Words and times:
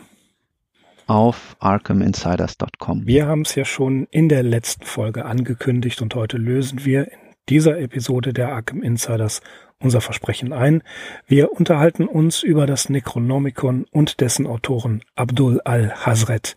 Auf 1.07 1.57
arkhaminsiders.com. 1.59 3.07
Wir 3.07 3.27
haben 3.27 3.43
es 3.43 3.55
ja 3.55 3.65
schon 3.65 4.07
in 4.11 4.29
der 4.29 4.43
letzten 4.43 4.85
Folge 4.85 5.25
angekündigt 5.25 6.01
und 6.03 6.15
heute 6.15 6.37
lösen 6.37 6.85
wir 6.85 7.11
in 7.11 7.19
dieser 7.49 7.79
Episode 7.79 8.33
der 8.33 8.53
Arkham 8.53 8.83
Insiders 8.83 9.41
unser 9.81 10.01
Versprechen 10.01 10.53
ein. 10.53 10.83
Wir 11.27 11.53
unterhalten 11.53 12.07
uns 12.07 12.43
über 12.43 12.67
das 12.67 12.89
Necronomicon 12.89 13.85
und 13.91 14.21
dessen 14.21 14.47
Autoren 14.47 15.03
Abdul 15.17 15.61
al-Hazret. 15.65 16.57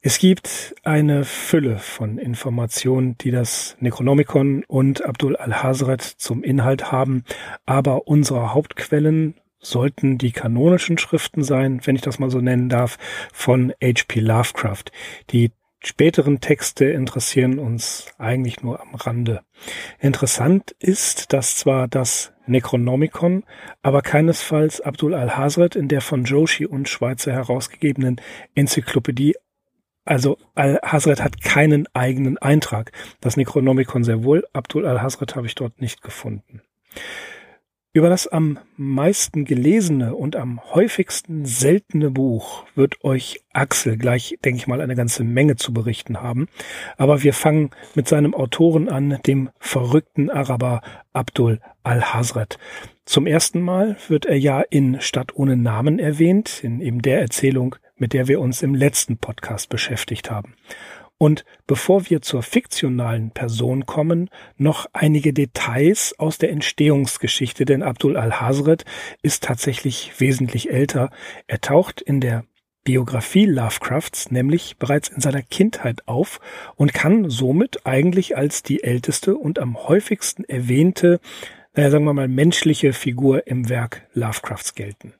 Es 0.00 0.18
gibt 0.18 0.74
eine 0.84 1.24
Fülle 1.24 1.78
von 1.78 2.18
Informationen, 2.18 3.16
die 3.18 3.30
das 3.30 3.76
Necronomicon 3.80 4.64
und 4.68 5.04
Abdul 5.04 5.36
al-Hazret 5.36 6.02
zum 6.02 6.42
Inhalt 6.42 6.92
haben, 6.92 7.24
aber 7.64 8.06
unsere 8.06 8.52
Hauptquellen 8.52 9.34
sollten 9.64 10.18
die 10.18 10.32
kanonischen 10.32 10.98
Schriften 10.98 11.42
sein, 11.42 11.80
wenn 11.84 11.96
ich 11.96 12.02
das 12.02 12.18
mal 12.18 12.30
so 12.30 12.40
nennen 12.40 12.68
darf, 12.68 12.98
von 13.32 13.72
H.P. 13.82 14.20
Lovecraft. 14.20 14.84
Die 15.30 15.50
späteren 15.82 16.40
Texte 16.40 16.86
interessieren 16.86 17.58
uns 17.58 18.06
eigentlich 18.18 18.62
nur 18.62 18.80
am 18.80 18.94
Rande. 18.94 19.40
Interessant 19.98 20.74
ist, 20.78 21.32
dass 21.32 21.56
zwar 21.56 21.88
das 21.88 22.32
Necronomicon, 22.46 23.44
aber 23.82 24.02
keinesfalls 24.02 24.80
Abdul 24.80 25.14
al-Hazret 25.14 25.76
in 25.76 25.88
der 25.88 26.00
von 26.00 26.24
Joshi 26.24 26.66
und 26.66 26.88
Schweizer 26.88 27.32
herausgegebenen 27.32 28.20
Enzyklopädie 28.54 29.34
also 30.04 30.36
Al-Hazret 30.54 31.22
hat 31.22 31.40
keinen 31.40 31.86
eigenen 31.94 32.36
Eintrag. 32.38 32.92
Das 33.20 33.36
Necronomicon 33.36 34.04
sehr 34.04 34.22
wohl. 34.22 34.44
Abdul 34.52 34.86
Al-Hazret 34.86 35.34
habe 35.34 35.46
ich 35.46 35.54
dort 35.54 35.80
nicht 35.80 36.02
gefunden. 36.02 36.60
Über 37.96 38.08
das 38.08 38.26
am 38.26 38.58
meisten 38.76 39.44
gelesene 39.44 40.16
und 40.16 40.34
am 40.34 40.60
häufigsten 40.74 41.46
seltene 41.46 42.10
Buch 42.10 42.64
wird 42.74 43.04
euch 43.04 43.44
Axel 43.52 43.96
gleich, 43.96 44.36
denke 44.44 44.58
ich 44.58 44.66
mal, 44.66 44.80
eine 44.80 44.96
ganze 44.96 45.22
Menge 45.22 45.54
zu 45.54 45.72
berichten 45.72 46.20
haben. 46.20 46.48
Aber 46.96 47.22
wir 47.22 47.32
fangen 47.32 47.70
mit 47.94 48.08
seinem 48.08 48.34
Autoren 48.34 48.88
an, 48.88 49.20
dem 49.28 49.48
verrückten 49.60 50.28
Araber 50.28 50.82
Abdul 51.12 51.60
al-Hazret. 51.84 52.58
Zum 53.04 53.28
ersten 53.28 53.60
Mal 53.60 53.96
wird 54.08 54.26
er 54.26 54.40
ja 54.40 54.60
in 54.62 55.00
Stadt 55.00 55.36
ohne 55.36 55.56
Namen 55.56 56.00
erwähnt, 56.00 56.64
in 56.64 56.80
eben 56.80 57.00
der 57.00 57.20
Erzählung 57.20 57.76
mit 57.96 58.12
der 58.12 58.28
wir 58.28 58.40
uns 58.40 58.62
im 58.62 58.74
letzten 58.74 59.18
Podcast 59.18 59.68
beschäftigt 59.68 60.30
haben. 60.30 60.54
Und 61.18 61.44
bevor 61.66 62.10
wir 62.10 62.22
zur 62.22 62.42
fiktionalen 62.42 63.30
Person 63.30 63.86
kommen, 63.86 64.30
noch 64.56 64.86
einige 64.92 65.32
Details 65.32 66.14
aus 66.18 66.38
der 66.38 66.50
Entstehungsgeschichte, 66.50 67.64
denn 67.64 67.82
Abdul 67.82 68.16
al-Hazret 68.16 68.84
ist 69.22 69.44
tatsächlich 69.44 70.12
wesentlich 70.18 70.70
älter. 70.70 71.10
Er 71.46 71.60
taucht 71.60 72.00
in 72.00 72.20
der 72.20 72.44
Biografie 72.84 73.46
Lovecrafts 73.46 74.30
nämlich 74.30 74.76
bereits 74.76 75.08
in 75.08 75.20
seiner 75.20 75.40
Kindheit 75.40 76.06
auf 76.06 76.40
und 76.76 76.92
kann 76.92 77.30
somit 77.30 77.86
eigentlich 77.86 78.36
als 78.36 78.62
die 78.62 78.82
älteste 78.82 79.36
und 79.36 79.58
am 79.58 79.88
häufigsten 79.88 80.44
erwähnte, 80.44 81.18
naja, 81.74 81.90
sagen 81.90 82.04
wir 82.04 82.12
mal, 82.12 82.28
menschliche 82.28 82.92
Figur 82.92 83.46
im 83.46 83.70
Werk 83.70 84.06
Lovecrafts 84.12 84.74
gelten. 84.74 85.14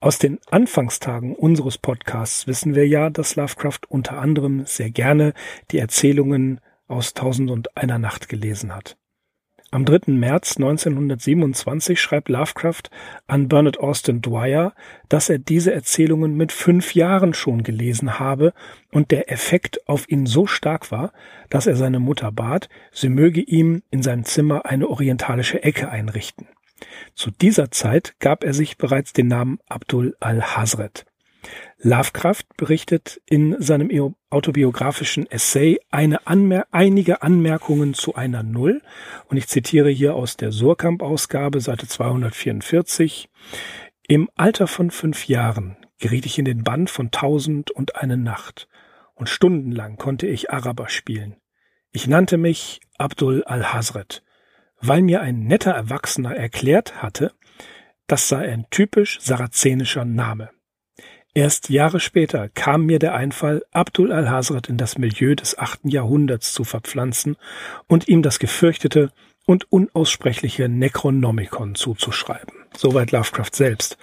Aus 0.00 0.20
den 0.20 0.38
Anfangstagen 0.48 1.34
unseres 1.34 1.76
Podcasts 1.76 2.46
wissen 2.46 2.76
wir 2.76 2.86
ja, 2.86 3.10
dass 3.10 3.34
Lovecraft 3.34 3.80
unter 3.88 4.18
anderem 4.18 4.64
sehr 4.64 4.90
gerne 4.90 5.34
die 5.72 5.78
Erzählungen 5.78 6.60
aus 6.86 7.14
Tausend 7.14 7.50
und 7.50 7.76
einer 7.76 7.98
Nacht 7.98 8.28
gelesen 8.28 8.76
hat. 8.76 8.96
Am 9.72 9.84
3. 9.84 10.12
März 10.12 10.56
1927 10.56 12.00
schreibt 12.00 12.28
Lovecraft 12.28 12.84
an 13.26 13.48
Bernard 13.48 13.80
Austin 13.80 14.22
Dwyer, 14.22 14.72
dass 15.08 15.28
er 15.28 15.38
diese 15.38 15.74
Erzählungen 15.74 16.36
mit 16.36 16.52
fünf 16.52 16.94
Jahren 16.94 17.34
schon 17.34 17.64
gelesen 17.64 18.20
habe 18.20 18.54
und 18.92 19.10
der 19.10 19.32
Effekt 19.32 19.86
auf 19.88 20.08
ihn 20.08 20.26
so 20.26 20.46
stark 20.46 20.92
war, 20.92 21.12
dass 21.50 21.66
er 21.66 21.74
seine 21.74 21.98
Mutter 21.98 22.30
bat, 22.30 22.68
sie 22.92 23.08
möge 23.08 23.40
ihm 23.40 23.82
in 23.90 24.04
seinem 24.04 24.24
Zimmer 24.24 24.64
eine 24.64 24.88
orientalische 24.88 25.62
Ecke 25.64 25.90
einrichten. 25.90 26.46
Zu 27.14 27.30
dieser 27.30 27.70
Zeit 27.70 28.14
gab 28.20 28.44
er 28.44 28.54
sich 28.54 28.78
bereits 28.78 29.12
den 29.12 29.28
Namen 29.28 29.58
Abdul 29.68 30.16
al-Hazret. 30.20 31.04
Lovecraft 31.80 32.44
berichtet 32.56 33.20
in 33.26 33.56
seinem 33.60 34.14
autobiografischen 34.30 35.30
Essay 35.30 35.78
Anmer 35.90 36.66
einige 36.72 37.22
Anmerkungen 37.22 37.94
zu 37.94 38.16
einer 38.16 38.42
Null 38.42 38.82
und 39.28 39.36
ich 39.36 39.46
zitiere 39.46 39.88
hier 39.88 40.14
aus 40.14 40.36
der 40.36 40.50
Surkamp-Ausgabe, 40.50 41.60
Seite 41.60 41.86
244. 41.86 43.30
Im 44.08 44.28
Alter 44.34 44.66
von 44.66 44.90
fünf 44.90 45.28
Jahren 45.28 45.76
geriet 46.00 46.26
ich 46.26 46.38
in 46.38 46.44
den 46.44 46.64
Band 46.64 46.90
von 46.90 47.10
Tausend 47.10 47.70
und 47.70 47.96
eine 47.96 48.16
Nacht 48.16 48.68
und 49.14 49.28
stundenlang 49.28 49.96
konnte 49.96 50.26
ich 50.26 50.50
Araber 50.50 50.88
spielen. 50.88 51.36
Ich 51.92 52.06
nannte 52.06 52.38
mich 52.38 52.80
Abdul 52.98 53.44
al-Hazret 53.44 54.22
weil 54.80 55.02
mir 55.02 55.20
ein 55.20 55.44
netter 55.44 55.72
Erwachsener 55.72 56.36
erklärt 56.36 57.02
hatte, 57.02 57.32
das 58.06 58.28
sei 58.28 58.50
ein 58.50 58.66
typisch 58.70 59.18
sarazenischer 59.20 60.04
Name. 60.04 60.50
Erst 61.34 61.68
Jahre 61.68 62.00
später 62.00 62.48
kam 62.48 62.86
mir 62.86 62.98
der 62.98 63.14
Einfall, 63.14 63.62
Abdul 63.70 64.12
al-Hazret 64.12 64.68
in 64.68 64.76
das 64.76 64.98
Milieu 64.98 65.34
des 65.34 65.58
achten 65.58 65.88
Jahrhunderts 65.88 66.52
zu 66.52 66.64
verpflanzen 66.64 67.36
und 67.86 68.08
ihm 68.08 68.22
das 68.22 68.38
gefürchtete 68.38 69.12
und 69.46 69.70
unaussprechliche 69.70 70.68
Necronomicon 70.68 71.74
zuzuschreiben. 71.74 72.52
Soweit 72.76 73.12
Lovecraft 73.12 73.54
selbst. 73.54 73.98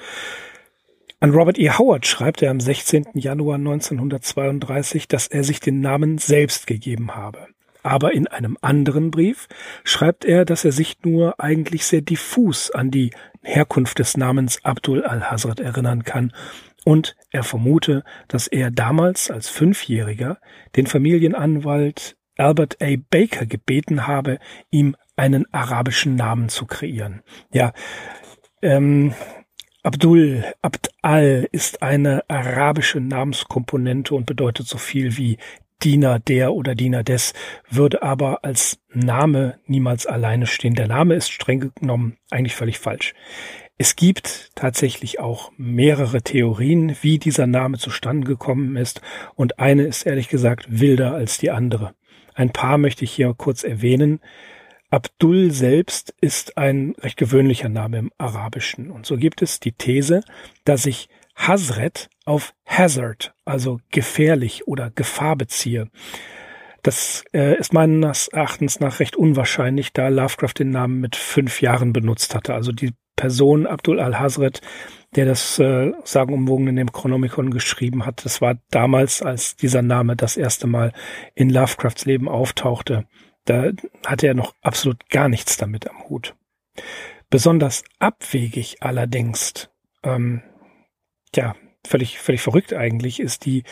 An 1.20 1.32
Robert 1.32 1.58
E. 1.58 1.72
Howard 1.72 2.06
schreibt 2.06 2.42
er 2.42 2.52
am 2.52 2.60
16. 2.60 3.08
Januar 3.16 3.56
1932, 3.56 5.08
dass 5.08 5.28
er 5.28 5.44
sich 5.44 5.60
den 5.60 5.82
Namen 5.82 6.18
selbst 6.18 6.68
gegeben 6.68 7.16
habe. 7.16 7.48
Aber 7.86 8.16
in 8.16 8.26
einem 8.28 8.58
anderen 8.62 9.12
Brief 9.12 9.48
schreibt 9.84 10.26
er, 10.26 10.44
dass 10.44 10.66
er 10.66 10.72
sich 10.72 10.98
nur 11.04 11.40
eigentlich 11.40 11.86
sehr 11.86 12.02
diffus 12.02 12.72
an 12.72 12.90
die 12.90 13.12
Herkunft 13.44 14.00
des 14.00 14.18
Namens 14.18 14.58
Abdul 14.66 15.04
al-Hazrat 15.04 15.60
erinnern 15.60 16.04
kann 16.04 16.34
und 16.84 17.16
er 17.30 17.44
vermute, 17.44 18.04
dass 18.28 18.48
er 18.48 18.72
damals 18.72 19.30
als 19.30 19.50
Fünfjähriger 19.50 20.40
den 20.76 20.88
Familienanwalt 20.88 22.18
Albert 22.40 22.82
A. 22.82 22.96
Baker 23.12 23.46
gebeten 23.46 24.08
habe, 24.08 24.40
ihm 24.72 24.96
einen 25.16 25.46
arabischen 25.54 26.16
Namen 26.16 26.50
zu 26.50 26.66
kreieren. 26.66 27.22
Ja, 27.54 27.72
ähm, 28.64 29.14
Abdul, 29.84 30.44
Abd 30.64 30.90
al 31.04 31.48
ist 31.52 31.84
eine 31.84 32.28
arabische 32.28 33.00
Namenskomponente 33.00 34.16
und 34.16 34.26
bedeutet 34.26 34.68
so 34.68 34.80
viel 34.80 35.18
wie 35.18 35.38
Diener 35.84 36.20
der 36.20 36.54
oder 36.54 36.76
Diener 36.76 37.04
des, 37.04 37.34
würde 37.70 38.02
aber 38.02 38.44
als 38.44 38.80
Name 38.94 39.60
niemals 39.66 40.06
alleine 40.06 40.48
stehen. 40.48 40.76
Der 40.76 40.88
Name 40.88 41.16
ist 41.16 41.32
streng 41.32 41.72
genommen 41.76 42.18
eigentlich 42.32 42.56
völlig 42.56 42.80
falsch. 42.80 43.14
Es 43.78 43.98
gibt 43.98 44.52
tatsächlich 44.56 45.20
auch 45.20 45.52
mehrere 45.58 46.22
Theorien, 46.22 46.96
wie 47.02 47.20
dieser 47.20 47.46
Name 47.46 47.78
zustande 47.78 48.26
gekommen 48.26 48.78
ist, 48.78 49.02
und 49.36 49.60
eine 49.60 49.84
ist 49.84 50.06
ehrlich 50.06 50.30
gesagt 50.30 50.68
wilder 50.70 51.14
als 51.14 51.38
die 51.38 51.52
andere. 51.52 51.94
Ein 52.36 52.52
paar 52.52 52.78
möchte 52.78 53.04
ich 53.04 53.12
hier 53.12 53.34
kurz 53.36 53.64
erwähnen. 53.64 54.22
Abdul 54.90 55.52
selbst 55.52 56.16
ist 56.22 56.58
ein 56.58 56.96
recht 57.02 57.18
gewöhnlicher 57.18 57.68
Name 57.70 57.98
im 57.98 58.12
Arabischen. 58.18 58.92
Und 58.92 59.06
so 59.06 59.18
gibt 59.18 59.42
es 59.42 59.60
die 59.60 59.74
These, 59.74 60.22
dass 60.64 60.84
sich 60.84 61.10
Hazret 61.36 62.10
auf 62.26 62.54
Hazard, 62.66 63.34
also 63.46 63.80
gefährlich 63.92 64.68
oder 64.68 64.90
Gefahr 64.90 65.36
beziehe. 65.36 65.90
Das 66.82 67.24
äh, 67.34 67.58
ist 67.58 67.74
meines 67.74 68.28
Erachtens 68.28 68.80
nach 68.80 69.00
recht 69.00 69.16
unwahrscheinlich, 69.16 69.92
da 69.92 70.08
Lovecraft 70.08 70.54
den 70.60 70.70
Namen 70.70 71.00
mit 71.02 71.16
fünf 71.16 71.62
Jahren 71.62 71.94
benutzt 71.94 72.36
hatte. 72.36 72.54
Also 72.54 72.72
die 72.72 72.94
Person 73.16 73.66
Abdul 73.66 74.00
al-Hazret, 74.00 74.62
der 75.16 75.26
das 75.26 75.58
äh, 75.60 75.94
dem 76.14 76.92
Chronomicon 76.92 77.50
geschrieben 77.50 78.06
hat, 78.06 78.26
das 78.26 78.42
war 78.42 78.58
damals, 78.70 79.22
als 79.22 79.56
dieser 79.56 79.82
Name 79.82 80.16
das 80.16 80.38
erste 80.38 80.68
Mal 80.68 80.92
in 81.34 81.50
Lovecrafts 81.50 82.06
Leben 82.06 82.28
auftauchte. 82.28 83.06
Da 83.46 83.72
hatte 84.06 84.28
er 84.28 84.34
noch 84.34 84.54
absolut 84.62 85.10
gar 85.10 85.30
nichts 85.30 85.58
damit 85.58 85.90
am 85.90 86.10
Hut. 86.10 86.36
Besonders 87.30 87.84
abwegig 88.00 88.78
allerdings 88.82 89.70
ähm, 90.04 90.44
ja, 91.36 91.56
völlig, 91.86 92.20
völlig 92.20 92.42
verrückt 92.42 92.74
eigentlich, 92.74 93.20
ist 93.20 93.46
die 93.46 93.64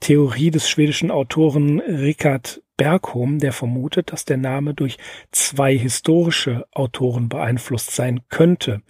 Theorie 0.00 0.50
des 0.50 0.68
schwedischen 0.68 1.10
Autoren 1.10 1.80
Richard 1.80 2.62
Bergholm, 2.76 3.38
der 3.38 3.52
vermutet, 3.52 4.12
dass 4.12 4.24
der 4.24 4.36
Name 4.36 4.74
durch 4.74 4.98
zwei 5.30 5.76
historische 5.76 6.66
Autoren 6.72 7.28
beeinflusst 7.28 7.92
sein 7.92 8.22
könnte. 8.28 8.82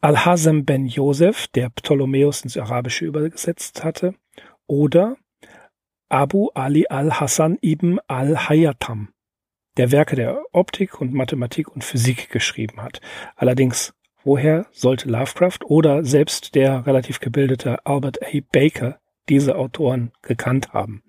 Al-Hazem 0.00 0.64
ben 0.64 0.86
Josef, 0.86 1.48
der 1.48 1.70
Ptolemäus 1.70 2.42
ins 2.42 2.56
Arabische 2.56 3.06
übersetzt 3.06 3.82
hatte, 3.82 4.14
oder 4.66 5.16
Abu 6.08 6.50
Ali 6.54 6.86
al-Hassan 6.88 7.58
ibn 7.62 7.98
al-Hayatam, 8.06 9.08
der 9.76 9.90
Werke 9.90 10.14
der 10.14 10.44
Optik 10.52 11.00
und 11.00 11.12
Mathematik 11.12 11.68
und 11.74 11.82
Physik 11.82 12.30
geschrieben 12.30 12.82
hat. 12.82 13.00
Allerdings, 13.34 13.94
woher 14.24 14.66
sollte 14.72 15.08
Lovecraft 15.08 15.60
oder 15.64 16.04
selbst 16.04 16.54
der 16.54 16.86
relativ 16.86 17.20
gebildete 17.20 17.84
Albert 17.86 18.22
A. 18.22 18.40
Baker 18.52 18.98
diese 19.28 19.56
Autoren 19.56 20.12
gekannt 20.22 20.72
haben? 20.72 21.02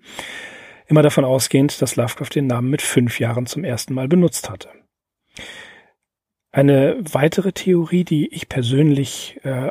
Immer 0.86 1.02
davon 1.02 1.24
ausgehend, 1.24 1.82
dass 1.82 1.96
Lovecraft 1.96 2.34
den 2.34 2.46
Namen 2.46 2.70
mit 2.70 2.82
fünf 2.82 3.18
Jahren 3.18 3.46
zum 3.46 3.64
ersten 3.64 3.94
Mal 3.94 4.08
benutzt 4.08 4.48
hatte. 4.48 4.68
Eine 6.52 6.96
weitere 7.12 7.52
Theorie, 7.52 8.04
die 8.04 8.32
ich 8.32 8.48
persönlich, 8.48 9.38
äh, 9.42 9.70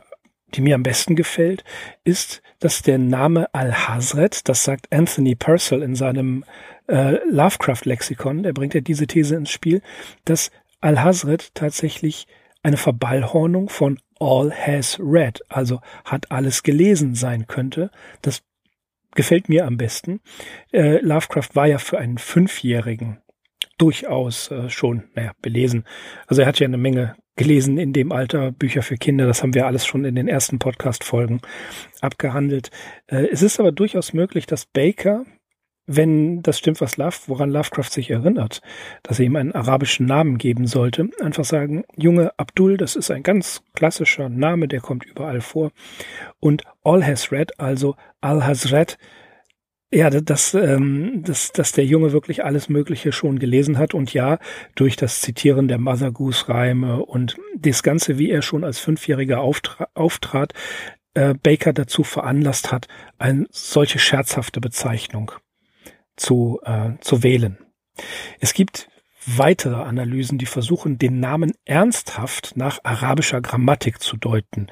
die 0.53 0.61
mir 0.61 0.75
am 0.75 0.83
besten 0.83 1.15
gefällt, 1.15 1.63
ist, 2.03 2.41
dass 2.59 2.81
der 2.81 2.97
Name 2.97 3.53
Al-Hazret, 3.53 4.47
das 4.47 4.63
sagt 4.63 4.91
Anthony 4.91 5.35
Purcell 5.35 5.81
in 5.81 5.95
seinem 5.95 6.43
äh, 6.87 7.17
Lovecraft-Lexikon, 7.29 8.43
der 8.43 8.53
bringt 8.53 8.73
ja 8.73 8.81
diese 8.81 9.07
These 9.07 9.35
ins 9.35 9.49
Spiel, 9.49 9.81
dass 10.25 10.51
Al-Hazret 10.81 11.55
tatsächlich 11.55 12.27
eine 12.65 12.77
Verballhornung 12.77 13.69
von 13.69 13.99
All 14.19 14.51
has 14.51 14.97
read, 14.99 15.39
also 15.49 15.81
hat 16.03 16.31
alles 16.31 16.63
gelesen 16.63 17.13
sein 17.13 17.45
könnte. 17.45 17.91
Das 18.23 18.41
gefällt 19.13 19.49
mir 19.49 19.67
am 19.67 19.77
besten. 19.77 20.19
Äh, 20.73 20.97
Lovecraft 21.01 21.49
war 21.53 21.67
ja 21.67 21.77
für 21.77 21.99
einen 21.99 22.17
Fünfjährigen 22.17 23.21
durchaus 23.77 24.49
äh, 24.49 24.69
schon, 24.69 25.03
naja, 25.13 25.33
belesen. 25.43 25.85
Also 26.25 26.41
er 26.41 26.47
hat 26.47 26.59
ja 26.59 26.65
eine 26.65 26.77
Menge 26.77 27.15
gelesen 27.35 27.77
in 27.77 27.93
dem 27.93 28.11
Alter, 28.11 28.51
Bücher 28.51 28.81
für 28.81 28.95
Kinder, 28.95 29.27
das 29.27 29.43
haben 29.43 29.53
wir 29.53 29.67
alles 29.67 29.85
schon 29.85 30.05
in 30.05 30.15
den 30.15 30.27
ersten 30.27 30.57
Podcast-Folgen 30.57 31.41
abgehandelt. 32.01 32.71
Äh, 33.07 33.27
es 33.27 33.43
ist 33.43 33.59
aber 33.59 33.73
durchaus 33.73 34.13
möglich, 34.13 34.47
dass 34.47 34.65
Baker, 34.65 35.25
wenn 35.87 36.41
das 36.41 36.57
stimmt, 36.57 36.81
was 36.81 36.97
Love, 36.97 37.15
woran 37.27 37.51
Lovecraft 37.51 37.91
sich 37.91 38.09
erinnert, 38.09 38.61
dass 39.03 39.19
er 39.19 39.25
ihm 39.25 39.35
einen 39.35 39.51
arabischen 39.51 40.05
Namen 40.05 40.37
geben 40.37 40.67
sollte, 40.67 41.09
einfach 41.21 41.45
sagen, 41.45 41.83
Junge 41.95 42.31
Abdul, 42.37 42.77
das 42.77 42.95
ist 42.95 43.11
ein 43.11 43.23
ganz 43.23 43.61
klassischer 43.73 44.29
Name, 44.29 44.67
der 44.67 44.81
kommt 44.81 45.05
überall 45.05 45.41
vor. 45.41 45.71
Und 46.39 46.63
All 46.83 47.05
has 47.05 47.31
read, 47.31 47.59
also 47.59 47.95
Al 48.21 48.45
has 48.45 48.71
read, 48.71 48.97
ja, 49.93 50.09
dass, 50.09 50.53
ähm, 50.55 51.21
dass, 51.23 51.51
dass 51.51 51.71
der 51.71 51.85
Junge 51.85 52.11
wirklich 52.11 52.43
alles 52.43 52.67
Mögliche 52.67 53.11
schon 53.11 53.39
gelesen 53.39 53.77
hat 53.77 53.93
und 53.93 54.13
ja, 54.13 54.39
durch 54.73 54.95
das 54.95 55.21
Zitieren 55.21 55.67
der 55.67 55.77
Mother 55.77 56.11
Goose 56.11 56.49
Reime 56.49 57.05
und 57.05 57.37
das 57.55 57.83
Ganze, 57.83 58.17
wie 58.17 58.29
er 58.31 58.41
schon 58.41 58.63
als 58.63 58.79
Fünfjähriger 58.79 59.39
auftra 59.39 59.87
auftrat, 59.93 60.53
äh, 61.13 61.35
Baker 61.35 61.71
dazu 61.71 62.03
veranlasst 62.03 62.71
hat, 62.71 62.87
eine 63.19 63.45
solche 63.51 63.99
scherzhafte 63.99 64.59
Bezeichnung 64.59 65.31
zu, 66.15 66.59
äh, 66.63 66.91
zu 67.01 67.23
wählen. 67.23 67.57
Es 68.39 68.53
gibt 68.53 68.89
weitere 69.25 69.75
Analysen, 69.75 70.37
die 70.37 70.45
versuchen, 70.45 70.97
den 70.97 71.19
Namen 71.19 71.53
ernsthaft 71.65 72.53
nach 72.55 72.79
arabischer 72.83 73.41
Grammatik 73.41 73.99
zu 73.99 74.17
deuten, 74.17 74.67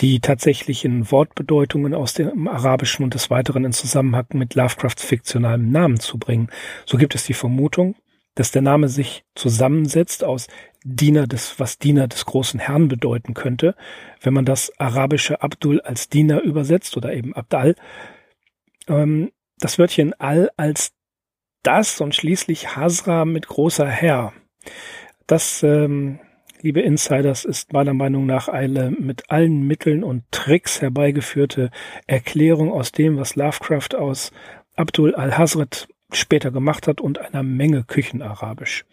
die 0.00 0.20
tatsächlichen 0.20 1.10
Wortbedeutungen 1.10 1.94
aus 1.94 2.14
dem 2.14 2.46
Arabischen 2.46 3.04
und 3.04 3.14
des 3.14 3.30
Weiteren 3.30 3.64
in 3.64 3.72
Zusammenhang 3.72 4.26
mit 4.34 4.54
Lovecrafts 4.54 5.04
fiktionalem 5.04 5.70
Namen 5.70 5.98
zu 5.98 6.18
bringen. 6.18 6.50
So 6.84 6.98
gibt 6.98 7.14
es 7.14 7.24
die 7.24 7.34
Vermutung, 7.34 7.96
dass 8.36 8.52
der 8.52 8.62
Name 8.62 8.88
sich 8.88 9.24
zusammensetzt 9.34 10.22
aus 10.22 10.46
Diener 10.84 11.26
des, 11.26 11.58
was 11.58 11.78
Diener 11.78 12.06
des 12.06 12.26
großen 12.26 12.60
Herrn 12.60 12.86
bedeuten 12.86 13.34
könnte, 13.34 13.74
wenn 14.20 14.34
man 14.34 14.44
das 14.44 14.72
arabische 14.78 15.42
Abdul 15.42 15.80
als 15.80 16.08
Diener 16.08 16.42
übersetzt 16.42 16.96
oder 16.96 17.12
eben 17.12 17.34
Abdal. 17.34 17.74
Ähm, 18.86 19.32
das 19.58 19.78
Wörtchen 19.78 20.12
Al 20.20 20.50
als 20.56 20.92
das 21.62 22.00
und 22.00 22.14
schließlich 22.14 22.76
Hasra 22.76 23.24
mit 23.24 23.48
großer 23.48 23.88
Herr. 23.88 24.32
Das, 25.26 25.62
ähm, 25.62 26.20
liebe 26.60 26.80
Insiders, 26.80 27.44
ist 27.44 27.72
meiner 27.72 27.94
Meinung 27.94 28.26
nach 28.26 28.48
eine 28.48 28.90
mit 28.90 29.30
allen 29.30 29.66
Mitteln 29.66 30.04
und 30.04 30.24
Tricks 30.30 30.80
herbeigeführte 30.80 31.70
Erklärung 32.06 32.70
aus 32.70 32.92
dem, 32.92 33.16
was 33.16 33.34
Lovecraft 33.34 33.96
aus 33.96 34.30
Abdul 34.76 35.14
al-Hazret 35.14 35.88
später 36.12 36.50
gemacht 36.50 36.86
hat 36.86 37.00
und 37.00 37.18
einer 37.18 37.42
Menge 37.42 37.82
Küchenarabisch. 37.82 38.84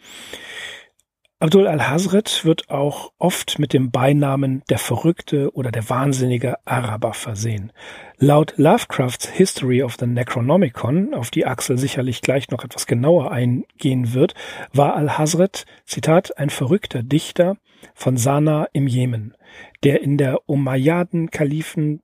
Abdul 1.43 1.67
al-Hazret 1.67 2.45
wird 2.45 2.69
auch 2.69 3.11
oft 3.17 3.59
mit 3.59 3.73
dem 3.73 3.91
Beinamen 3.91 4.63
der 4.69 4.77
Verrückte 4.77 5.53
oder 5.53 5.73
der 5.73 5.89
wahnsinnige 5.89 6.55
Araber 6.63 7.13
versehen. 7.13 7.73
Laut 8.17 8.53
Lovecrafts 8.55 9.27
History 9.27 9.83
of 9.83 9.97
the 9.99 10.07
Necronomicon, 10.07 11.13
auf 11.13 11.31
die 11.31 11.45
Axel 11.45 11.77
sicherlich 11.77 12.21
gleich 12.21 12.49
noch 12.49 12.63
etwas 12.63 12.87
genauer 12.87 13.31
eingehen 13.31 14.13
wird, 14.13 14.35
war 14.71 14.95
al-Hazret, 14.95 15.65
Zitat, 15.85 16.37
ein 16.37 16.49
verrückter 16.49 17.03
Dichter 17.03 17.57
von 17.93 18.15
Sana 18.15 18.69
im 18.71 18.87
Jemen, 18.87 19.35
der 19.83 20.01
in 20.01 20.17
der 20.17 20.47
Umayyaden-Kalifen 20.47 22.02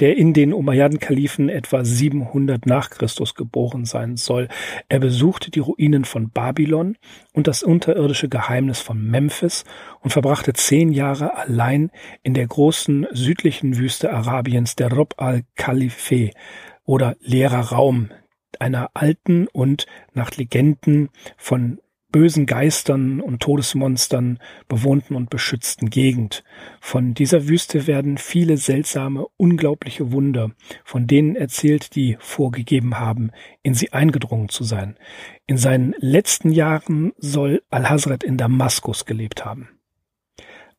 der 0.00 0.16
in 0.16 0.32
den 0.32 0.52
Umayyaden-Kalifen 0.52 1.48
etwa 1.48 1.84
700 1.84 2.66
nach 2.66 2.90
Christus 2.90 3.34
geboren 3.34 3.84
sein 3.84 4.16
soll. 4.16 4.48
Er 4.88 4.98
besuchte 4.98 5.50
die 5.50 5.60
Ruinen 5.60 6.04
von 6.04 6.30
Babylon 6.30 6.96
und 7.32 7.46
das 7.46 7.62
unterirdische 7.62 8.28
Geheimnis 8.28 8.80
von 8.80 9.02
Memphis 9.02 9.64
und 10.00 10.10
verbrachte 10.10 10.54
zehn 10.54 10.90
Jahre 10.90 11.36
allein 11.36 11.90
in 12.22 12.34
der 12.34 12.46
großen 12.46 13.06
südlichen 13.12 13.76
Wüste 13.76 14.12
Arabiens, 14.12 14.74
der 14.74 14.92
Rob 14.92 15.14
al-Khalife 15.18 16.30
oder 16.84 17.16
leerer 17.20 17.72
Raum, 17.72 18.10
einer 18.58 18.90
alten 18.94 19.46
und 19.48 19.86
nach 20.14 20.36
Legenden 20.36 21.10
von 21.36 21.80
bösen 22.12 22.46
Geistern 22.46 23.20
und 23.20 23.40
Todesmonstern 23.40 24.38
bewohnten 24.68 25.14
und 25.14 25.30
beschützten 25.30 25.90
Gegend. 25.90 26.44
Von 26.80 27.14
dieser 27.14 27.48
Wüste 27.48 27.86
werden 27.86 28.18
viele 28.18 28.56
seltsame, 28.56 29.26
unglaubliche 29.36 30.12
Wunder, 30.12 30.50
von 30.84 31.06
denen 31.06 31.36
erzählt, 31.36 31.94
die 31.94 32.16
vorgegeben 32.20 32.98
haben, 32.98 33.30
in 33.62 33.74
sie 33.74 33.92
eingedrungen 33.92 34.48
zu 34.48 34.64
sein. 34.64 34.96
In 35.46 35.56
seinen 35.56 35.94
letzten 35.98 36.50
Jahren 36.50 37.12
soll 37.18 37.62
Al-Hazret 37.70 38.24
in 38.24 38.36
Damaskus 38.36 39.04
gelebt 39.04 39.44
haben. 39.44 39.68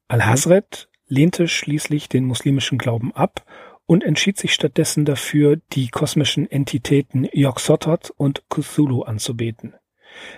Al-Hazret 0.07 0.89
lehnte 1.07 1.47
schließlich 1.47 2.09
den 2.09 2.25
muslimischen 2.25 2.77
Glauben 2.77 3.13
ab 3.13 3.45
und 3.85 4.03
entschied 4.03 4.37
sich 4.37 4.53
stattdessen 4.53 5.03
dafür, 5.03 5.59
die 5.73 5.89
kosmischen 5.89 6.49
Entitäten 6.49 7.27
Yog-Sothoth 7.33 8.09
und 8.15 8.43
Cthulhu 8.49 9.03
anzubeten. 9.03 9.73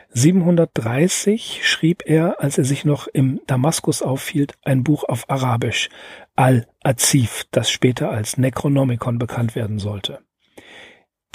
730 0.10 1.62
schrieb 1.68 2.04
er, 2.06 2.42
als 2.42 2.58
er 2.58 2.66
sich 2.66 2.86
noch 2.86 3.08
im 3.08 3.42
Damaskus 3.48 4.02
aufhielt, 4.02 4.56
ein 4.64 4.84
Buch 4.84 5.04
auf 5.04 5.30
Arabisch, 5.30 5.90
Al-Azif, 6.36 7.46
das 7.52 7.72
später 7.72 8.10
als 8.10 8.38
Necronomicon 8.38 9.18
bekannt 9.18 9.56
werden 9.56 9.80
sollte. 9.80 10.20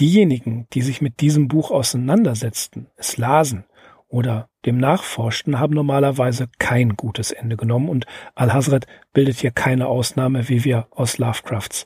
Diejenigen, 0.01 0.69
die 0.73 0.83
sich 0.83 1.01
mit 1.01 1.21
diesem 1.21 1.49
Buch 1.49 1.71
auseinandersetzten, 1.71 2.89
es 2.97 3.17
lasen 3.17 3.65
oder 4.07 4.49
dem 4.65 4.79
nachforschten, 4.79 5.59
haben 5.59 5.75
normalerweise 5.75 6.49
kein 6.59 6.97
gutes 6.97 7.33
Ende 7.33 7.57
genommen 7.57 7.89
und 7.89 8.07
Al-Hazret 8.35 8.87
bildet 9.13 9.39
hier 9.39 9.51
keine 9.51 9.89
Ausnahme, 9.89 10.49
wie 10.49 10.65
wir 10.65 10.87
aus 10.91 11.19
Lovecrafts 11.19 11.85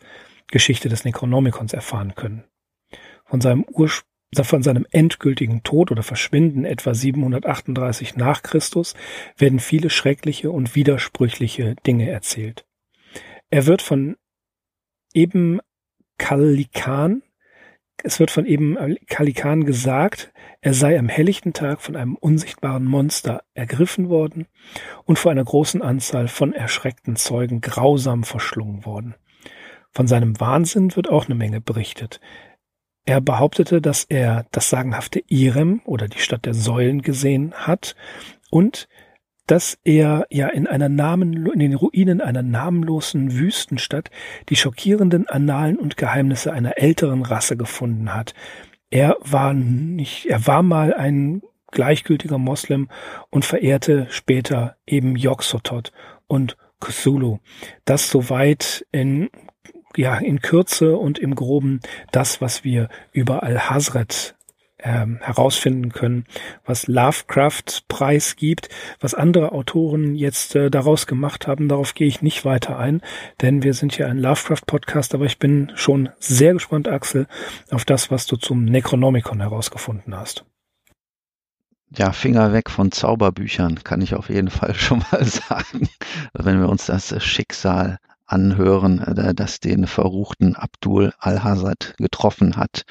Geschichte 0.49 0.91
des 0.91 1.05
Necronomicons 1.05 1.73
erfahren 1.73 2.15
können. 2.15 2.45
Von 3.25 3.41
seinem 3.41 3.65
Ursprung 3.65 4.12
von 4.35 4.63
seinem 4.63 4.87
endgültigen 4.91 5.63
Tod 5.63 5.91
oder 5.91 6.03
Verschwinden 6.03 6.65
etwa 6.65 6.95
738 6.95 8.17
nach 8.17 8.43
Christus 8.43 8.95
werden 9.37 9.61
viele 9.61 9.91
schreckliche 9.91 10.51
und 10.51 10.75
widersprüchliche 10.75 11.77
Dinge 11.87 12.11
erzählt. 12.11 12.65
Er 13.51 13.67
wird 13.67 13.83
von 13.83 14.17
eben 15.13 15.61
Kalikan, 16.17 17.23
es 18.03 18.19
wird 18.19 18.31
von 18.31 18.47
eben 18.47 18.97
Kalikan 19.07 19.65
gesagt, 19.65 20.33
er 20.63 20.73
sei 20.73 20.99
am 20.99 21.09
helllichten 21.09 21.53
Tag 21.53 21.83
von 21.83 21.95
einem 21.95 22.17
unsichtbaren 22.17 22.85
Monster 22.85 23.43
ergriffen 23.53 24.09
worden 24.09 24.47
und 25.05 25.19
vor 25.19 25.31
einer 25.31 25.45
großen 25.45 25.83
Anzahl 25.83 26.29
von 26.29 26.55
erschreckten 26.55 27.17
Zeugen 27.17 27.61
grausam 27.61 28.25
verschlungen 28.25 28.87
worden. 28.87 29.15
Von 29.91 30.07
seinem 30.07 30.41
Wahnsinn 30.41 30.97
wird 30.97 31.11
auch 31.11 31.27
eine 31.27 31.35
Menge 31.35 31.61
berichtet. 31.61 32.21
Er 33.05 33.21
behauptete, 33.21 33.81
dass 33.81 34.05
er 34.05 34.47
das 34.53 34.71
sagenhafte 34.71 35.23
Irem 35.29 35.81
oder 35.85 36.09
die 36.09 36.19
Stadt 36.21 36.47
der 36.47 36.55
Säulen 36.55 37.03
gesehen 37.03 37.53
hat 37.55 37.97
und 38.51 38.89
dass 39.47 39.77
er 39.83 40.27
ja 40.31 40.49
in 40.49 40.69
einer 40.69 40.89
Namen, 40.89 41.47
in 41.47 41.59
den 41.59 41.75
Ruinen 41.75 42.21
einer 42.21 42.43
namenlosen 42.43 43.33
Wüstenstadt 43.37 44.11
die 44.49 44.57
schockierenden 44.57 45.29
Annalen 45.29 45.79
und 45.79 45.97
Geheimnisse 45.97 46.53
einer 46.53 46.79
älteren 46.79 47.23
Rasse 47.23 47.57
gefunden 47.57 48.15
hat. 48.15 48.35
Er 48.91 49.17
war 49.21 49.53
nicht, 49.53 50.27
er 50.27 50.47
war 50.47 50.63
mal 50.63 50.95
ein 50.95 51.43
gleichgültiger 51.73 52.39
Moslem 52.39 52.89
und 53.31 53.45
verehrte 53.45 54.07
später 54.11 54.77
eben 54.87 55.17
Yog-Sothoth 55.17 55.93
und 56.29 56.57
Cthulhu. 56.79 57.39
Das 57.85 58.11
soweit 58.11 58.87
in 58.93 59.31
ja, 59.97 60.17
in 60.17 60.41
Kürze 60.41 60.97
und 60.97 61.19
im 61.19 61.35
Groben 61.35 61.81
das, 62.11 62.41
was 62.41 62.65
wir 62.65 62.89
über 63.13 63.43
Al-Hazret 63.43 64.35
ähm, 64.83 65.19
herausfinden 65.23 65.93
können, 65.93 66.25
was 66.65 66.87
Lovecraft 66.89 67.85
preisgibt, 67.89 68.69
was 69.01 69.15
andere 69.15 69.53
Autoren 69.53 70.15
jetzt 70.15 70.57
äh, 70.57 70.71
daraus 70.71 71.07
gemacht 71.07 71.47
haben, 71.47 71.69
darauf 71.69 71.95
gehe 71.95 72.09
ich 72.09 72.23
nicht 72.23 72.45
weiter 72.45 72.79
ein, 72.79 73.01
denn 73.41 73.63
wir 73.63 73.75
sind 73.75 73.97
ja 73.97 74.07
ein 74.07 74.19
Lovecraft-Podcast, 74.19 75.15
aber 75.15 75.25
ich 75.25 75.39
bin 75.39 75.73
schon 75.75 76.11
sehr 76.19 76.53
gespannt, 76.53 76.89
Axel, 76.89 77.27
auf 77.71 77.85
das, 77.85 78.11
was 78.11 78.27
du 78.27 78.37
zum 78.37 78.65
Necronomicon 78.65 79.41
herausgefunden 79.41 80.17
hast. 80.17 80.45
Ja, 81.95 82.13
Finger 82.13 82.55
weg 82.55 82.71
von 82.71 82.91
Zauberbüchern, 82.91 83.85
kann 83.85 84.01
ich 84.01 84.15
auf 84.15 84.31
jeden 84.31 84.51
Fall 84.51 84.75
schon 84.75 85.05
mal 85.13 85.25
sagen. 85.25 85.89
Wenn 86.33 86.61
wir 86.61 86.69
uns 86.69 86.87
das 86.87 87.23
Schicksal 87.23 87.99
anhören, 88.33 89.01
äh, 89.01 89.35
das 89.35 89.61
den 89.61 89.87
verruchten 89.87 90.57
Abdul 90.57 91.13
al-Hazard 91.19 91.95
getroffen 91.99 92.57
hat. 92.57 92.85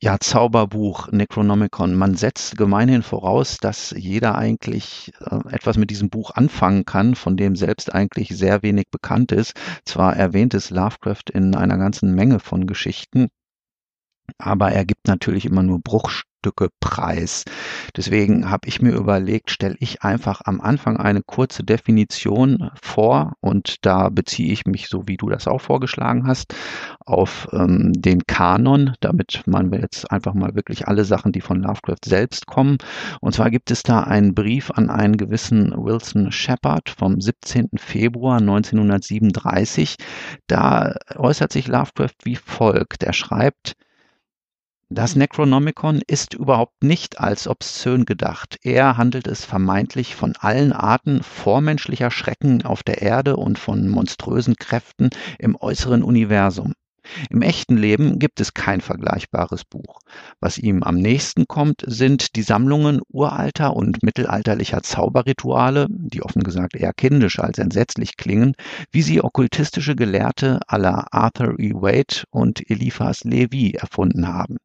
Ja, 0.00 0.18
Zauberbuch, 0.20 1.10
Necronomicon. 1.12 1.94
Man 1.94 2.14
setzt 2.14 2.58
gemeinhin 2.58 3.02
voraus, 3.02 3.56
dass 3.56 3.94
jeder 3.96 4.36
eigentlich 4.36 5.12
äh, 5.20 5.36
etwas 5.50 5.78
mit 5.78 5.90
diesem 5.90 6.10
Buch 6.10 6.32
anfangen 6.32 6.84
kann, 6.84 7.14
von 7.14 7.38
dem 7.38 7.56
selbst 7.56 7.94
eigentlich 7.94 8.28
sehr 8.28 8.62
wenig 8.62 8.90
bekannt 8.90 9.32
ist. 9.32 9.54
Zwar 9.86 10.14
erwähnt 10.14 10.52
es 10.52 10.68
Lovecraft 10.68 11.30
in 11.32 11.54
einer 11.54 11.78
ganzen 11.78 12.14
Menge 12.14 12.38
von 12.38 12.66
Geschichten, 12.66 13.28
aber 14.36 14.72
er 14.72 14.84
gibt 14.84 15.06
natürlich 15.06 15.46
immer 15.46 15.62
nur 15.62 15.80
Bruchstücke 15.80 16.33
preis. 16.80 17.44
Deswegen 17.96 18.50
habe 18.50 18.68
ich 18.68 18.82
mir 18.82 18.92
überlegt, 18.92 19.50
stelle 19.50 19.76
ich 19.80 20.02
einfach 20.02 20.42
am 20.44 20.60
Anfang 20.60 20.96
eine 20.96 21.22
kurze 21.22 21.64
Definition 21.64 22.70
vor 22.80 23.34
und 23.40 23.84
da 23.84 24.08
beziehe 24.08 24.52
ich 24.52 24.66
mich, 24.66 24.88
so 24.88 25.06
wie 25.06 25.16
du 25.16 25.28
das 25.28 25.48
auch 25.48 25.60
vorgeschlagen 25.60 26.26
hast, 26.26 26.54
auf 27.00 27.48
ähm, 27.52 27.92
den 27.92 28.26
Kanon, 28.26 28.94
damit 29.00 29.42
man 29.46 29.72
jetzt 29.72 30.10
einfach 30.10 30.34
mal 30.34 30.54
wirklich 30.54 30.88
alle 30.88 31.04
Sachen, 31.04 31.32
die 31.32 31.40
von 31.40 31.62
Lovecraft 31.62 32.04
selbst 32.04 32.46
kommen. 32.46 32.78
Und 33.20 33.34
zwar 33.34 33.50
gibt 33.50 33.70
es 33.70 33.82
da 33.82 34.00
einen 34.00 34.34
Brief 34.34 34.70
an 34.70 34.90
einen 34.90 35.16
gewissen 35.16 35.72
Wilson 35.76 36.32
Shepard 36.32 36.90
vom 36.90 37.20
17. 37.20 37.70
Februar 37.76 38.38
1937. 38.38 39.96
Da 40.46 40.94
äußert 41.16 41.52
sich 41.52 41.68
Lovecraft 41.68 42.14
wie 42.24 42.36
folgt. 42.36 43.02
Er 43.02 43.12
schreibt, 43.12 43.74
das 44.90 45.16
Necronomicon 45.16 46.02
ist 46.06 46.34
überhaupt 46.34 46.82
nicht 46.82 47.18
als 47.18 47.48
obszön 47.48 48.04
gedacht. 48.04 48.58
Eher 48.62 48.96
handelt 48.96 49.26
es 49.26 49.44
vermeintlich 49.44 50.14
von 50.14 50.34
allen 50.38 50.72
Arten 50.72 51.22
vormenschlicher 51.22 52.10
Schrecken 52.10 52.64
auf 52.64 52.82
der 52.82 53.02
Erde 53.02 53.36
und 53.36 53.58
von 53.58 53.88
monströsen 53.88 54.56
Kräften 54.56 55.10
im 55.38 55.56
äußeren 55.56 56.02
Universum. 56.02 56.74
Im 57.30 57.42
echten 57.42 57.76
Leben 57.76 58.18
gibt 58.18 58.40
es 58.40 58.54
kein 58.54 58.80
vergleichbares 58.80 59.64
Buch. 59.64 60.00
Was 60.40 60.58
ihm 60.58 60.82
am 60.82 60.96
nächsten 60.96 61.46
kommt, 61.46 61.82
sind 61.86 62.36
die 62.36 62.42
Sammlungen 62.42 63.00
uralter 63.08 63.74
und 63.76 64.02
mittelalterlicher 64.02 64.82
Zauberrituale, 64.82 65.86
die 65.90 66.22
offen 66.22 66.42
gesagt 66.42 66.76
eher 66.76 66.92
kindisch 66.92 67.38
als 67.38 67.58
entsetzlich 67.58 68.16
klingen, 68.16 68.54
wie 68.90 69.02
sie 69.02 69.22
okkultistische 69.22 69.96
Gelehrte 69.96 70.60
aller 70.66 71.12
Arthur 71.12 71.58
E. 71.58 71.72
Wade 71.74 72.24
und 72.30 72.68
Eliphas 72.70 73.24
Levi 73.24 73.72
erfunden 73.72 74.28
haben. 74.28 74.56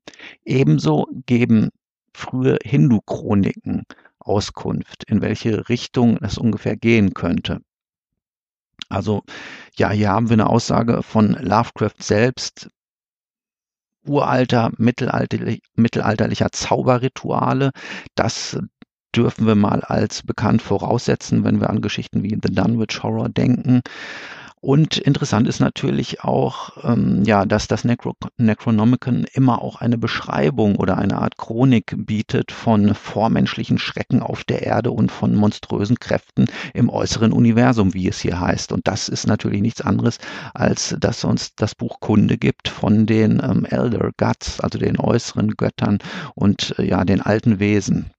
Ebenso 0.45 1.07
geben 1.25 1.69
frühe 2.13 2.57
Hindu-Chroniken 2.63 3.83
Auskunft, 4.19 5.05
in 5.05 5.21
welche 5.21 5.69
Richtung 5.69 6.17
es 6.21 6.37
ungefähr 6.37 6.75
gehen 6.75 7.13
könnte. 7.13 7.61
Also 8.89 9.23
ja, 9.75 9.91
hier 9.91 10.09
haben 10.09 10.29
wir 10.29 10.35
eine 10.35 10.47
Aussage 10.47 11.03
von 11.03 11.33
Lovecraft 11.33 12.01
selbst, 12.01 12.69
uralter, 14.05 14.71
mittelalterlich, 14.77 15.61
mittelalterlicher 15.75 16.51
Zauberrituale. 16.51 17.71
Das 18.15 18.59
dürfen 19.15 19.47
wir 19.47 19.55
mal 19.55 19.81
als 19.81 20.23
bekannt 20.23 20.61
voraussetzen, 20.61 21.43
wenn 21.43 21.59
wir 21.61 21.69
an 21.69 21.81
Geschichten 21.81 22.23
wie 22.23 22.37
The 22.41 22.53
Dunwich 22.53 23.01
Horror 23.03 23.29
denken. 23.29 23.81
Und 24.61 24.97
interessant 24.97 25.47
ist 25.47 25.61
natürlich 25.61 26.21
auch, 26.21 26.83
ähm, 26.83 27.23
ja, 27.23 27.45
dass 27.45 27.69
das 27.69 27.85
Necro 27.85 28.15
Necronomicon 28.37 29.25
immer 29.31 29.61
auch 29.61 29.77
eine 29.77 29.97
Beschreibung 29.97 30.75
oder 30.75 30.97
eine 30.97 31.17
Art 31.19 31.37
Chronik 31.37 31.95
bietet 31.97 32.51
von 32.51 32.93
vormenschlichen 32.93 33.77
Schrecken 33.77 34.21
auf 34.21 34.43
der 34.43 34.63
Erde 34.63 34.91
und 34.91 35.13
von 35.13 35.33
monströsen 35.33 35.97
Kräften 35.97 36.47
im 36.73 36.89
äußeren 36.89 37.31
Universum, 37.31 37.93
wie 37.93 38.09
es 38.09 38.19
hier 38.19 38.41
heißt. 38.41 38.73
Und 38.73 38.85
das 38.85 39.07
ist 39.07 39.27
natürlich 39.27 39.61
nichts 39.61 39.79
anderes, 39.79 40.17
als 40.53 40.93
dass 40.99 41.23
uns 41.23 41.55
das 41.55 41.73
Buch 41.73 42.01
Kunde 42.01 42.37
gibt 42.37 42.67
von 42.67 43.05
den 43.05 43.41
ähm, 43.41 43.63
Elder 43.63 44.11
Gods, 44.17 44.59
also 44.59 44.77
den 44.77 44.99
äußeren 44.99 45.55
Göttern 45.55 45.99
und 46.35 46.75
äh, 46.79 46.85
ja, 46.85 47.05
den 47.05 47.21
alten 47.21 47.59
Wesen. 47.59 48.11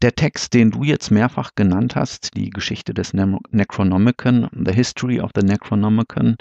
Der 0.00 0.14
Text, 0.14 0.54
den 0.54 0.70
du 0.70 0.84
jetzt 0.84 1.10
mehrfach 1.10 1.56
genannt 1.56 1.96
hast, 1.96 2.36
die 2.36 2.50
Geschichte 2.50 2.94
des 2.94 3.14
ne 3.14 3.36
Necronomicon, 3.50 4.48
The 4.52 4.72
History 4.72 5.20
of 5.20 5.32
the 5.34 5.44
Necronomicon, 5.44 6.36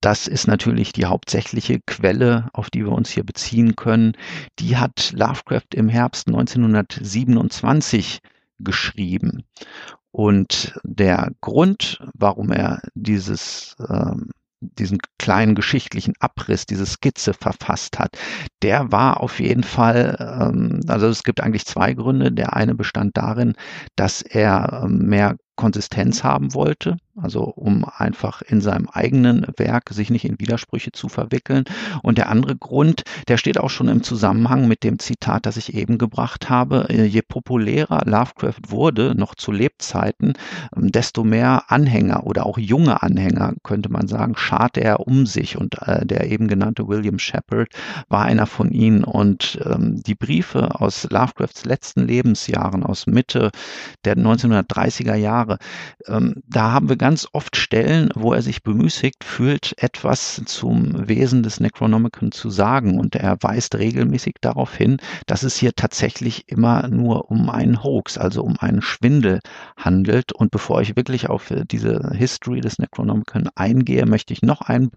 das 0.00 0.26
ist 0.26 0.46
natürlich 0.46 0.94
die 0.94 1.04
hauptsächliche 1.04 1.80
Quelle, 1.86 2.48
auf 2.54 2.70
die 2.70 2.84
wir 2.84 2.92
uns 2.92 3.10
hier 3.10 3.24
beziehen 3.24 3.76
können. 3.76 4.16
Die 4.58 4.78
hat 4.78 5.12
Lovecraft 5.14 5.74
im 5.74 5.90
Herbst 5.90 6.28
1927 6.28 8.20
geschrieben. 8.58 9.44
Und 10.10 10.74
der 10.82 11.32
Grund, 11.42 12.00
warum 12.14 12.52
er 12.52 12.80
dieses 12.94 13.76
ähm, 13.86 14.30
diesen 14.78 14.98
kleinen 15.18 15.54
geschichtlichen 15.54 16.14
Abriss, 16.20 16.66
diese 16.66 16.86
Skizze 16.86 17.34
verfasst 17.34 17.98
hat, 17.98 18.16
der 18.62 18.92
war 18.92 19.20
auf 19.20 19.40
jeden 19.40 19.62
Fall, 19.64 20.16
ähm, 20.40 20.80
also 20.88 21.06
es 21.08 21.22
gibt 21.22 21.40
eigentlich 21.40 21.66
zwei 21.66 21.94
Gründe. 21.94 22.32
Der 22.32 22.54
eine 22.54 22.74
bestand 22.74 23.16
darin, 23.16 23.54
dass 23.96 24.22
er 24.22 24.82
ähm, 24.84 25.06
mehr 25.06 25.36
Konsistenz 25.56 26.24
haben 26.24 26.52
wollte, 26.54 26.96
also 27.16 27.44
um 27.44 27.84
einfach 27.96 28.42
in 28.42 28.60
seinem 28.60 28.88
eigenen 28.88 29.46
Werk 29.56 29.90
sich 29.90 30.10
nicht 30.10 30.24
in 30.24 30.40
Widersprüche 30.40 30.90
zu 30.90 31.08
verwickeln. 31.08 31.64
Und 32.02 32.18
der 32.18 32.28
andere 32.28 32.56
Grund, 32.56 33.04
der 33.28 33.36
steht 33.36 33.58
auch 33.58 33.70
schon 33.70 33.88
im 33.88 34.02
Zusammenhang 34.02 34.66
mit 34.66 34.82
dem 34.82 34.98
Zitat, 34.98 35.46
das 35.46 35.56
ich 35.56 35.74
eben 35.74 35.96
gebracht 35.98 36.50
habe. 36.50 36.88
Je 36.90 37.22
populärer 37.22 38.02
Lovecraft 38.04 38.60
wurde, 38.68 39.14
noch 39.14 39.36
zu 39.36 39.52
Lebzeiten, 39.52 40.32
ähm, 40.76 40.90
desto 40.90 41.22
mehr 41.22 41.64
Anhänger 41.68 42.26
oder 42.26 42.46
auch 42.46 42.58
junge 42.58 43.02
Anhänger, 43.02 43.54
könnte 43.62 43.90
man 43.90 44.08
sagen, 44.08 44.36
scharte 44.36 44.80
er 44.80 45.00
um 45.06 45.26
sich. 45.26 45.56
Und 45.56 45.80
äh, 45.82 46.04
der 46.04 46.30
eben 46.30 46.48
genannte 46.48 46.88
William 46.88 47.20
Shepard 47.20 47.68
war 48.08 48.24
einer 48.24 48.46
von 48.46 48.72
ihnen. 48.72 49.04
Und 49.04 49.60
ähm, 49.64 50.02
die 50.02 50.16
Briefe 50.16 50.80
aus 50.80 51.08
Lovecrafts 51.10 51.64
letzten 51.64 52.06
Lebensjahren, 52.06 52.82
aus 52.82 53.06
Mitte 53.06 53.50
der 54.04 54.16
1930er 54.16 55.14
Jahre, 55.14 55.43
Jahre. 55.44 55.58
Ähm, 56.06 56.34
da 56.48 56.72
haben 56.72 56.88
wir 56.88 56.96
ganz 56.96 57.26
oft 57.32 57.56
Stellen, 57.56 58.10
wo 58.14 58.32
er 58.32 58.42
sich 58.42 58.62
bemüßigt 58.62 59.24
fühlt, 59.24 59.74
etwas 59.78 60.42
zum 60.46 61.08
Wesen 61.08 61.42
des 61.42 61.60
Necronomicon 61.60 62.32
zu 62.32 62.50
sagen. 62.50 62.98
Und 62.98 63.16
er 63.16 63.36
weist 63.40 63.74
regelmäßig 63.74 64.36
darauf 64.40 64.74
hin, 64.74 64.98
dass 65.26 65.42
es 65.42 65.56
hier 65.56 65.72
tatsächlich 65.74 66.44
immer 66.48 66.88
nur 66.88 67.30
um 67.30 67.50
einen 67.50 67.82
Hoax, 67.82 68.18
also 68.18 68.42
um 68.42 68.56
einen 68.58 68.82
Schwindel 68.82 69.40
handelt. 69.76 70.32
Und 70.32 70.50
bevor 70.50 70.80
ich 70.80 70.96
wirklich 70.96 71.28
auf 71.28 71.52
diese 71.70 72.12
History 72.14 72.60
des 72.60 72.78
Necronomicon 72.78 73.48
eingehe, 73.54 74.06
möchte 74.06 74.32
ich 74.32 74.42
noch 74.42 74.62
einen 74.62 74.90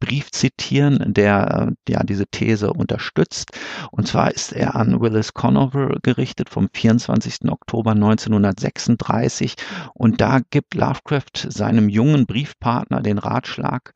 Brief 0.00 0.30
zitieren, 0.30 1.02
der 1.06 1.72
ja 1.88 2.02
diese 2.04 2.26
These 2.26 2.72
unterstützt. 2.72 3.52
Und 3.90 4.08
zwar 4.08 4.32
ist 4.32 4.52
er 4.52 4.76
an 4.76 5.00
Willis 5.00 5.34
Conover 5.34 5.96
gerichtet 6.02 6.50
vom 6.50 6.68
24. 6.72 7.50
Oktober 7.50 7.92
1936 7.92 9.54
und 9.94 10.20
da 10.20 10.40
gibt 10.50 10.74
Lovecraft 10.74 11.48
seinem 11.48 11.88
jungen 11.88 12.26
Briefpartner 12.26 13.00
den 13.00 13.18
Ratschlag, 13.18 13.94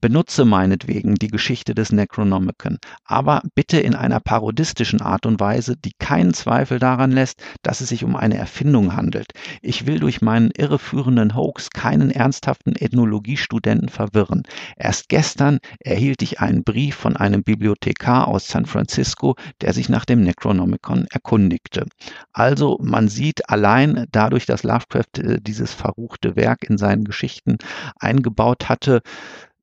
Benutze 0.00 0.44
meinetwegen 0.44 1.16
die 1.16 1.28
Geschichte 1.28 1.74
des 1.74 1.92
Necronomicon, 1.92 2.78
aber 3.04 3.42
bitte 3.54 3.78
in 3.78 3.94
einer 3.94 4.20
parodistischen 4.20 5.02
Art 5.02 5.26
und 5.26 5.40
Weise, 5.40 5.76
die 5.76 5.92
keinen 5.98 6.32
Zweifel 6.32 6.78
daran 6.78 7.12
lässt, 7.12 7.42
dass 7.62 7.82
es 7.82 7.90
sich 7.90 8.02
um 8.02 8.16
eine 8.16 8.38
Erfindung 8.38 8.96
handelt. 8.96 9.32
Ich 9.60 9.86
will 9.86 9.98
durch 9.98 10.22
meinen 10.22 10.50
irreführenden 10.56 11.34
Hoax 11.34 11.70
keinen 11.70 12.10
ernsthaften 12.10 12.76
Ethnologiestudenten 12.76 13.90
verwirren. 13.90 14.44
Erst 14.76 15.10
gestern 15.10 15.58
erhielt 15.80 16.22
ich 16.22 16.40
einen 16.40 16.64
Brief 16.64 16.94
von 16.94 17.16
einem 17.16 17.42
Bibliothekar 17.42 18.28
aus 18.28 18.48
San 18.48 18.66
Francisco, 18.66 19.36
der 19.60 19.74
sich 19.74 19.88
nach 19.88 20.06
dem 20.06 20.22
Necronomicon 20.22 21.06
erkundigte. 21.10 21.84
Also 22.32 22.78
man 22.82 23.08
sieht 23.08 23.50
allein 23.50 24.06
dadurch, 24.12 24.46
dass 24.46 24.62
Lovecraft 24.62 25.18
äh, 25.18 25.40
dieses 25.40 25.74
verruchte 25.74 26.36
Werk 26.36 26.64
in 26.68 26.78
seinen 26.78 27.04
Geschichten 27.04 27.58
eingebaut 27.98 28.68
hatte, 28.68 29.02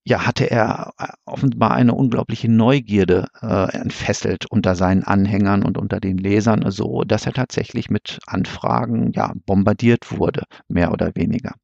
ja, 0.08 0.26
hatte 0.26 0.50
er 0.50 0.94
äh, 0.98 1.08
offenbar 1.26 1.72
eine 1.72 1.94
unglaubliche 1.94 2.50
Neugierde 2.50 3.28
äh, 3.42 3.76
entfesselt 3.76 4.46
unter 4.46 4.76
seinen 4.76 5.04
Anhängern 5.04 5.64
und 5.64 5.78
unter 5.78 6.00
den 6.00 6.18
Lesern, 6.18 6.64
so 6.72 7.04
dass 7.04 7.26
er 7.26 7.34
tatsächlich 7.34 7.90
mit 7.90 8.20
Anfragen 8.26 9.12
ja 9.12 9.34
bombardiert 9.46 10.18
wurde, 10.18 10.44
mehr 10.70 10.94
oder 10.94 11.14
weniger. 11.16 11.56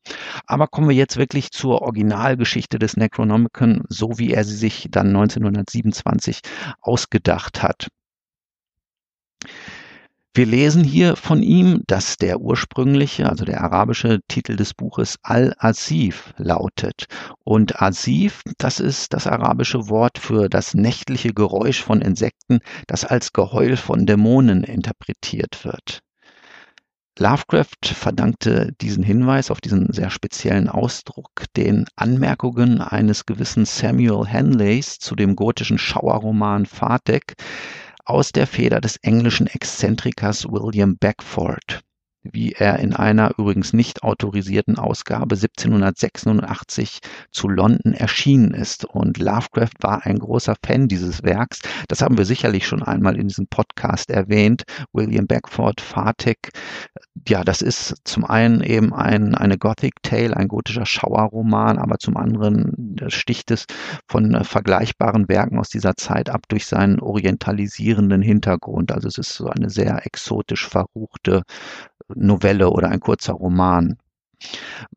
Aber 0.45 0.67
kommen 0.67 0.89
wir 0.89 0.95
jetzt 0.95 1.15
wirklich 1.15 1.51
zur 1.51 1.81
Originalgeschichte 1.83 2.79
des 2.79 2.97
Necronomicon, 2.97 3.85
so 3.87 4.17
wie 4.19 4.33
er 4.33 4.43
sie 4.43 4.57
sich 4.57 4.89
dann 4.91 5.07
1927 5.07 6.41
ausgedacht 6.81 7.63
hat. 7.63 7.87
Wir 10.35 10.47
lesen 10.47 10.83
hier 10.83 11.15
von 11.15 11.43
ihm, 11.43 11.83
dass 11.85 12.17
der 12.17 12.41
ursprüngliche, 12.41 13.29
also 13.29 13.45
der 13.45 13.61
arabische 13.61 14.19
Titel 14.27 14.55
des 14.55 14.73
Buches 14.73 15.19
Al-Asif 15.21 16.33
lautet. 16.37 17.05
Und 17.43 17.79
Asif, 17.83 18.41
das 18.57 18.79
ist 18.79 19.13
das 19.13 19.27
arabische 19.27 19.89
Wort 19.89 20.17
für 20.17 20.49
das 20.49 20.73
nächtliche 20.73 21.35
Geräusch 21.35 21.83
von 21.83 22.01
Insekten, 22.01 22.61
das 22.87 23.05
als 23.05 23.31
Geheul 23.31 23.77
von 23.77 24.07
Dämonen 24.07 24.63
interpretiert 24.63 25.63
wird. 25.65 25.99
Lovecraft 27.19 27.85
verdankte 27.85 28.73
diesen 28.81 29.03
Hinweis 29.03 29.51
auf 29.51 29.61
diesen 29.61 29.93
sehr 29.93 30.09
speziellen 30.09 30.67
Ausdruck 30.67 31.43
den 31.55 31.85
Anmerkungen 31.95 32.81
eines 32.81 33.27
gewissen 33.27 33.65
Samuel 33.65 34.25
Henleys 34.25 34.97
zu 34.97 35.15
dem 35.15 35.35
gotischen 35.35 35.77
Schauerroman 35.77 36.65
Fatek, 36.65 37.35
aus 38.05 38.31
der 38.31 38.47
Feder 38.47 38.81
des 38.81 38.97
englischen 38.97 39.47
Exzentrikers 39.47 40.45
William 40.45 40.97
Beckford 40.97 41.83
wie 42.23 42.53
er 42.53 42.79
in 42.79 42.93
einer 42.93 43.31
übrigens 43.37 43.73
nicht 43.73 44.03
autorisierten 44.03 44.77
Ausgabe 44.77 45.35
1786 45.35 46.99
zu 47.31 47.49
London 47.49 47.93
erschienen 47.93 48.53
ist. 48.53 48.85
Und 48.85 49.17
Lovecraft 49.17 49.73
war 49.81 50.05
ein 50.05 50.19
großer 50.19 50.55
Fan 50.65 50.87
dieses 50.87 51.23
Werks. 51.23 51.61
Das 51.87 52.01
haben 52.01 52.17
wir 52.17 52.25
sicherlich 52.25 52.65
schon 52.65 52.81
einmal 52.81 53.17
in 53.17 53.27
diesem 53.27 53.47
Podcast 53.47 54.09
erwähnt. 54.09 54.63
William 54.93 55.27
Beckford, 55.27 55.81
Fatik. 55.81 56.51
Ja, 57.27 57.43
das 57.43 57.61
ist 57.61 57.95
zum 58.05 58.25
einen 58.25 58.61
eben 58.61 58.93
ein, 58.93 59.35
eine 59.35 59.57
Gothic 59.57 60.01
Tale, 60.01 60.35
ein 60.35 60.47
gotischer 60.47 60.85
Schauerroman, 60.85 61.77
aber 61.77 61.99
zum 61.99 62.17
anderen 62.17 62.97
sticht 63.07 63.51
es 63.51 63.65
von 64.07 64.43
vergleichbaren 64.43 65.27
Werken 65.29 65.59
aus 65.59 65.69
dieser 65.69 65.95
Zeit 65.95 66.29
ab 66.29 66.43
durch 66.47 66.65
seinen 66.65 66.99
orientalisierenden 66.99 68.21
Hintergrund. 68.21 68.91
Also 68.91 69.07
es 69.07 69.17
ist 69.17 69.33
so 69.35 69.47
eine 69.47 69.69
sehr 69.69 70.05
exotisch 70.05 70.67
verruchte 70.67 71.43
Novelle 72.15 72.69
oder 72.69 72.89
ein 72.89 72.99
kurzer 72.99 73.33
Roman. 73.33 73.97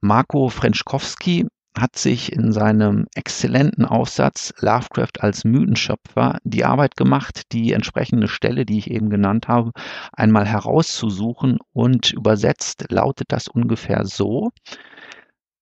Marco 0.01 0.49
Frenschkowski 0.49 1.47
hat 1.79 1.97
sich 1.97 2.33
in 2.33 2.53
seinem 2.53 3.07
exzellenten 3.15 3.85
Aufsatz 3.85 4.53
Lovecraft 4.61 5.21
als 5.21 5.45
Mythenschöpfer 5.45 6.39
die 6.43 6.65
Arbeit 6.65 6.97
gemacht, 6.97 7.53
die 7.53 7.73
entsprechende 7.73 8.29
Stelle, 8.29 8.65
die 8.65 8.79
ich 8.79 8.91
eben 8.91 9.11
genannt 9.11 9.47
habe, 9.49 9.73
einmal 10.13 10.47
herauszusuchen 10.47 11.59
und 11.73 12.13
übersetzt 12.13 12.87
lautet 12.91 13.27
das 13.31 13.49
ungefähr 13.49 14.07
so. 14.07 14.51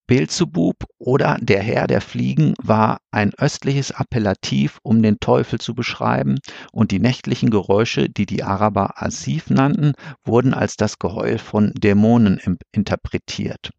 Beelzebub 0.06 0.76
oder 0.98 1.38
der 1.40 1.62
Herr 1.62 1.86
der 1.86 2.00
Fliegen 2.00 2.54
war 2.62 2.98
ein 3.10 3.32
östliches 3.38 3.90
Appellativ, 3.90 4.78
um 4.82 5.02
den 5.02 5.18
Teufel 5.18 5.58
zu 5.58 5.74
beschreiben, 5.74 6.38
und 6.72 6.90
die 6.90 7.00
nächtlichen 7.00 7.50
Geräusche, 7.50 8.10
die 8.10 8.26
die 8.26 8.42
Araber 8.42 9.02
Asif 9.02 9.48
nannten, 9.50 9.92
wurden 10.24 10.52
als 10.52 10.76
das 10.76 10.98
Geheul 10.98 11.38
von 11.38 11.72
Dämonen 11.74 12.40
interpretiert. 12.72 13.70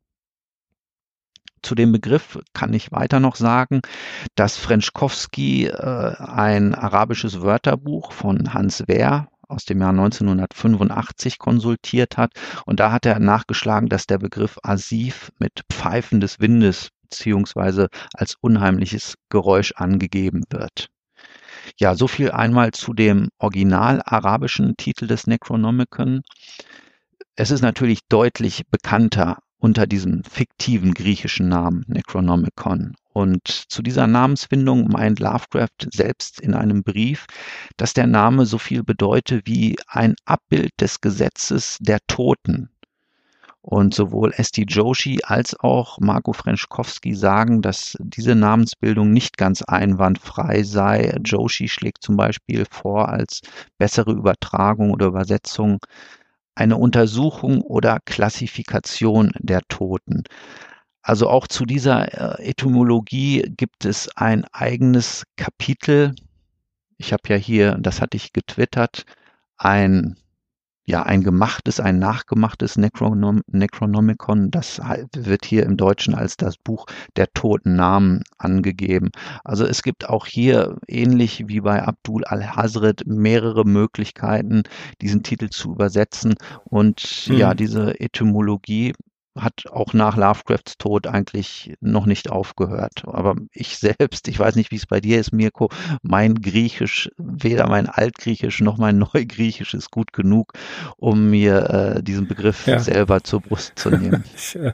Zu 1.66 1.74
dem 1.74 1.92
Begriff 1.92 2.40
kann 2.54 2.74
ich 2.74 2.92
weiter 2.92 3.20
noch 3.20 3.36
sagen, 3.36 3.82
dass 4.36 4.56
Frenschkowski 4.56 5.66
äh, 5.66 6.16
ein 6.20 6.76
arabisches 6.76 7.42
Wörterbuch 7.42 8.12
von 8.12 8.54
Hans 8.54 8.88
Wehr 8.88 9.30
aus 9.56 9.66
dem 9.66 9.80
Jahr 9.80 9.90
1985 9.90 11.40
konsultiert 11.40 12.18
hat. 12.18 12.32
Und 12.66 12.80
da 12.80 12.92
hat 12.92 13.06
er 13.06 13.20
nachgeschlagen, 13.20 13.90
dass 13.90 14.06
der 14.06 14.20
Begriff 14.20 14.58
Asif 14.62 15.32
mit 15.40 15.62
Pfeifen 15.72 16.20
des 16.20 16.40
Windes 16.40 16.90
beziehungsweise 17.02 17.88
als 18.14 18.36
unheimliches 18.42 19.16
Geräusch 19.30 19.74
angegeben 19.76 20.44
wird. 20.50 20.90
Ja, 21.80 21.96
so 21.96 22.08
viel 22.08 22.32
einmal 22.32 22.72
zu 22.72 22.94
dem 22.94 23.30
original 23.40 24.02
arabischen 24.06 24.76
Titel 24.78 25.08
des 25.08 25.26
Necronomicon. 25.28 26.22
Es 27.36 27.52
ist 27.52 27.62
natürlich 27.62 28.02
deutlich 28.10 28.64
bekannter 28.70 29.40
unter 29.58 29.88
diesem 29.88 30.24
fiktiven 30.24 30.94
griechischen 30.94 31.48
Namen 31.50 31.86
Necronomicon. 31.88 32.96
Und 33.16 33.48
zu 33.48 33.82
dieser 33.82 34.08
Namensfindung 34.08 34.90
meint 34.90 35.22
Lovecraft 35.22 35.88
selbst 35.94 36.42
in 36.42 36.54
einem 36.54 36.84
Brief, 36.84 37.28
dass 37.78 37.94
der 37.94 38.08
Name 38.08 38.46
so 38.46 38.58
viel 38.58 38.84
bedeute 38.84 39.42
wie 39.46 39.78
ein 39.88 40.16
Abbild 40.26 40.74
des 40.82 41.00
Gesetzes 41.00 41.78
der 41.80 42.00
Toten. 42.08 42.68
Und 43.62 43.94
sowohl 43.94 44.34
Esti 44.36 44.66
Joshi 44.68 45.22
als 45.24 45.58
auch 45.58 45.98
Marco 46.00 46.34
Frenschkowski 46.34 47.16
sagen, 47.16 47.62
dass 47.62 47.96
diese 48.02 48.36
Namensbildung 48.36 49.12
nicht 49.12 49.38
ganz 49.38 49.62
einwandfrei 49.62 50.64
sei. 50.64 51.18
Joshi 51.24 51.70
schlägt 51.70 52.04
zum 52.04 52.18
Beispiel 52.18 52.66
vor, 52.70 53.08
als 53.08 53.40
bessere 53.78 54.12
Übertragung 54.12 54.92
oder 54.92 55.06
Übersetzung 55.06 55.80
eine 56.54 56.76
Untersuchung 56.76 57.62
oder 57.62 58.00
Klassifikation 58.04 59.32
der 59.40 59.62
Toten. 59.70 60.26
Also 61.06 61.30
auch 61.30 61.48
zu 61.48 61.66
dieser 61.66 62.40
äh, 62.40 62.50
Etymologie 62.50 63.44
gibt 63.58 63.86
es 63.86 64.10
ein 64.18 64.44
eigenes 64.54 65.24
Kapitel. 65.36 66.16
Ich 66.98 67.14
habe 67.14 67.22
ja 67.30 67.36
hier, 67.36 67.78
das 67.80 68.02
hatte 68.02 68.18
ich 68.18 68.34
getwittert, 68.34 69.06
ein 69.58 70.18
ja, 70.88 71.04
ein 71.04 71.24
gemachtes, 71.24 71.80
ein 71.80 71.98
nachgemachtes 71.98 72.78
Necronom 72.78 73.42
Necronomicon, 73.48 74.52
das 74.52 74.80
wird 75.16 75.44
hier 75.46 75.64
im 75.64 75.78
Deutschen 75.78 76.14
als 76.14 76.38
das 76.38 76.58
Buch 76.58 76.86
der 77.16 77.32
toten 77.34 77.76
Namen 77.76 78.24
angegeben. 78.38 79.10
Also 79.44 79.66
es 79.66 79.82
gibt 79.82 80.08
auch 80.08 80.28
hier, 80.28 80.78
ähnlich 80.88 81.48
wie 81.48 81.62
bei 81.62 81.84
Abdul 81.84 82.24
al-Hazred, 82.26 83.06
mehrere 83.08 83.66
Möglichkeiten, 83.66 84.62
diesen 85.02 85.24
Titel 85.24 85.50
zu 85.50 85.72
übersetzen. 85.72 86.36
Und 86.66 87.28
mhm. 87.30 87.36
ja, 87.36 87.54
diese 87.56 88.00
Etymologie 88.00 88.94
hat 89.36 89.66
auch 89.70 89.94
nach 89.94 90.16
Lovecrafts 90.16 90.78
Tod 90.78 91.08
eigentlich 91.08 91.74
noch 91.82 92.06
nicht 92.06 92.30
aufgehört. 92.30 93.04
Aber 93.06 93.36
ich 93.52 93.78
selbst, 93.80 94.28
ich 94.28 94.40
weiß 94.40 94.56
nicht, 94.56 94.72
wie 94.72 94.78
es 94.78 94.86
bei 94.86 95.02
dir 95.02 95.20
ist, 95.20 95.34
Mirko, 95.34 95.70
mein 96.02 96.36
Griechisch, 96.36 97.12
weder 97.18 97.68
mein 97.68 97.88
Altgriechisch 97.88 98.62
noch 98.62 98.78
mein 98.78 98.98
Neugriechisch 99.14 99.74
ist 99.74 99.92
gut 99.92 100.14
genug, 100.14 100.54
um 100.98 101.30
mir 101.30 101.70
äh, 101.98 102.04
diesen 102.04 102.28
Begriff 102.28 102.66
ja. 102.68 102.80
selber 102.80 103.24
zur 103.24 103.42
Brust 103.42 103.74
zu 103.76 103.90
nehmen. 103.90 104.24
ich 104.36 104.56
äh, 104.56 104.74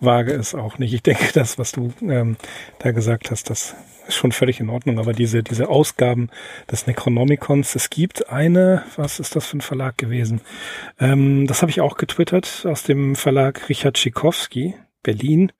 wage 0.00 0.32
es 0.32 0.54
auch 0.54 0.78
nicht. 0.78 0.94
Ich 0.94 1.02
denke, 1.02 1.32
das, 1.34 1.58
was 1.58 1.72
du 1.72 1.92
ähm, 2.02 2.36
da 2.78 2.92
gesagt 2.92 3.30
hast, 3.30 3.50
das 3.50 3.74
ist 4.08 4.16
schon 4.16 4.32
völlig 4.32 4.58
in 4.60 4.70
Ordnung, 4.70 4.98
aber 4.98 5.12
diese, 5.12 5.42
diese 5.42 5.68
Ausgaben 5.68 6.30
des 6.70 6.86
Necronomicons, 6.86 7.74
es 7.74 7.90
gibt 7.90 8.30
eine, 8.30 8.82
was 8.96 9.20
ist 9.20 9.36
das 9.36 9.46
für 9.46 9.58
ein 9.58 9.60
Verlag 9.60 9.98
gewesen? 9.98 10.40
Ähm, 10.98 11.46
das 11.46 11.62
habe 11.62 11.70
ich 11.70 11.80
auch 11.80 11.96
getwittert 11.96 12.66
aus 12.66 12.82
dem 12.82 13.14
Verlag 13.14 13.68
Richard 13.68 13.98
Schikowski, 13.98 14.74
Berlin. 15.02 15.52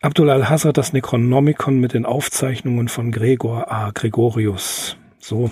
Abdul 0.00 0.28
al-Hazard, 0.30 0.76
das 0.76 0.92
Necronomicon 0.92 1.78
mit 1.78 1.94
den 1.94 2.04
Aufzeichnungen 2.04 2.88
von 2.88 3.10
Gregor 3.10 3.70
A. 3.72 3.90
Gregorius. 3.92 4.96
So. 5.18 5.50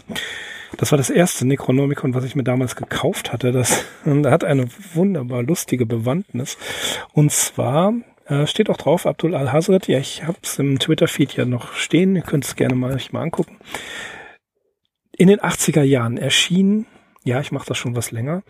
Das 0.76 0.90
war 0.90 0.96
das 0.96 1.10
erste 1.10 1.46
Necronomicon, 1.46 2.14
was 2.14 2.24
ich 2.24 2.34
mir 2.34 2.44
damals 2.44 2.76
gekauft 2.76 3.32
hatte. 3.32 3.52
Das 3.52 3.84
hat 4.04 4.44
eine 4.44 4.68
wunderbar 4.94 5.42
lustige 5.42 5.86
Bewandtnis. 5.86 6.56
Und 7.12 7.30
zwar 7.30 7.94
äh, 8.26 8.46
steht 8.46 8.70
auch 8.70 8.76
drauf, 8.76 9.06
Abdul 9.06 9.34
Al-Hazred. 9.34 9.88
Ja, 9.88 9.98
ich 9.98 10.24
habe 10.24 10.38
es 10.42 10.58
im 10.58 10.78
Twitter-Feed 10.78 11.34
ja 11.36 11.44
noch 11.44 11.74
stehen. 11.74 12.16
Ihr 12.16 12.22
könnt 12.22 12.44
es 12.44 12.56
gerne 12.56 12.74
mal 12.74 12.94
euch 12.94 13.12
mal 13.12 13.22
angucken. 13.22 13.58
In 15.16 15.28
den 15.28 15.40
80er 15.40 15.82
Jahren 15.82 16.16
erschien, 16.16 16.86
ja, 17.24 17.40
ich 17.40 17.52
mache 17.52 17.66
das 17.66 17.78
schon 17.78 17.94
was 17.94 18.10
länger, 18.10 18.42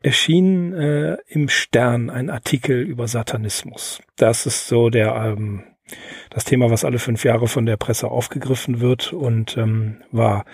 erschien 0.00 0.72
äh, 0.72 1.18
im 1.28 1.48
Stern 1.48 2.10
ein 2.10 2.30
Artikel 2.30 2.80
über 2.80 3.06
Satanismus. 3.08 4.00
Das 4.16 4.46
ist 4.46 4.68
so 4.68 4.90
der, 4.90 5.14
ähm, 5.14 5.64
das 6.30 6.44
Thema, 6.44 6.70
was 6.70 6.84
alle 6.84 6.98
fünf 6.98 7.24
Jahre 7.24 7.48
von 7.48 7.66
der 7.66 7.76
Presse 7.76 8.08
aufgegriffen 8.08 8.80
wird 8.80 9.12
und 9.12 9.56
ähm, 9.56 10.02
war, 10.10 10.44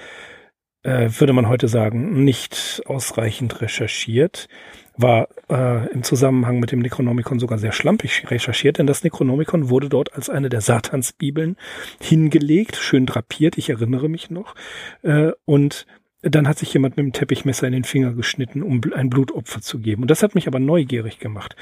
äh, 0.82 1.08
würde 1.18 1.32
man 1.32 1.48
heute 1.48 1.68
sagen, 1.68 2.24
nicht 2.24 2.82
ausreichend 2.86 3.60
recherchiert 3.60 4.48
war 4.96 5.28
äh, 5.50 5.88
im 5.92 6.02
Zusammenhang 6.02 6.60
mit 6.60 6.72
dem 6.72 6.78
Necronomicon 6.78 7.40
sogar 7.40 7.58
sehr 7.58 7.72
schlampig 7.72 8.30
recherchiert, 8.30 8.78
denn 8.78 8.86
das 8.86 9.02
Necronomicon 9.02 9.68
wurde 9.68 9.88
dort 9.88 10.14
als 10.14 10.30
eine 10.30 10.48
der 10.48 10.60
Satansbibeln 10.60 11.56
hingelegt, 12.00 12.76
schön 12.76 13.06
drapiert, 13.06 13.58
ich 13.58 13.70
erinnere 13.70 14.08
mich 14.08 14.30
noch, 14.30 14.54
äh, 15.02 15.32
und 15.44 15.86
dann 16.22 16.48
hat 16.48 16.58
sich 16.58 16.72
jemand 16.72 16.96
mit 16.96 17.04
dem 17.04 17.12
Teppichmesser 17.12 17.66
in 17.66 17.74
den 17.74 17.84
Finger 17.84 18.14
geschnitten, 18.14 18.62
um 18.62 18.80
ein 18.94 19.10
Blutopfer 19.10 19.60
zu 19.60 19.78
geben. 19.78 20.02
Und 20.02 20.10
das 20.10 20.22
hat 20.22 20.34
mich 20.34 20.46
aber 20.46 20.58
neugierig 20.58 21.18
gemacht. 21.18 21.54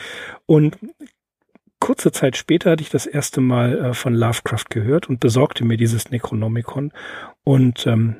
Und 0.46 0.78
kurze 1.80 2.12
Zeit 2.12 2.36
später 2.36 2.70
hatte 2.70 2.82
ich 2.82 2.90
das 2.90 3.06
erste 3.06 3.40
Mal 3.40 3.78
äh, 3.78 3.94
von 3.94 4.14
Lovecraft 4.14 4.66
gehört 4.70 5.08
und 5.08 5.18
besorgte 5.18 5.64
mir 5.64 5.76
dieses 5.76 6.10
Necronomicon. 6.10 6.92
Und 7.42 7.86
ähm, 7.88 8.16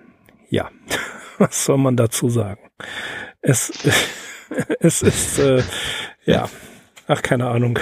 ja, 0.49 0.71
was 1.39 1.65
soll 1.65 1.79
man 1.79 1.97
dazu 1.97 2.29
sagen? 2.29 2.61
Es 3.41 3.73
es 4.81 5.03
ist, 5.03 5.39
äh, 5.39 5.63
ja, 6.25 6.49
ach, 7.07 7.23
keine 7.23 7.49
Ahnung. 7.49 7.79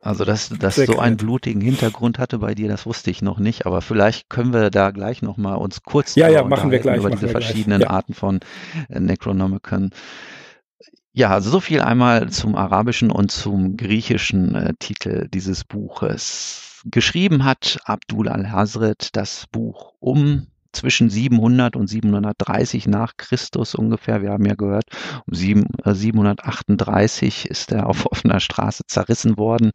Also, 0.00 0.24
dass 0.24 0.50
das 0.50 0.76
so 0.76 1.00
einen 1.00 1.16
blutigen 1.16 1.60
Hintergrund 1.60 2.20
hatte 2.20 2.38
bei 2.38 2.54
dir, 2.54 2.68
das 2.68 2.86
wusste 2.86 3.10
ich 3.10 3.22
noch 3.22 3.40
nicht, 3.40 3.66
aber 3.66 3.80
vielleicht 3.80 4.30
können 4.30 4.52
wir 4.52 4.70
da 4.70 4.92
gleich 4.92 5.20
nochmal 5.20 5.56
uns 5.56 5.82
kurz 5.82 6.14
ja, 6.14 6.28
ja, 6.28 6.44
machen 6.44 6.70
wir 6.70 6.78
gleich, 6.78 6.98
über 6.98 7.10
diese 7.10 7.28
verschiedenen 7.28 7.80
ja. 7.80 7.90
Arten 7.90 8.14
von 8.14 8.40
äh, 8.88 9.00
Necronomicon. 9.00 9.90
Ja, 11.12 11.30
also 11.30 11.50
so 11.50 11.60
viel 11.60 11.80
einmal 11.80 12.28
zum 12.28 12.54
arabischen 12.54 13.10
und 13.10 13.32
zum 13.32 13.76
griechischen 13.76 14.54
äh, 14.54 14.74
Titel 14.78 15.28
dieses 15.28 15.64
Buches. 15.64 16.82
Geschrieben 16.84 17.44
hat 17.44 17.80
Abdul 17.84 18.28
al-Hazred 18.28 19.16
das 19.16 19.46
Buch 19.50 19.94
um 19.98 20.46
zwischen 20.76 21.10
700 21.10 21.76
und 21.76 21.88
730 21.88 22.86
nach 22.86 23.16
Christus 23.16 23.74
ungefähr. 23.74 24.22
Wir 24.22 24.30
haben 24.30 24.44
ja 24.44 24.54
gehört, 24.54 24.84
um 25.26 25.34
7, 25.34 25.66
äh, 25.84 25.94
738 25.94 27.46
ist 27.50 27.72
er 27.72 27.86
auf 27.86 28.06
offener 28.06 28.40
Straße 28.40 28.84
zerrissen 28.86 29.36
worden. 29.36 29.72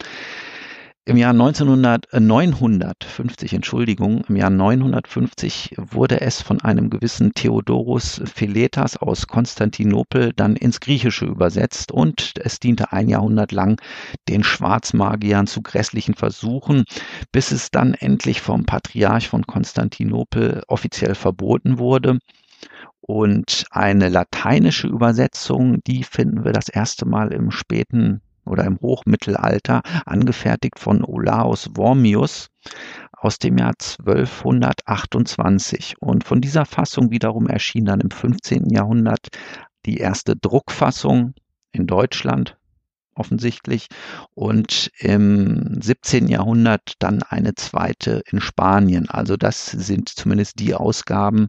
Im 1.03 1.17
Jahr 1.17 1.31
1900, 1.33 2.13
äh, 2.13 2.19
950, 2.19 3.53
Entschuldigung, 3.53 4.23
im 4.29 4.35
Jahr 4.35 4.51
950 4.51 5.73
wurde 5.75 6.21
es 6.21 6.43
von 6.43 6.61
einem 6.61 6.91
gewissen 6.91 7.33
Theodorus 7.33 8.21
Philetas 8.31 8.97
aus 8.97 9.25
Konstantinopel 9.25 10.31
dann 10.35 10.55
ins 10.55 10.79
Griechische 10.79 11.25
übersetzt 11.25 11.91
und 11.91 12.33
es 12.39 12.59
diente 12.59 12.91
ein 12.91 13.09
Jahrhundert 13.09 13.51
lang 13.51 13.81
den 14.29 14.43
Schwarzmagiern 14.43 15.47
zu 15.47 15.63
grässlichen 15.63 16.13
Versuchen, 16.13 16.83
bis 17.31 17.51
es 17.51 17.71
dann 17.71 17.95
endlich 17.95 18.39
vom 18.39 18.67
Patriarch 18.67 19.27
von 19.27 19.47
Konstantinopel 19.47 20.61
offiziell 20.67 21.15
verboten 21.15 21.79
wurde. 21.79 22.19
Und 22.99 23.65
eine 23.71 24.07
lateinische 24.09 24.85
Übersetzung, 24.85 25.81
die 25.83 26.03
finden 26.03 26.45
wir 26.45 26.51
das 26.51 26.69
erste 26.69 27.07
Mal 27.07 27.33
im 27.33 27.49
späten 27.49 28.21
oder 28.51 28.65
im 28.65 28.79
Hochmittelalter, 28.81 29.81
angefertigt 30.05 30.77
von 30.77 31.03
Olaus 31.03 31.69
Wormius 31.75 32.49
aus 33.13 33.39
dem 33.39 33.57
Jahr 33.57 33.73
1228. 33.99 35.95
Und 35.99 36.23
von 36.23 36.41
dieser 36.41 36.65
Fassung 36.65 37.11
wiederum 37.11 37.47
erschien 37.47 37.85
dann 37.85 38.01
im 38.01 38.11
15. 38.11 38.69
Jahrhundert 38.69 39.29
die 39.85 39.97
erste 39.97 40.35
Druckfassung 40.35 41.33
in 41.71 41.87
Deutschland 41.87 42.57
offensichtlich 43.13 43.87
und 44.33 44.91
im 44.99 45.81
17. 45.81 46.27
Jahrhundert 46.27 46.93
dann 46.99 47.23
eine 47.23 47.55
zweite 47.55 48.21
in 48.31 48.41
Spanien. 48.41 49.09
Also 49.09 49.37
das 49.37 49.65
sind 49.67 50.09
zumindest 50.09 50.59
die 50.59 50.73
Ausgaben, 50.73 51.47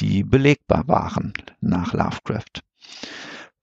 die 0.00 0.24
belegbar 0.24 0.88
waren 0.88 1.32
nach 1.60 1.92
Lovecraft. 1.92 2.62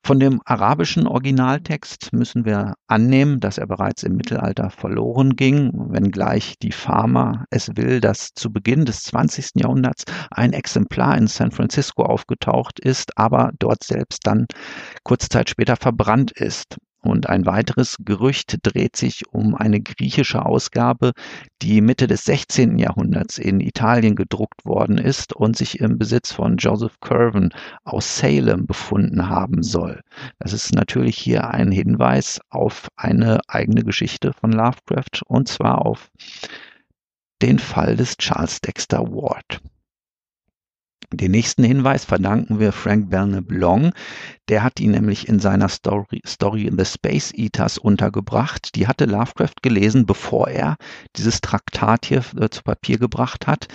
Von 0.04 0.20
dem 0.20 0.42
arabischen 0.46 1.06
Originaltext 1.06 2.12
müssen 2.12 2.44
wir 2.44 2.74
annehmen, 2.88 3.40
dass 3.40 3.60
er 3.60 3.68
bereits 3.68 4.02
im 4.02 4.16
Mittelalter 4.16 4.72
verloren 4.72 5.36
ging, 5.36 5.72
wenngleich 5.74 6.56
die 6.60 6.72
Pharma 6.72 7.46
es 7.52 7.70
will, 7.76 8.02
dass 8.02 8.34
zu 8.34 8.52
Beginn 8.52 8.86
des 8.86 9.04
20. 9.04 9.52
Jahrhunderts 9.58 10.06
ein 10.32 10.54
Exemplar 10.54 11.18
in 11.18 11.28
San 11.28 11.52
Francisco 11.52 12.04
aufgetaucht 12.04 12.80
ist, 12.80 13.16
aber 13.16 13.52
dort 13.60 13.84
selbst 13.84 14.26
dann 14.26 14.48
kurze 15.04 15.30
Zeit 15.30 15.52
später 15.52 15.76
verbrannt 15.76 16.32
ist. 16.32 16.78
Und 17.04 17.28
ein 17.28 17.48
weiteres 17.48 17.98
Gerücht 18.00 18.60
dreht 18.62 18.96
sich 18.96 19.24
um 19.32 19.56
eine 19.56 19.82
griechische 19.82 20.46
Ausgabe, 20.46 21.14
die 21.64 21.82
Mitte 21.82 22.06
des 22.06 22.26
16. 22.26 22.78
Jahrhunderts 22.78 23.40
in 23.40 23.60
Italien 23.60 24.16
gedruckt 24.16 24.66
worden 24.66 25.00
ist 25.00 25.34
und 25.34 25.58
sich 25.58 25.80
im 25.80 25.98
Besitz 25.98 26.32
von 26.32 26.58
Joseph 26.58 27.00
Curwen 27.00 27.54
aus 27.84 28.20
Salem 28.20 28.68
befunden 28.68 29.30
haben 29.30 29.64
soll. 29.64 30.02
Das 30.38 30.54
ist 30.54 30.76
natürlich 30.76 31.18
hier 31.18 31.50
ein 31.50 31.72
Hinweis 31.72 32.40
auf 32.50 32.88
eine 32.96 33.40
eigene 33.48 33.84
Geschichte 33.84 34.34
von 34.34 34.52
Lovecraft 34.52 35.24
und 35.26 35.48
zwar 35.48 35.86
auf 35.86 36.12
den 37.42 37.58
Fall 37.58 37.96
des 37.96 38.18
Charles 38.18 38.62
Dexter 38.62 39.00
Ward. 39.00 39.60
Den 41.14 41.32
nächsten 41.32 41.64
Hinweis 41.64 42.06
verdanken 42.06 42.60
wir 42.60 42.72
Frank 42.72 43.10
Belknap 43.10 43.52
Long. 43.52 43.92
Der 44.48 44.64
hat 44.64 44.80
ihn 44.80 44.92
nämlich 44.92 45.28
in 45.28 45.40
seiner 45.40 45.68
Story, 45.68 46.22
Story 46.26 46.72
The 46.76 46.86
Space 46.86 47.34
Eaters 47.34 47.78
untergebracht. 47.78 48.76
Die 48.76 48.88
hatte 48.88 49.06
Lovecraft 49.06 49.62
gelesen, 49.62 50.06
bevor 50.06 50.48
er 50.48 50.78
dieses 51.18 51.42
Traktat 51.42 52.06
hier 52.06 52.24
äh, 52.40 52.50
zu 52.50 52.64
Papier 52.64 52.98
gebracht 52.98 53.46
hat. 53.46 53.68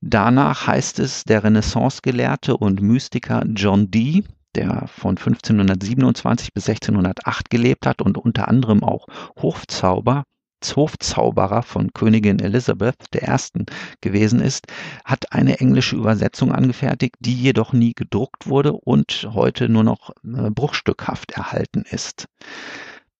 Danach 0.00 0.66
heißt 0.66 0.98
es, 1.00 1.24
der 1.24 1.44
Renaissance-Gelehrte 1.44 2.56
und 2.56 2.80
Mystiker 2.80 3.44
John 3.54 3.90
Dee, 3.90 4.24
der 4.54 4.86
von 4.88 5.18
1527 5.18 6.54
bis 6.54 6.68
1608 6.70 7.50
gelebt 7.50 7.86
hat 7.86 8.00
und 8.00 8.16
unter 8.16 8.48
anderem 8.48 8.82
auch 8.82 9.06
Hofzauber 9.36 10.24
Hofzauberer 10.62 11.62
von 11.62 11.92
Königin 11.92 12.40
Elizabeth 12.40 12.96
I. 13.14 13.64
gewesen 14.00 14.40
ist, 14.40 14.66
hat 15.04 15.32
eine 15.32 15.60
englische 15.60 15.96
Übersetzung 15.96 16.52
angefertigt, 16.52 17.16
die 17.20 17.34
jedoch 17.34 17.72
nie 17.72 17.94
gedruckt 17.94 18.48
wurde 18.48 18.72
und 18.72 19.28
heute 19.32 19.68
nur 19.68 19.84
noch 19.84 20.10
äh, 20.24 20.50
bruchstückhaft 20.50 21.32
erhalten 21.32 21.84
ist. 21.88 22.26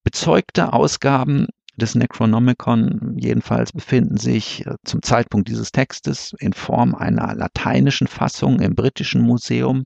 Bezeugte 0.04 0.72
Ausgaben 0.72 1.48
des 1.78 1.94
Necronomicon 1.94 3.16
jedenfalls 3.16 3.72
befinden 3.72 4.16
sich 4.16 4.66
äh, 4.66 4.74
zum 4.84 5.02
Zeitpunkt 5.02 5.48
dieses 5.48 5.72
Textes 5.72 6.34
in 6.38 6.52
Form 6.52 6.94
einer 6.94 7.34
lateinischen 7.34 8.06
Fassung 8.06 8.60
im 8.60 8.74
Britischen 8.74 9.22
Museum. 9.22 9.84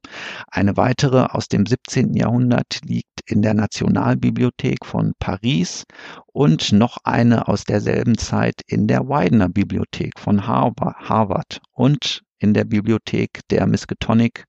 Eine 0.50 0.76
weitere 0.76 1.26
aus 1.26 1.48
dem 1.48 1.66
17. 1.66 2.14
Jahrhundert 2.14 2.80
liegt 2.84 3.20
in 3.26 3.42
der 3.42 3.54
Nationalbibliothek 3.54 4.84
von 4.84 5.12
Paris 5.18 5.84
und 6.32 6.72
noch 6.72 6.98
eine 7.04 7.48
aus 7.48 7.64
derselben 7.64 8.18
Zeit 8.18 8.62
in 8.66 8.88
der 8.88 9.08
Widener 9.08 9.48
Bibliothek 9.48 10.18
von 10.18 10.46
Harvard 10.46 11.60
und 11.72 12.22
in 12.38 12.54
der 12.54 12.64
Bibliothek 12.64 13.40
der 13.50 13.66
Miskatonic 13.66 14.44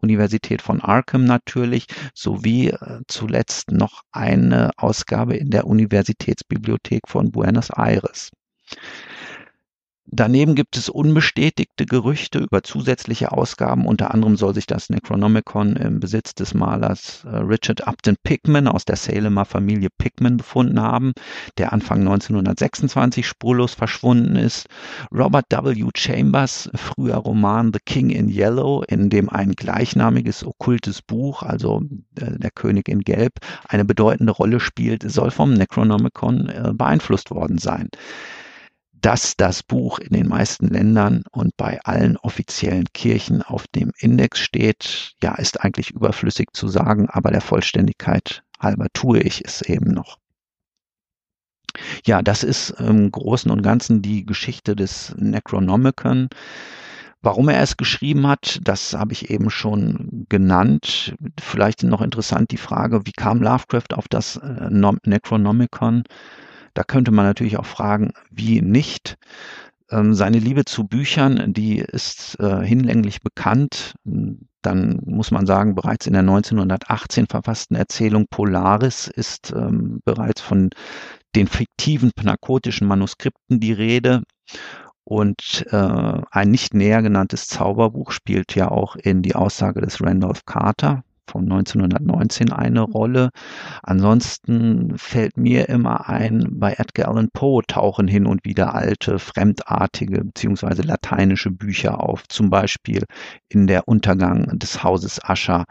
Universität 0.00 0.62
von 0.62 0.80
Arkham 0.80 1.24
natürlich, 1.24 1.86
sowie 2.14 2.68
äh, 2.68 3.00
zuletzt 3.08 3.70
noch 3.70 4.02
eine 4.12 4.70
Ausgabe 4.76 5.36
in 5.36 5.50
der 5.50 5.66
Universitätsbibliothek 5.66 7.02
von 7.08 7.30
Buenos 7.30 7.70
Aires. 7.70 8.30
Daneben 10.12 10.56
gibt 10.56 10.76
es 10.76 10.88
unbestätigte 10.88 11.86
Gerüchte 11.86 12.40
über 12.40 12.64
zusätzliche 12.64 13.30
Ausgaben. 13.30 13.86
Unter 13.86 14.12
anderem 14.12 14.36
soll 14.36 14.54
sich 14.54 14.66
das 14.66 14.90
Necronomicon 14.90 15.76
im 15.76 16.00
Besitz 16.00 16.34
des 16.34 16.52
Malers 16.52 17.24
äh, 17.24 17.36
Richard 17.36 17.86
Upton 17.86 18.16
Pickman 18.24 18.66
aus 18.66 18.84
der 18.84 18.96
Salemer 18.96 19.44
Familie 19.44 19.88
Pickman 19.98 20.36
befunden 20.36 20.80
haben, 20.80 21.12
der 21.58 21.72
Anfang 21.72 22.00
1926 22.00 23.24
spurlos 23.24 23.74
verschwunden 23.74 24.34
ist. 24.34 24.66
Robert 25.14 25.46
W. 25.48 25.90
Chambers, 25.94 26.68
früher 26.74 27.14
Roman 27.16 27.72
The 27.72 27.80
King 27.84 28.10
in 28.10 28.28
Yellow, 28.28 28.82
in 28.88 29.10
dem 29.10 29.30
ein 29.30 29.52
gleichnamiges 29.52 30.44
okkultes 30.44 31.02
Buch, 31.02 31.44
also 31.44 31.82
äh, 32.16 32.36
der 32.36 32.50
König 32.50 32.88
in 32.88 33.02
Gelb, 33.02 33.34
eine 33.68 33.84
bedeutende 33.84 34.32
Rolle 34.32 34.58
spielt, 34.58 35.08
soll 35.08 35.30
vom 35.30 35.54
Necronomicon 35.54 36.48
äh, 36.48 36.72
beeinflusst 36.74 37.30
worden 37.30 37.58
sein 37.58 37.90
dass 39.00 39.36
das 39.36 39.62
Buch 39.62 39.98
in 39.98 40.14
den 40.14 40.28
meisten 40.28 40.68
Ländern 40.68 41.24
und 41.30 41.56
bei 41.56 41.80
allen 41.82 42.16
offiziellen 42.16 42.86
Kirchen 42.92 43.42
auf 43.42 43.66
dem 43.68 43.92
Index 43.98 44.38
steht, 44.38 45.12
ja, 45.22 45.34
ist 45.36 45.60
eigentlich 45.62 45.90
überflüssig 45.90 46.48
zu 46.52 46.68
sagen, 46.68 47.08
aber 47.08 47.30
der 47.30 47.40
Vollständigkeit 47.40 48.42
halber 48.58 48.88
tue 48.92 49.20
ich 49.20 49.44
es 49.44 49.62
eben 49.62 49.90
noch. 49.92 50.18
Ja, 52.04 52.22
das 52.22 52.42
ist 52.42 52.70
im 52.70 53.10
Großen 53.10 53.50
und 53.50 53.62
Ganzen 53.62 54.02
die 54.02 54.26
Geschichte 54.26 54.74
des 54.74 55.14
Necronomicon. 55.16 56.28
Warum 57.22 57.48
er 57.50 57.60
es 57.60 57.76
geschrieben 57.76 58.26
hat, 58.26 58.60
das 58.64 58.94
habe 58.94 59.12
ich 59.12 59.30
eben 59.30 59.50
schon 59.50 60.26
genannt. 60.28 61.14
Vielleicht 61.38 61.82
noch 61.82 62.00
interessant 62.00 62.50
die 62.50 62.56
Frage, 62.56 63.02
wie 63.04 63.12
kam 63.12 63.42
Lovecraft 63.42 63.94
auf 63.94 64.08
das 64.08 64.36
äh, 64.36 64.68
Necronomicon? 65.04 66.04
Da 66.74 66.84
könnte 66.84 67.10
man 67.10 67.26
natürlich 67.26 67.58
auch 67.58 67.66
fragen, 67.66 68.12
wie 68.30 68.60
nicht. 68.62 69.16
Ähm, 69.90 70.14
seine 70.14 70.38
Liebe 70.38 70.64
zu 70.64 70.84
Büchern, 70.86 71.52
die 71.52 71.78
ist 71.78 72.38
äh, 72.38 72.64
hinlänglich 72.64 73.22
bekannt. 73.22 73.94
Dann 74.62 75.00
muss 75.04 75.30
man 75.30 75.46
sagen, 75.46 75.74
bereits 75.74 76.06
in 76.06 76.12
der 76.12 76.20
1918 76.20 77.26
verfassten 77.26 77.76
Erzählung 77.76 78.26
Polaris 78.30 79.08
ist 79.08 79.52
ähm, 79.56 80.00
bereits 80.04 80.40
von 80.40 80.70
den 81.34 81.46
fiktiven 81.46 82.10
narkotischen 82.22 82.86
Manuskripten 82.86 83.60
die 83.60 83.72
Rede. 83.72 84.22
Und 85.04 85.66
äh, 85.70 86.22
ein 86.30 86.50
nicht 86.50 86.74
näher 86.74 87.02
genanntes 87.02 87.48
Zauberbuch 87.48 88.12
spielt 88.12 88.54
ja 88.54 88.70
auch 88.70 88.94
in 88.94 89.22
die 89.22 89.34
Aussage 89.34 89.80
des 89.80 90.00
Randolph 90.00 90.44
Carter 90.44 91.02
von 91.30 91.42
1919 91.42 92.52
eine 92.52 92.82
Rolle. 92.82 93.30
Ansonsten 93.82 94.94
fällt 94.96 95.36
mir 95.36 95.68
immer 95.68 96.08
ein, 96.08 96.48
bei 96.50 96.74
Edgar 96.78 97.08
Allan 97.08 97.30
Poe 97.32 97.62
tauchen 97.66 98.08
hin 98.08 98.26
und 98.26 98.44
wieder 98.44 98.74
alte, 98.74 99.18
fremdartige 99.18 100.24
bzw. 100.24 100.82
lateinische 100.82 101.50
Bücher 101.50 102.00
auf, 102.00 102.26
zum 102.28 102.50
Beispiel 102.50 103.04
in 103.48 103.66
der 103.66 103.88
Untergang 103.88 104.58
des 104.58 104.82
Hauses 104.82 105.22
Ascher. 105.22 105.64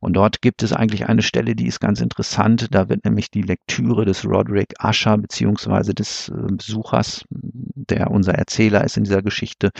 Und 0.00 0.14
dort 0.14 0.42
gibt 0.42 0.62
es 0.62 0.72
eigentlich 0.72 1.06
eine 1.06 1.22
Stelle, 1.22 1.54
die 1.54 1.66
ist 1.66 1.80
ganz 1.80 2.00
interessant. 2.00 2.68
Da 2.70 2.88
wird 2.88 3.04
nämlich 3.04 3.30
die 3.30 3.42
Lektüre 3.42 4.04
des 4.04 4.24
Roderick 4.24 4.74
Ascher 4.78 5.16
bzw. 5.18 5.92
des 5.92 6.28
äh, 6.28 6.52
Besuchers, 6.52 7.24
der 7.30 8.10
unser 8.10 8.34
Erzähler 8.34 8.84
ist 8.84 8.96
in 8.96 9.04
dieser 9.04 9.22
Geschichte, 9.22 9.70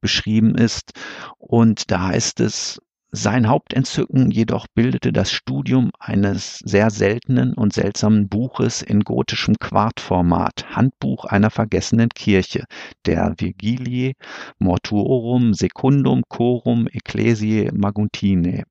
beschrieben 0.00 0.54
ist. 0.54 0.92
Und 1.38 1.90
da 1.90 2.08
heißt 2.08 2.40
es, 2.40 2.80
sein 3.16 3.48
Hauptentzücken 3.48 4.32
jedoch 4.32 4.66
bildete 4.74 5.12
das 5.12 5.30
Studium 5.30 5.92
eines 6.00 6.58
sehr 6.58 6.90
seltenen 6.90 7.54
und 7.54 7.72
seltsamen 7.72 8.28
Buches 8.28 8.82
in 8.82 9.00
gotischem 9.00 9.54
Quartformat, 9.60 10.74
Handbuch 10.74 11.24
einer 11.24 11.50
vergessenen 11.50 12.08
Kirche, 12.08 12.64
der 13.06 13.34
Virgiliae 13.38 14.14
Mortuorum 14.58 15.54
Secundum 15.54 16.22
Chorum 16.28 16.88
Ecclesiae 16.88 17.70
Maguntinae 17.72 18.64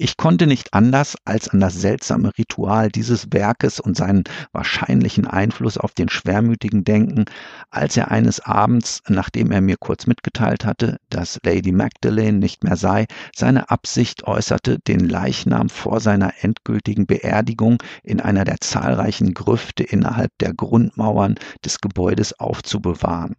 ich 0.00 0.16
konnte 0.16 0.46
nicht 0.46 0.74
anders, 0.74 1.16
als 1.24 1.48
an 1.48 1.58
das 1.58 1.74
seltsame 1.74 2.30
Ritual 2.38 2.88
dieses 2.88 3.32
Werkes 3.32 3.80
und 3.80 3.96
seinen 3.96 4.22
wahrscheinlichen 4.52 5.26
Einfluss 5.26 5.76
auf 5.76 5.92
den 5.92 6.08
Schwermütigen 6.08 6.84
denken, 6.84 7.24
als 7.70 7.96
er 7.96 8.12
eines 8.12 8.38
Abends, 8.38 9.02
nachdem 9.08 9.50
er 9.50 9.60
mir 9.60 9.76
kurz 9.76 10.06
mitgeteilt 10.06 10.64
hatte, 10.64 10.98
dass 11.10 11.40
Lady 11.44 11.72
Magdalene 11.72 12.38
nicht 12.38 12.62
mehr 12.62 12.76
sei, 12.76 13.06
seine 13.34 13.70
Absicht 13.70 14.22
äußerte, 14.22 14.78
den 14.78 15.00
Leichnam 15.00 15.68
vor 15.68 15.98
seiner 15.98 16.32
endgültigen 16.42 17.06
Beerdigung 17.06 17.82
in 18.04 18.20
einer 18.20 18.44
der 18.44 18.60
zahlreichen 18.60 19.34
Grüfte 19.34 19.82
innerhalb 19.82 20.30
der 20.38 20.54
Grundmauern 20.54 21.34
des 21.64 21.80
Gebäudes 21.80 22.38
aufzubewahren. 22.38 23.34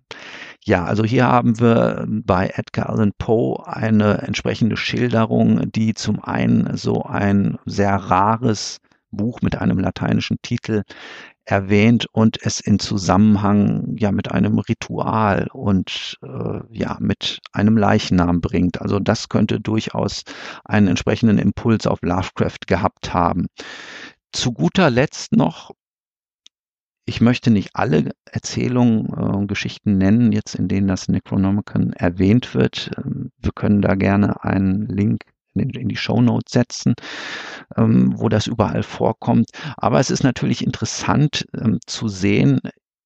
Ja, 0.65 0.83
also 0.83 1.03
hier 1.03 1.25
haben 1.25 1.59
wir 1.59 2.05
bei 2.07 2.51
Edgar 2.53 2.89
Allan 2.89 3.13
Poe 3.17 3.65
eine 3.65 4.19
entsprechende 4.19 4.77
Schilderung, 4.77 5.71
die 5.71 5.93
zum 5.93 6.21
einen 6.23 6.75
so 6.77 7.03
ein 7.03 7.57
sehr 7.65 7.95
rares 7.95 8.79
Buch 9.11 9.41
mit 9.41 9.57
einem 9.57 9.79
lateinischen 9.79 10.37
Titel 10.41 10.83
erwähnt 11.45 12.05
und 12.11 12.37
es 12.43 12.59
in 12.59 12.77
Zusammenhang 12.77 13.95
ja 13.97 14.11
mit 14.11 14.31
einem 14.31 14.59
Ritual 14.59 15.47
und 15.51 16.17
äh, 16.21 16.59
ja 16.71 16.97
mit 16.99 17.39
einem 17.53 17.75
Leichnam 17.77 18.39
bringt. 18.41 18.81
Also 18.81 18.99
das 18.99 19.29
könnte 19.29 19.59
durchaus 19.59 20.23
einen 20.63 20.87
entsprechenden 20.87 21.39
Impuls 21.39 21.87
auf 21.87 21.99
Lovecraft 22.03 22.67
gehabt 22.67 23.13
haben. 23.13 23.47
Zu 24.31 24.51
guter 24.51 24.91
Letzt 24.91 25.31
noch 25.31 25.71
ich 27.09 27.21
möchte 27.21 27.49
nicht 27.49 27.71
alle 27.73 28.11
Erzählungen 28.25 29.07
und 29.07 29.43
äh, 29.43 29.47
Geschichten 29.47 29.97
nennen, 29.97 30.31
jetzt 30.31 30.53
in 30.53 30.67
denen 30.67 30.87
das 30.87 31.07
Necronomicon 31.07 31.91
erwähnt 31.93 32.53
wird. 32.53 32.91
Ähm, 32.97 33.31
wir 33.39 33.51
können 33.51 33.81
da 33.81 33.95
gerne 33.95 34.43
einen 34.43 34.85
Link 34.85 35.23
in, 35.55 35.71
in 35.71 35.89
die 35.89 35.95
Show 35.95 36.21
Notes 36.21 36.53
setzen, 36.53 36.93
ähm, 37.75 38.13
wo 38.15 38.29
das 38.29 38.45
überall 38.45 38.83
vorkommt. 38.83 39.49
Aber 39.77 39.99
es 39.99 40.11
ist 40.11 40.23
natürlich 40.23 40.63
interessant 40.63 41.47
ähm, 41.59 41.79
zu 41.87 42.07
sehen, 42.09 42.59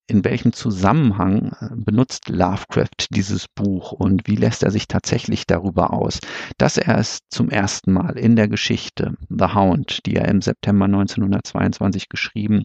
in 0.08 0.26
welchem 0.26 0.54
Zusammenhang 0.54 1.56
äh, 1.60 1.70
benutzt 1.76 2.30
Lovecraft 2.30 3.08
dieses 3.10 3.48
Buch 3.48 3.92
und 3.94 4.28
wie 4.28 4.36
lässt 4.36 4.64
er 4.64 4.72
sich 4.72 4.88
tatsächlich 4.88 5.48
darüber 5.48 5.94
aus, 5.94 6.20
dass 6.58 6.78
er 6.78 6.98
es 6.98 7.20
zum 7.30 7.50
ersten 7.50 7.94
Mal 7.94 8.18
in 8.18 8.36
der 8.36 8.48
Geschichte 8.48 9.16
The 9.30 9.54
Hound, 9.54 10.06
die 10.06 10.16
er 10.16 10.28
im 10.28 10.42
September 10.42 10.86
1922 10.86 12.10
geschrieben 12.10 12.64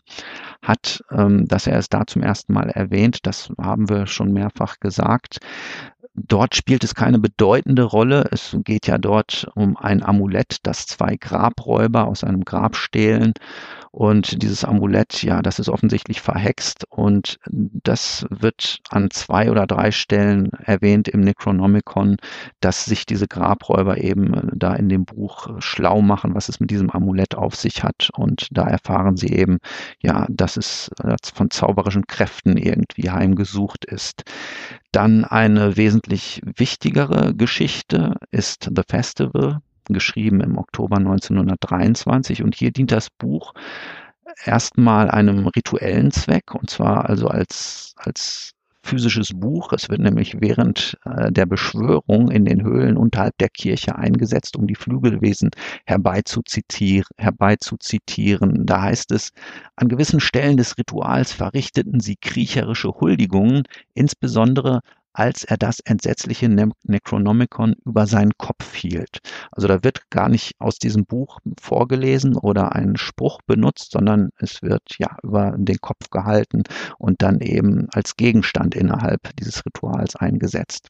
hat, 0.63 1.03
ähm, 1.11 1.47
dass 1.47 1.67
er 1.67 1.79
es 1.79 1.89
da 1.89 2.07
zum 2.07 2.23
ersten 2.23 2.53
Mal 2.53 2.71
erwähnt, 2.71 3.21
das 3.23 3.51
haben 3.61 3.89
wir 3.89 4.07
schon 4.07 4.33
mehrfach 4.33 4.81
gesagt. 4.81 5.39
Dort 6.15 6.57
spielt 6.57 6.83
es 6.83 6.97
keine 6.97 7.21
bedeutende 7.21 7.85
Rolle. 7.85 8.27
Es 8.33 8.57
geht 8.65 8.89
ja 8.89 8.99
dort 8.99 9.49
um 9.55 9.77
ein 9.77 10.03
Amulett, 10.03 10.57
das 10.65 10.87
zwei 10.87 11.17
Grabräuber 11.17 12.09
aus 12.09 12.25
einem 12.25 12.45
Grab 12.45 12.75
stehlen 12.75 13.35
und 13.99 14.45
dieses 14.45 14.65
Amulett, 14.65 15.25
ja, 15.25 15.43
das 15.43 15.59
ist 15.59 15.69
offensichtlich 15.69 16.21
verhext 16.21 16.85
und 16.89 17.41
das 17.51 18.25
wird 18.31 18.79
an 18.91 19.11
zwei 19.11 19.51
oder 19.51 19.67
drei 19.67 19.91
Stellen 19.91 20.53
erwähnt 20.53 21.09
im 21.09 21.21
Necronomicon, 21.21 22.17
dass 22.61 22.85
sich 22.85 23.07
diese 23.07 23.27
Grabräuber 23.27 23.99
eben 23.99 24.35
äh, 24.35 24.43
da 24.55 24.75
in 24.75 24.89
dem 24.89 25.05
Buch 25.05 25.49
äh, 25.49 25.61
schlau 25.61 26.01
machen, 26.01 26.37
was 26.37 26.49
es 26.49 26.61
mit 26.61 26.71
diesem 26.71 26.91
Amulett 26.91 27.35
auf 27.35 27.57
sich 27.57 27.83
hat. 27.83 28.11
Und 28.15 28.47
da 28.53 28.69
erfahren 28.69 29.17
sie 29.17 29.33
eben, 29.33 29.59
ja, 29.99 30.27
dass 30.31 30.57
es 30.57 30.93
äh, 31.03 31.17
von 31.35 31.51
zauberischen 31.51 32.07
Kräften 32.07 32.57
irgendwie 32.57 33.11
heimgesucht 33.11 33.85
ist. 33.85 34.23
Dann 34.93 35.25
eine 35.25 35.77
wesentlich 35.77 36.41
wichtigere 36.45 37.35
Geschichte 37.35 38.15
ist 38.31 38.71
The 38.73 38.83
Festival 38.89 39.59
geschrieben 39.93 40.41
im 40.41 40.59
Oktober 40.59 40.97
1923. 40.97 42.43
Und 42.43 42.55
hier 42.55 42.71
dient 42.71 42.93
das 42.93 43.11
Buch 43.11 43.55
erstmal 44.45 45.11
einem 45.11 45.47
rituellen 45.47 46.11
Zweck, 46.11 46.55
und 46.55 46.71
zwar 46.71 47.09
also 47.09 47.29
als, 47.29 47.95
als 47.97 48.55
physisches 48.89 49.31
Buch. 49.35 49.73
Es 49.73 49.89
wird 49.89 50.01
nämlich 50.01 50.41
während 50.41 50.97
äh, 51.05 51.31
der 51.31 51.47
Beschwörung 51.47 52.31
in 52.31 52.45
den 52.45 52.63
Höhlen 52.63 52.97
unterhalb 52.97 53.37
der 53.39 53.51
Kirche 53.51 53.97
eingesetzt, 53.97 54.57
um 54.57 54.67
die 54.67 54.75
Flügelwesen 54.75 55.51
herbeizuzitieren. 55.85 57.07
herbeizuzitieren. 57.19 58.67
Da 58.67 58.83
heißt 58.83 59.13
es, 59.13 59.31
an 59.77 59.89
gewissen 59.89 60.21
Stellen 60.21 60.57
des 60.57 60.79
Rituals 60.79 61.33
verrichteten 61.33 62.01
sie 62.01 62.17
kriecherische 62.17 62.89
Huldigungen, 62.89 63.65
insbesondere 63.95 64.81
als 65.19 65.43
er 65.43 65.57
das 65.57 65.81
entsetzliche 65.81 66.49
ne 66.49 66.71
Necronomicon 66.85 67.75
über 67.85 68.07
seinen 68.07 68.33
Kopf 68.39 68.75
hielt. 68.75 69.19
Also 69.51 69.67
da 69.67 69.83
wird 69.83 70.09
gar 70.11 70.29
nicht 70.29 70.53
aus 70.61 70.79
diesem 70.79 71.07
Buch 71.07 71.41
vorgelesen 71.61 72.37
oder 72.37 72.73
ein 72.73 72.97
Spruch 72.97 73.41
benutzt, 73.45 73.91
sondern 73.91 74.31
es 74.39 74.63
wird 74.63 74.83
ja 74.99 75.17
über 75.25 75.57
den 75.59 75.79
Kopf 75.81 76.11
gehalten 76.11 76.63
und 76.99 77.21
dann 77.21 77.41
eben 77.41 77.89
als 77.93 78.17
Gegenstand 78.17 78.77
innerhalb 78.77 79.35
dieses 79.37 79.67
Rituals 79.67 80.15
eingesetzt. 80.15 80.89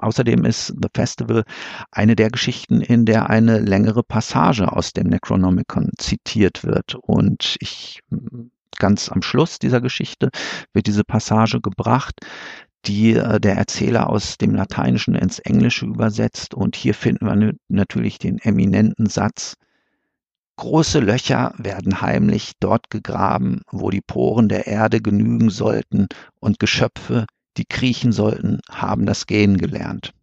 Außerdem 0.00 0.46
ist 0.46 0.68
The 0.68 0.88
Festival 0.94 1.44
eine 1.90 2.16
der 2.16 2.30
Geschichten, 2.30 2.80
in 2.80 3.04
der 3.04 3.28
eine 3.28 3.58
längere 3.58 4.02
Passage 4.02 4.72
aus 4.72 4.94
dem 4.94 5.08
Necronomicon 5.08 5.90
zitiert 5.98 6.64
wird. 6.64 6.94
Und 6.94 7.58
ich 7.60 8.00
ganz 8.76 9.10
am 9.10 9.22
Schluss 9.22 9.58
dieser 9.58 9.80
Geschichte 9.80 10.30
wird 10.72 10.86
diese 10.86 11.04
Passage 11.04 11.60
gebracht, 11.60 12.14
die 12.84 13.14
äh, 13.14 13.40
der 13.40 13.56
Erzähler 13.56 14.08
aus 14.10 14.38
dem 14.38 14.54
Lateinischen 14.54 15.14
ins 15.14 15.38
Englische 15.38 15.86
übersetzt. 15.86 16.54
Und 16.54 16.76
hier 16.76 16.94
finden 16.94 17.26
wir 17.26 17.52
natürlich 17.68 18.18
den 18.18 18.38
eminenten 18.38 19.06
Satz, 19.06 19.56
Große 20.58 21.00
Löcher 21.00 21.52
werden 21.58 22.00
heimlich 22.00 22.52
dort 22.60 22.88
gegraben, 22.88 23.60
wo 23.70 23.90
die 23.90 24.00
Poren 24.00 24.48
der 24.48 24.66
Erde 24.66 25.02
genügen 25.02 25.50
sollten, 25.50 26.06
und 26.40 26.58
Geschöpfe, 26.58 27.26
die 27.58 27.66
kriechen 27.66 28.10
sollten, 28.10 28.60
haben 28.70 29.04
das 29.04 29.26
Gehen 29.26 29.58
gelernt. 29.58 30.14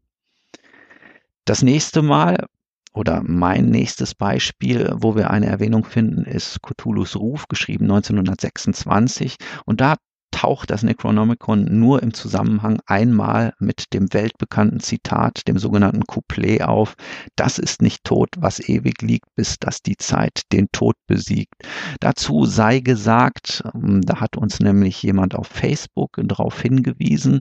Das 1.45 1.61
nächste 1.61 2.01
Mal 2.01 2.47
oder 2.93 3.21
mein 3.23 3.65
nächstes 3.65 4.15
Beispiel, 4.15 4.93
wo 4.95 5.15
wir 5.15 5.31
eine 5.31 5.47
Erwähnung 5.47 5.85
finden, 5.85 6.25
ist 6.25 6.61
Cthulhu's 6.61 7.15
Ruf, 7.15 7.47
geschrieben 7.47 7.85
1926. 7.85 9.37
Und 9.65 9.81
da 9.81 9.95
taucht 10.33 10.71
das 10.71 10.83
Necronomicon 10.83 11.65
nur 11.79 12.03
im 12.03 12.13
Zusammenhang 12.13 12.81
einmal 12.87 13.53
mit 13.59 13.93
dem 13.93 14.11
weltbekannten 14.13 14.79
Zitat, 14.79 15.47
dem 15.47 15.57
sogenannten 15.57 16.03
Couplet 16.05 16.63
auf. 16.63 16.95
Das 17.35 17.59
ist 17.59 17.81
nicht 17.81 18.03
tot, 18.03 18.29
was 18.37 18.59
ewig 18.59 19.01
liegt, 19.01 19.27
bis 19.35 19.57
dass 19.59 19.81
die 19.81 19.95
Zeit 19.95 20.41
den 20.51 20.67
Tod 20.71 20.95
besiegt. 21.07 21.53
Dazu 21.99 22.45
sei 22.45 22.79
gesagt, 22.79 23.63
ähm, 23.73 24.01
da 24.01 24.19
hat 24.19 24.35
uns 24.35 24.59
nämlich 24.59 25.01
jemand 25.03 25.35
auf 25.35 25.47
Facebook 25.47 26.17
darauf 26.17 26.59
hingewiesen, 26.59 27.39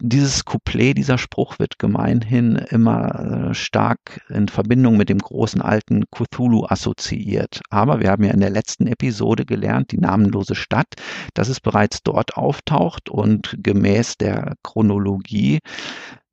dieses 0.00 0.44
Couplet, 0.44 0.96
dieser 0.96 1.18
Spruch 1.18 1.58
wird 1.58 1.78
gemeinhin 1.78 2.56
immer 2.56 3.50
äh, 3.50 3.54
stark 3.54 4.20
in 4.28 4.48
Verbindung 4.48 4.96
mit 4.96 5.08
dem 5.08 5.18
großen 5.18 5.60
alten 5.60 6.04
Cthulhu 6.10 6.66
assoziiert. 6.66 7.60
Aber 7.70 8.00
wir 8.00 8.10
haben 8.10 8.24
ja 8.24 8.30
in 8.30 8.40
der 8.40 8.50
letzten 8.50 8.86
Episode 8.86 9.44
gelernt, 9.44 9.90
die 9.90 9.98
namenlose 9.98 10.54
Stadt, 10.54 10.94
dass 11.34 11.48
es 11.48 11.60
bereits 11.60 12.02
dort 12.02 12.36
auftaucht 12.36 13.08
und 13.10 13.56
gemäß 13.58 14.16
der 14.16 14.54
Chronologie 14.62 15.58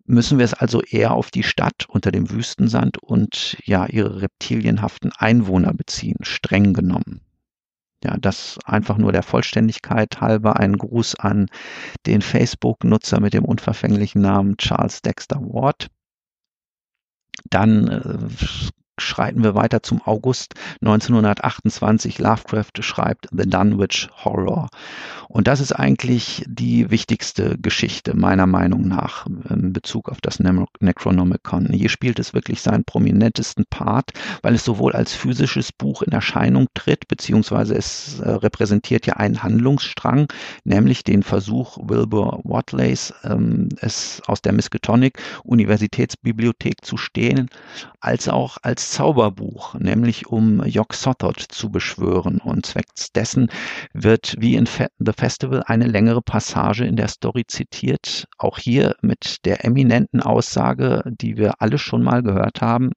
müssen 0.06 0.38
wir 0.38 0.46
es 0.46 0.54
also 0.54 0.82
eher 0.82 1.16
auf 1.16 1.32
die 1.32 1.44
Stadt 1.44 1.86
unter 1.88 2.12
dem 2.12 2.30
Wüstensand 2.30 3.00
und 3.00 3.58
ja 3.64 3.88
ihre 3.88 4.22
reptilienhaften 4.22 5.12
Einwohner 5.18 5.74
beziehen, 5.74 6.18
streng 6.22 6.74
genommen. 6.74 7.25
Ja, 8.06 8.18
das 8.18 8.60
einfach 8.66 9.00
nur 9.00 9.12
der 9.12 9.24
Vollständigkeit 9.24 10.22
halber 10.22 10.60
ein 10.60 10.78
Gruß 10.78 11.16
an 11.16 11.48
den 12.06 12.22
Facebook-Nutzer 12.22 13.20
mit 13.20 13.34
dem 13.34 13.44
unverfänglichen 13.44 14.22
Namen 14.22 14.58
Charles 14.58 15.02
Dexter 15.02 15.42
Ward. 15.42 15.88
Dann 17.50 17.88
äh, 17.88 18.18
schreiten 18.98 19.44
wir 19.44 19.56
weiter 19.56 19.84
zum 19.84 20.02
August 20.06 20.56
1928. 20.82 22.20
Lovecraft 22.20 22.82
schreibt 22.82 23.28
The 23.32 23.50
Dunwich 23.50 24.10
Horror. 24.24 24.70
Und 25.28 25.48
das 25.48 25.60
ist 25.60 25.74
eigentlich 25.74 26.46
die 26.48 26.92
wichtigste 26.92 27.58
Geschichte 27.58 28.16
meiner 28.16 28.48
Meinung 28.48 28.88
nach 28.88 29.26
in 29.50 29.74
Bezug 29.74 30.10
auf 30.10 30.22
das 30.22 30.40
Necronomicon. 30.40 31.68
Hier 31.72 31.90
spielt 31.90 32.20
es 32.20 32.34
wirklich 32.34 32.62
seinen 32.62 32.86
prominentesten 32.86 33.66
Part, 33.70 34.12
weil 34.44 34.56
es 34.56 34.64
sowohl 34.64 34.94
als 34.94 35.14
physisches 35.14 35.72
Buch 35.74 36.04
in 36.04 36.14
Erscheinung 36.14 36.68
tritt, 36.74 37.08
beziehungsweise 37.08 37.76
es 37.76 38.20
äh, 38.20 38.30
repräsentiert 38.30 39.08
ja 39.08 39.16
einen 39.16 39.44
Handlungsstrang, 39.44 40.28
nämlich 40.64 41.04
den 41.04 41.24
Versuch 41.24 41.78
Wilbur 41.82 42.40
Watleys, 42.44 43.14
ähm, 43.24 43.70
es 43.82 44.22
aus 44.28 44.42
der 44.42 44.54
Miskatonic 44.54 45.22
Universitätsbibliothek 45.44 46.86
zu 46.86 46.98
stehlen, 46.98 47.50
als 48.00 48.30
auch 48.30 48.58
als 48.62 48.85
Zauberbuch, 48.92 49.76
nämlich 49.76 50.28
um 50.28 50.64
Yog 50.66 50.94
Sothoth 50.94 51.40
zu 51.40 51.70
beschwören. 51.70 52.40
Und 52.40 52.66
zwecks 52.66 53.12
dessen 53.12 53.50
wird 53.94 54.36
wie 54.40 54.56
in 54.56 54.68
Fe 54.68 54.88
The 55.00 55.14
Festival 55.16 55.64
eine 55.66 55.88
längere 55.88 56.22
Passage 56.22 56.86
in 56.86 56.96
der 56.96 57.08
Story 57.08 57.44
zitiert. 57.48 58.28
Auch 58.38 58.58
hier 58.58 58.96
mit 59.02 59.46
der 59.46 59.66
eminenten 59.66 60.22
Aussage, 60.22 61.04
die 61.06 61.38
wir 61.38 61.62
alle 61.62 61.78
schon 61.78 62.04
mal 62.04 62.24
gehört 62.24 62.62
haben. 62.62 62.92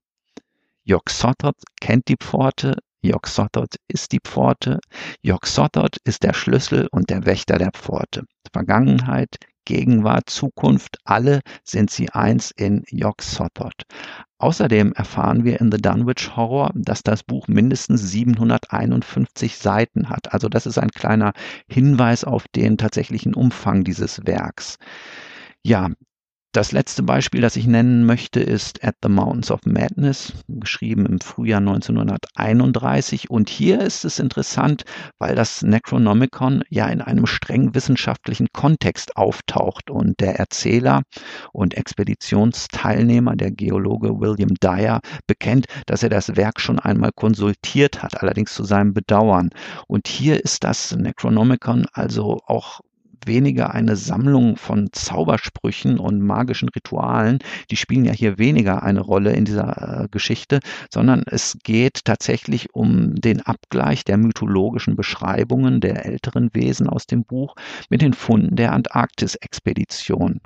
Yog 0.84 1.10
Sothoth 1.10 1.62
kennt 1.80 2.08
die 2.08 2.16
Pforte, 2.16 2.76
Yog 3.02 3.28
Sothoth 3.28 3.76
ist 3.86 4.12
die 4.12 4.20
Pforte, 4.20 4.80
Yog 5.22 5.46
Sothoth 5.46 5.98
ist 6.04 6.24
der 6.24 6.32
Schlüssel 6.32 6.88
und 6.90 7.10
der 7.10 7.26
Wächter 7.26 7.56
der 7.56 7.70
Pforte. 7.70 8.24
Vergangenheit, 8.52 9.36
Gegenwart, 9.64 10.30
Zukunft, 10.30 10.96
alle 11.04 11.40
sind 11.62 11.90
sie 11.90 12.10
eins 12.10 12.50
in 12.50 12.84
Yog 12.90 13.22
Sothoth. 13.22 13.84
Außerdem 14.38 14.92
erfahren 14.94 15.44
wir 15.44 15.60
in 15.60 15.70
The 15.70 15.78
Dunwich 15.78 16.34
Horror, 16.34 16.70
dass 16.74 17.02
das 17.02 17.22
Buch 17.22 17.48
mindestens 17.48 18.10
751 18.10 19.58
Seiten 19.58 20.08
hat. 20.08 20.32
Also 20.32 20.48
das 20.48 20.66
ist 20.66 20.78
ein 20.78 20.90
kleiner 20.90 21.34
Hinweis 21.68 22.24
auf 22.24 22.48
den 22.48 22.78
tatsächlichen 22.78 23.34
Umfang 23.34 23.84
dieses 23.84 24.26
Werks. 24.26 24.78
Ja, 25.62 25.90
das 26.52 26.72
letzte 26.72 27.02
Beispiel, 27.02 27.42
das 27.42 27.56
ich 27.56 27.66
nennen 27.66 28.06
möchte, 28.06 28.40
ist 28.40 28.82
At 28.82 28.96
the 29.02 29.10
Mountains 29.10 29.50
of 29.50 29.60
Madness, 29.66 30.32
geschrieben 30.48 31.04
im 31.04 31.20
Frühjahr 31.20 31.58
1931. 31.58 33.28
Und 33.28 33.50
hier 33.50 33.80
ist 33.80 34.04
es 34.06 34.18
interessant, 34.18 34.84
weil 35.18 35.34
das 35.34 35.62
Necronomicon 35.62 36.64
ja 36.70 36.86
in 36.86 37.02
einem 37.02 37.26
streng 37.26 37.74
wissenschaftlichen 37.74 38.48
Kontext 38.54 39.16
auftaucht 39.16 39.90
und 39.90 40.20
der 40.20 40.36
Erzähler 40.38 41.02
und 41.52 41.74
Expeditionsteilnehmer, 41.74 43.36
der 43.36 43.50
Geologe 43.50 44.18
William 44.18 44.54
Dyer, 44.54 45.00
bekennt, 45.26 45.66
dass 45.84 46.02
er 46.02 46.08
das 46.08 46.36
Werk 46.36 46.60
schon 46.60 46.78
einmal 46.78 47.10
konsultiert 47.14 48.02
hat, 48.02 48.22
allerdings 48.22 48.54
zu 48.54 48.64
seinem 48.64 48.94
Bedauern. 48.94 49.50
Und 49.86 50.08
hier 50.08 50.42
ist 50.42 50.64
das 50.64 50.96
Necronomicon 50.96 51.86
also 51.92 52.40
auch 52.46 52.80
weniger 53.26 53.74
eine 53.74 53.96
Sammlung 53.96 54.56
von 54.56 54.90
Zaubersprüchen 54.92 55.98
und 55.98 56.20
magischen 56.20 56.68
Ritualen. 56.68 57.38
Die 57.70 57.76
spielen 57.76 58.04
ja 58.04 58.12
hier 58.12 58.38
weniger 58.38 58.82
eine 58.82 59.00
Rolle 59.00 59.32
in 59.32 59.44
dieser 59.44 60.04
äh, 60.04 60.08
Geschichte, 60.10 60.60
sondern 60.92 61.22
es 61.26 61.58
geht 61.62 62.04
tatsächlich 62.04 62.74
um 62.74 63.14
den 63.14 63.40
Abgleich 63.42 64.04
der 64.04 64.16
mythologischen 64.16 64.96
Beschreibungen 64.96 65.80
der 65.80 66.06
älteren 66.06 66.50
Wesen 66.52 66.88
aus 66.88 67.06
dem 67.06 67.24
Buch 67.24 67.54
mit 67.90 68.02
den 68.02 68.12
Funden 68.12 68.56
der 68.56 68.72
Antarktis-Expedition. 68.72 70.40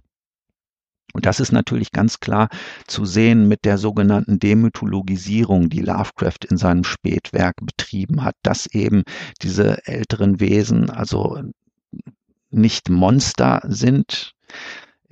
Und 1.12 1.26
das 1.26 1.40
ist 1.40 1.52
natürlich 1.52 1.92
ganz 1.92 2.20
klar 2.20 2.48
zu 2.86 3.04
sehen 3.04 3.46
mit 3.46 3.64
der 3.64 3.76
sogenannten 3.76 4.38
Demythologisierung, 4.38 5.68
die 5.68 5.80
Lovecraft 5.80 6.46
in 6.48 6.56
seinem 6.56 6.84
Spätwerk 6.84 7.56
betrieben 7.60 8.24
hat, 8.24 8.34
dass 8.42 8.66
eben 8.66 9.02
diese 9.42 9.86
älteren 9.86 10.40
Wesen, 10.40 10.88
also 10.88 11.42
nicht 12.52 12.88
Monster 12.88 13.62
sind 13.64 14.34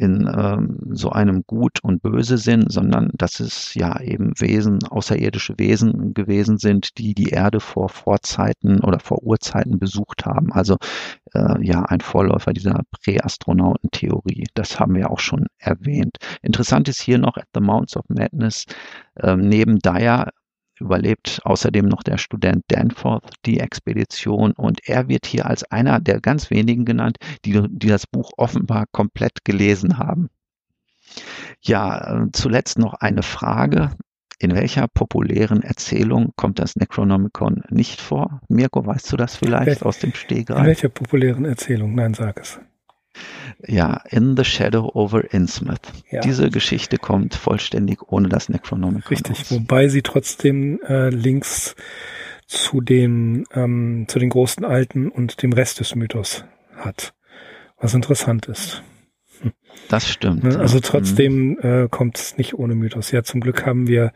in 0.01 0.27
ähm, 0.35 0.79
so 0.93 1.11
einem 1.11 1.45
Gut 1.47 1.81
und 1.83 2.01
Böse 2.01 2.39
Sinn, 2.39 2.65
sondern 2.69 3.11
dass 3.13 3.39
es 3.39 3.75
ja 3.75 4.01
eben 4.01 4.33
Wesen, 4.41 4.83
außerirdische 4.83 5.59
Wesen 5.59 6.15
gewesen 6.15 6.57
sind, 6.57 6.97
die 6.97 7.15
die 7.15 7.29
Erde 7.29 7.61
vor 7.61 7.91
Vorzeiten 7.91 8.81
oder 8.81 8.99
vor 8.99 9.23
Urzeiten 9.23 9.79
besucht 9.79 10.25
haben. 10.25 10.53
Also 10.53 10.79
äh, 11.35 11.63
ja, 11.63 11.83
ein 11.83 12.01
Vorläufer 12.01 12.55
dieser 12.55 12.81
Präastronautentheorie. 13.03 14.47
Das 14.55 14.81
haben 14.81 14.95
wir 14.95 15.11
auch 15.11 15.21
schon 15.21 15.49
erwähnt. 15.59 16.17
Interessant 16.41 16.89
ist 16.89 17.03
hier 17.03 17.19
noch 17.19 17.37
at 17.37 17.49
the 17.53 17.61
Mountains 17.61 17.99
of 17.99 18.05
Madness 18.09 18.65
äh, 19.17 19.37
neben 19.37 19.81
Dyer 19.81 20.31
überlebt 20.81 21.41
außerdem 21.45 21.87
noch 21.87 22.03
der 22.03 22.19
Student 22.19 22.65
Danforth 22.69 23.35
die 23.47 23.61
Expedition 23.61 24.53
und 24.53 24.81
er 24.89 25.09
wird 25.09 25.27
hier 25.27 25.47
als 25.47 25.65
einer 25.65 26.01
der 26.01 26.21
ganz 26.21 26.51
wenigen 26.51 26.85
genannt, 26.85 27.19
die, 27.45 27.61
die 27.69 27.89
das 27.89 28.07
Buch 28.07 28.31
offenbar 28.37 28.87
komplett 28.93 29.45
gelesen 29.45 29.99
haben. 29.99 30.29
Ja, 31.61 32.27
zuletzt 32.33 32.79
noch 32.79 32.95
eine 32.95 33.23
Frage. 33.23 33.91
In 34.39 34.55
welcher 34.55 34.89
populären 34.89 35.63
Erzählung 35.63 36.33
kommt 36.35 36.59
das 36.59 36.75
Necronomicon 36.77 37.63
nicht 37.69 38.01
vor? 38.01 38.41
Mirko, 38.49 38.87
weißt 38.87 39.13
du 39.13 39.17
das 39.17 39.37
vielleicht 39.37 39.83
Wel 39.83 39.89
aus 39.89 39.99
dem 39.99 40.15
Stegreif? 40.15 40.61
In 40.61 40.67
welcher 40.67 40.89
populären 40.89 41.45
Erzählung? 41.45 41.95
Nein, 41.95 42.15
sag 42.15 42.41
es. 42.41 42.59
Ja, 43.67 44.03
In 44.09 44.37
the 44.37 44.45
Shadow 44.45 44.91
over 44.95 45.33
Innsmouth. 45.33 45.93
Ja. 46.11 46.21
Diese 46.21 46.51
Geschichte 46.51 46.97
kommt 46.97 47.35
vollständig 47.35 48.11
ohne 48.11 48.29
das 48.29 48.49
Necronomicon 48.49 49.09
Richtig, 49.09 49.41
aus. 49.41 49.51
wobei 49.51 49.89
sie 49.89 50.03
trotzdem 50.03 50.81
äh, 50.87 51.11
Links 51.11 51.75
zu 52.47 52.81
den, 52.81 53.45
ähm, 53.53 54.07
zu 54.09 54.19
den 54.19 54.31
großen 54.31 54.65
Alten 54.65 55.09
und 55.09 55.43
dem 55.43 55.53
Rest 55.53 55.81
des 55.81 55.95
Mythos 55.95 56.45
hat. 56.77 57.15
Was 57.79 57.95
interessant 57.95 58.47
ist. 58.47 58.83
Hm. 59.41 59.53
Das 59.89 60.09
stimmt. 60.09 60.45
Ne? 60.45 60.59
Also 60.59 60.81
trotzdem 60.81 61.51
mhm. 61.51 61.59
äh, 61.63 61.89
kommt 61.89 62.19
es 62.19 62.37
nicht 62.37 62.55
ohne 62.55 62.75
Mythos. 62.75 63.11
Ja, 63.11 63.23
zum 63.23 63.41
Glück 63.41 63.67
haben 63.67 63.87
wir 63.87 64.13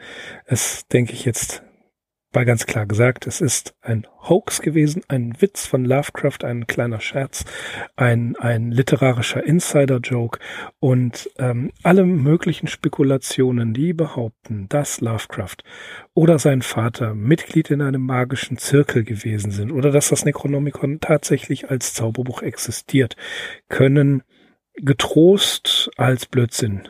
es, 0.47 0.87
denke 0.89 1.13
ich, 1.13 1.25
jetzt 1.25 1.63
war 2.35 2.45
ganz 2.45 2.67
klar 2.67 2.87
gesagt, 2.87 3.27
es 3.27 3.41
ist 3.41 3.75
ein 3.81 4.07
Hoax 4.29 4.61
gewesen, 4.61 5.03
ein 5.09 5.41
Witz 5.41 5.67
von 5.67 5.85
Lovecraft, 5.85 6.45
ein 6.45 6.67
kleiner 6.67 7.01
Scherz, 7.01 7.45
ein, 7.97 8.37
ein 8.37 8.71
literarischer 8.71 9.45
Insider-Joke 9.45 10.39
und 10.81 11.31
ähm, 11.39 11.71
alle 11.83 12.05
möglichen 12.05 12.67
Spekulationen, 12.67 13.75
die 13.75 13.93
behaupten, 13.93 14.69
dass 14.69 15.01
Lovecraft 15.01 15.59
oder 16.15 16.39
sein 16.39 16.63
Vater 16.63 17.15
Mitglied 17.15 17.71
in 17.71 17.83
einem 17.83 18.03
magischen 18.03 18.59
Zirkel 18.59 19.05
gewesen 19.05 19.51
sind 19.51 19.71
oder 19.71 19.91
dass 19.91 20.09
das 20.09 20.25
Necronomicon 20.25 21.01
tatsächlich 21.01 21.71
als 21.71 21.95
Zauberbuch 21.95 22.43
existiert, 22.43 23.17
können 23.69 24.23
getrost 24.75 25.91
als 25.97 26.27
Blödsinn 26.27 26.89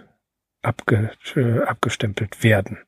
abge, 0.62 1.11
äh, 1.37 1.61
abgestempelt 1.61 2.42
werden. 2.42 2.78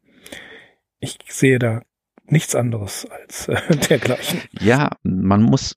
Ich 0.98 1.18
sehe 1.28 1.58
da 1.58 1.82
nichts 2.28 2.54
anderes 2.54 3.06
als 3.10 3.48
äh, 3.48 3.76
dergleichen. 3.88 4.40
Ja, 4.60 4.90
man 5.02 5.42
muss 5.42 5.74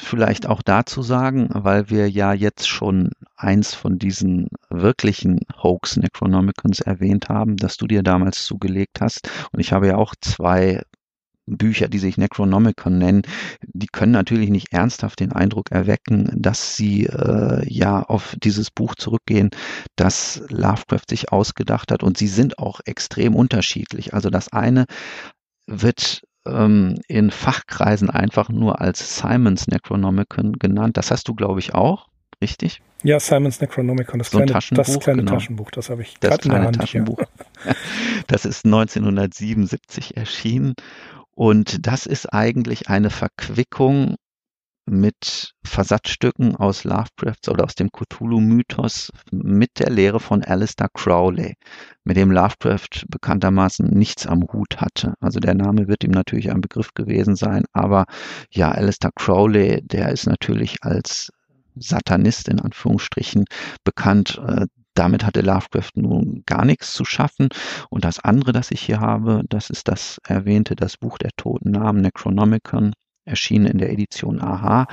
vielleicht 0.00 0.46
auch 0.46 0.62
dazu 0.62 1.02
sagen, 1.02 1.48
weil 1.52 1.90
wir 1.90 2.08
ja 2.08 2.32
jetzt 2.32 2.68
schon 2.68 3.10
eins 3.36 3.74
von 3.74 3.98
diesen 3.98 4.48
wirklichen 4.70 5.40
Hoax 5.62 5.96
Necronomicons 5.96 6.80
erwähnt 6.80 7.28
haben, 7.28 7.56
dass 7.56 7.76
du 7.76 7.86
dir 7.86 8.02
damals 8.02 8.44
zugelegt 8.44 9.00
hast. 9.00 9.28
Und 9.52 9.60
ich 9.60 9.72
habe 9.72 9.88
ja 9.88 9.96
auch 9.96 10.14
zwei 10.20 10.82
Bücher, 11.46 11.88
die 11.88 11.98
sich 11.98 12.18
Necronomicon 12.18 12.98
nennen, 12.98 13.22
die 13.62 13.86
können 13.86 14.12
natürlich 14.12 14.50
nicht 14.50 14.72
ernsthaft 14.72 15.20
den 15.20 15.32
Eindruck 15.32 15.70
erwecken, 15.70 16.30
dass 16.36 16.76
sie 16.76 17.06
äh, 17.06 17.62
ja 17.66 18.02
auf 18.02 18.36
dieses 18.42 18.70
Buch 18.70 18.94
zurückgehen, 18.94 19.50
das 19.96 20.42
Lovecraft 20.48 21.08
sich 21.08 21.32
ausgedacht 21.32 21.90
hat. 21.90 22.02
Und 22.02 22.18
sie 22.18 22.28
sind 22.28 22.58
auch 22.58 22.80
extrem 22.84 23.34
unterschiedlich. 23.34 24.14
Also 24.14 24.30
das 24.30 24.52
eine 24.52 24.84
wird 25.68 26.22
ähm, 26.46 26.96
in 27.06 27.30
Fachkreisen 27.30 28.10
einfach 28.10 28.48
nur 28.48 28.80
als 28.80 29.18
Simons 29.18 29.68
Necronomicon 29.68 30.54
genannt. 30.54 30.96
Das 30.96 31.10
hast 31.10 31.28
du, 31.28 31.34
glaube 31.34 31.60
ich, 31.60 31.74
auch, 31.74 32.08
richtig? 32.40 32.80
Ja, 33.04 33.20
Simons 33.20 33.60
Necronomicon, 33.60 34.18
das 34.18 34.30
So 34.30 34.38
ein 34.38 34.46
kleine, 34.46 34.52
Taschenbuch, 34.52 34.84
das 34.84 35.00
kleine 35.00 35.22
genau. 35.22 35.32
Taschenbuch, 35.32 35.70
das 35.70 35.90
habe 35.90 36.02
ich 36.02 36.18
gerade 36.18 36.44
in 36.44 36.50
der 36.50 36.62
Hand 36.62 36.76
Taschenbuch. 36.76 37.20
Das 38.28 38.44
ist 38.44 38.64
1977 38.64 40.16
erschienen 40.16 40.74
und 41.34 41.86
das 41.86 42.06
ist 42.06 42.32
eigentlich 42.32 42.88
eine 42.88 43.10
Verquickung 43.10 44.16
mit 44.88 45.54
Versatzstücken 45.64 46.56
aus 46.56 46.84
Lovecrafts 46.84 47.48
oder 47.48 47.64
aus 47.64 47.74
dem 47.74 47.90
Cthulhu-Mythos 47.90 49.10
mit 49.30 49.78
der 49.78 49.90
Lehre 49.90 50.20
von 50.20 50.42
Alistair 50.42 50.88
Crowley, 50.92 51.54
mit 52.04 52.16
dem 52.16 52.30
Lovecraft 52.30 53.06
bekanntermaßen 53.08 53.86
nichts 53.86 54.26
am 54.26 54.42
Hut 54.52 54.80
hatte. 54.80 55.14
Also 55.20 55.40
der 55.40 55.54
Name 55.54 55.88
wird 55.88 56.04
ihm 56.04 56.10
natürlich 56.10 56.50
ein 56.50 56.60
Begriff 56.60 56.94
gewesen 56.94 57.36
sein, 57.36 57.64
aber 57.72 58.06
ja, 58.50 58.70
Alistair 58.70 59.10
Crowley, 59.14 59.82
der 59.82 60.10
ist 60.10 60.26
natürlich 60.26 60.82
als 60.82 61.30
Satanist 61.76 62.48
in 62.48 62.60
Anführungsstrichen 62.60 63.44
bekannt. 63.84 64.40
Äh, 64.46 64.66
damit 64.94 65.24
hatte 65.24 65.42
Lovecraft 65.42 65.92
nun 65.94 66.42
gar 66.44 66.64
nichts 66.64 66.92
zu 66.92 67.04
schaffen. 67.04 67.50
Und 67.88 68.04
das 68.04 68.18
andere, 68.18 68.52
das 68.52 68.72
ich 68.72 68.80
hier 68.80 68.98
habe, 68.98 69.42
das 69.48 69.70
ist 69.70 69.86
das 69.86 70.18
erwähnte, 70.26 70.74
das 70.74 70.96
Buch 70.96 71.18
der 71.18 71.30
toten 71.36 71.70
Namen, 71.70 72.00
Necronomicon, 72.00 72.94
erschienen 73.28 73.66
in 73.66 73.78
der 73.78 73.90
Edition 73.92 74.40
AHA. 74.40 74.86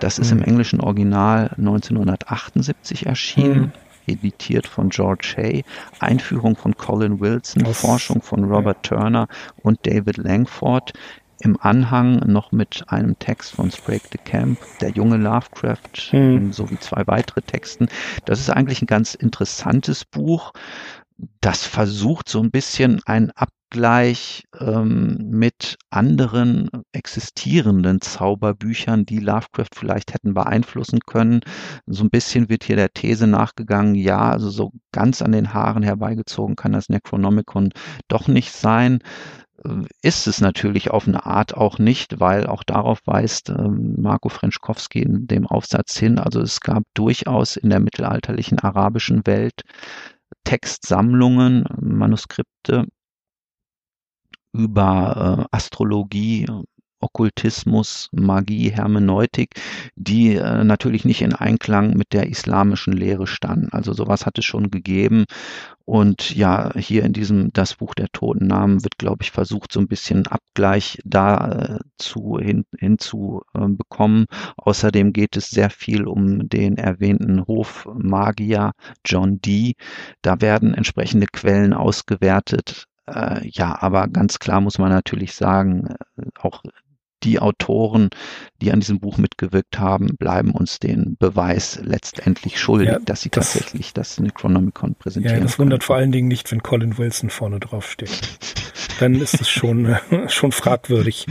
Das 0.00 0.18
ist 0.18 0.30
im 0.32 0.38
Mhm. 0.38 0.44
englischen 0.44 0.80
Original 0.80 1.50
1978 1.56 3.06
erschienen. 3.06 3.72
Editiert 4.08 4.68
von 4.68 4.88
George 4.90 5.34
Hay, 5.36 5.64
Einführung 5.98 6.54
von 6.56 6.76
Colin 6.76 7.18
Wilson, 7.20 7.66
Aus- 7.66 7.80
Forschung 7.80 8.22
von 8.22 8.44
Robert 8.44 8.84
Turner 8.84 9.26
und 9.62 9.84
David 9.84 10.16
Langford. 10.18 10.92
Im 11.40 11.58
Anhang 11.60 12.20
noch 12.26 12.52
mit 12.52 12.84
einem 12.86 13.18
Text 13.18 13.52
von 13.56 13.70
Sprague 13.70 14.08
de 14.12 14.20
Camp, 14.24 14.58
der 14.80 14.90
junge 14.90 15.16
Lovecraft, 15.16 16.10
Hm. 16.10 16.52
sowie 16.52 16.78
zwei 16.78 17.02
weitere 17.06 17.42
Texten. 17.42 17.88
Das 18.24 18.38
ist 18.40 18.48
eigentlich 18.48 18.80
ein 18.80 18.86
ganz 18.86 19.14
interessantes 19.14 20.04
Buch, 20.04 20.52
das 21.40 21.66
versucht 21.66 22.28
so 22.28 22.40
ein 22.40 22.50
bisschen 22.50 23.00
einen 23.06 23.32
Abgleich 23.68 24.44
ähm, 24.60 25.16
mit 25.28 25.76
anderen 25.90 26.70
existierenden 26.92 28.00
Zauberbüchern, 28.00 29.06
die 29.06 29.18
Lovecraft 29.18 29.74
vielleicht 29.74 30.14
hätten 30.14 30.34
beeinflussen 30.34 31.00
können. 31.00 31.40
So 31.86 32.04
ein 32.04 32.10
bisschen 32.10 32.48
wird 32.48 32.62
hier 32.62 32.76
der 32.76 32.92
These 32.92 33.26
nachgegangen, 33.26 33.96
ja, 33.96 34.30
also 34.30 34.50
so 34.50 34.70
ganz 34.92 35.20
an 35.20 35.32
den 35.32 35.52
Haaren 35.52 35.82
herbeigezogen 35.82 36.54
kann 36.54 36.72
das 36.72 36.88
Necronomicon 36.88 37.70
doch 38.06 38.28
nicht 38.28 38.52
sein 38.52 39.00
äh, 39.64 39.82
ist 40.00 40.28
es 40.28 40.40
natürlich 40.40 40.90
auf 40.92 41.08
eine 41.08 41.26
Art 41.26 41.56
auch 41.56 41.78
nicht, 41.80 42.20
weil 42.20 42.46
auch 42.46 42.62
darauf 42.62 43.00
weist 43.04 43.50
ähm, 43.50 43.96
Marco 43.98 44.28
Frenschkowski 44.28 45.02
in 45.02 45.26
dem 45.26 45.46
Aufsatz 45.46 45.98
hin. 45.98 46.18
Also 46.20 46.40
es 46.40 46.60
gab 46.60 46.84
durchaus 46.94 47.56
in 47.56 47.70
der 47.70 47.80
mittelalterlichen 47.80 48.60
arabischen 48.60 49.26
Welt 49.26 49.62
Textsammlungen, 50.44 51.64
Manuskripte 51.80 52.86
über 54.56 55.46
äh, 55.50 55.56
Astrologie, 55.56 56.46
Okkultismus, 57.00 58.08
Magie, 58.12 58.70
Hermeneutik, 58.70 59.54
die 59.96 60.36
äh, 60.36 60.64
natürlich 60.64 61.04
nicht 61.04 61.22
in 61.22 61.34
Einklang 61.34 61.94
mit 61.96 62.12
der 62.12 62.28
islamischen 62.28 62.94
Lehre 62.94 63.26
standen. 63.26 63.68
Also 63.72 63.92
sowas 63.92 64.24
hat 64.26 64.38
es 64.38 64.44
schon 64.44 64.70
gegeben. 64.70 65.24
Und 65.84 66.34
ja, 66.34 66.72
hier 66.76 67.04
in 67.04 67.12
diesem 67.12 67.52
Das 67.52 67.76
Buch 67.76 67.94
der 67.94 68.08
Toten 68.12 68.46
Namen 68.48 68.82
wird, 68.82 68.98
glaube 68.98 69.22
ich, 69.22 69.30
versucht, 69.30 69.72
so 69.72 69.78
ein 69.78 69.88
bisschen 69.88 70.26
Abgleich 70.26 70.98
da 71.04 71.78
äh, 71.78 72.42
hin, 72.42 72.64
hinzu 72.76 73.42
äh. 73.54 74.26
Außerdem 74.56 75.12
geht 75.12 75.36
es 75.36 75.48
sehr 75.50 75.70
viel 75.70 76.06
um 76.06 76.48
den 76.48 76.76
erwähnten 76.76 77.46
Hofmagier 77.46 78.72
John 79.04 79.40
Dee. 79.40 79.74
Da 80.22 80.40
werden 80.40 80.74
entsprechende 80.74 81.26
Quellen 81.26 81.72
ausgewertet. 81.72 82.86
Äh, 83.06 83.46
ja, 83.48 83.76
aber 83.80 84.08
ganz 84.08 84.38
klar 84.38 84.60
muss 84.60 84.78
man 84.78 84.90
natürlich 84.90 85.34
sagen, 85.34 85.94
äh, 86.18 86.22
auch 86.40 86.62
die 87.22 87.38
Autoren, 87.40 88.10
die 88.60 88.72
an 88.72 88.80
diesem 88.80 89.00
Buch 89.00 89.16
mitgewirkt 89.16 89.78
haben, 89.78 90.16
bleiben 90.18 90.50
uns 90.52 90.78
den 90.78 91.16
Beweis 91.18 91.80
letztendlich 91.82 92.60
schuldig, 92.60 92.88
Ja, 92.88 92.98
dass 92.98 93.22
sie 93.22 93.30
das- 93.30 93.52
tatsächlich 93.54 93.92
das 93.94 94.20
Necronomicon 94.20 94.94
präsentieren. 94.96 95.38
Ja, 95.38 95.42
das 95.42 95.58
wundert 95.58 95.80
können. 95.80 95.86
vor 95.86 95.96
allen 95.96 96.12
Dingen 96.12 96.28
nicht, 96.28 96.50
wenn 96.52 96.62
Colin 96.62 96.98
Wilson 96.98 97.30
vorne 97.30 97.58
drauf 97.58 97.90
steht. 97.90 98.38
Dann 99.00 99.14
ist 99.14 99.40
es 99.40 99.48
schon, 99.48 99.96
schon 100.28 100.52
fragwürdig. 100.52 101.26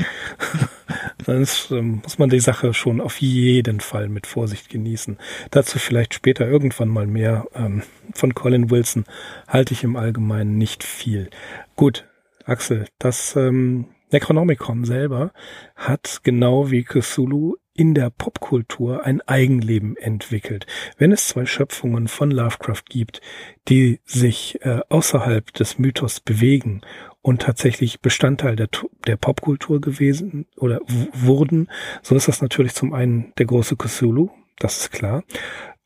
Dann 1.26 1.42
ist, 1.42 1.72
ähm, 1.72 2.02
muss 2.04 2.18
man 2.20 2.30
die 2.30 2.40
Sache 2.40 2.74
schon 2.74 3.00
auf 3.02 3.22
jeden 3.22 3.80
Fall 3.80 4.10
mit 4.10 4.28
Vorsicht 4.28 4.70
genießen. 4.70 5.18
Dazu 5.52 5.80
vielleicht 5.80 6.14
später 6.14 6.48
irgendwann 6.48 6.90
mal 6.90 7.08
mehr. 7.08 7.46
Ähm, 7.56 7.84
von 8.14 8.34
Colin 8.36 8.70
Wilson 8.70 9.06
halte 9.48 9.74
ich 9.74 9.84
im 9.84 9.96
Allgemeinen 9.96 10.58
nicht 10.58 10.84
viel. 10.84 11.30
Gut, 11.76 12.08
Axel, 12.46 12.88
das 13.00 13.36
ähm, 13.36 13.88
Necronomicon 14.12 14.86
selber 14.86 15.34
hat 15.76 16.22
genau 16.24 16.72
wie 16.72 16.84
Cthulhu 16.84 17.56
in 17.74 17.94
der 17.94 18.10
Popkultur 18.10 19.04
ein 19.04 19.20
Eigenleben 19.22 19.98
entwickelt. 19.98 20.66
Wenn 20.98 21.12
es 21.12 21.28
zwei 21.28 21.46
Schöpfungen 21.46 22.08
von 22.08 22.32
Lovecraft 22.32 22.84
gibt, 22.88 23.20
die 23.68 24.00
sich 24.06 24.60
äh, 24.62 24.80
außerhalb 24.88 25.54
des 25.54 25.78
Mythos 25.78 26.22
bewegen 26.22 26.80
und 27.22 27.42
tatsächlich 27.42 28.00
Bestandteil 28.00 28.56
der, 28.56 28.70
der 29.06 29.18
Popkultur 29.18 29.82
gewesen 29.82 30.46
oder 30.56 30.80
wurden, 30.86 31.70
so 32.02 32.16
ist 32.16 32.30
das 32.30 32.42
natürlich 32.42 32.74
zum 32.74 32.94
einen 32.94 33.34
der 33.38 33.48
große 33.48 33.76
Cthulhu, 33.76 34.30
das 34.60 34.78
ist 34.78 34.92
klar. 34.92 35.26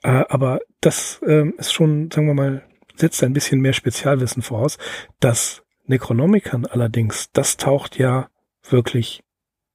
Äh, 0.03 0.25
aber 0.29 0.59
das 0.81 1.19
ähm, 1.25 1.55
ist 1.57 1.73
schon, 1.73 2.11
sagen 2.11 2.27
wir 2.27 2.35
mal, 2.35 2.63
setzt 2.95 3.23
ein 3.23 3.33
bisschen 3.33 3.61
mehr 3.61 3.73
Spezialwissen 3.73 4.43
voraus. 4.43 4.77
Das 5.19 5.63
Necronomicon 5.89 6.65
allerdings, 6.67 7.31
das 7.33 7.57
taucht 7.57 7.97
ja 7.97 8.29
wirklich 8.69 9.23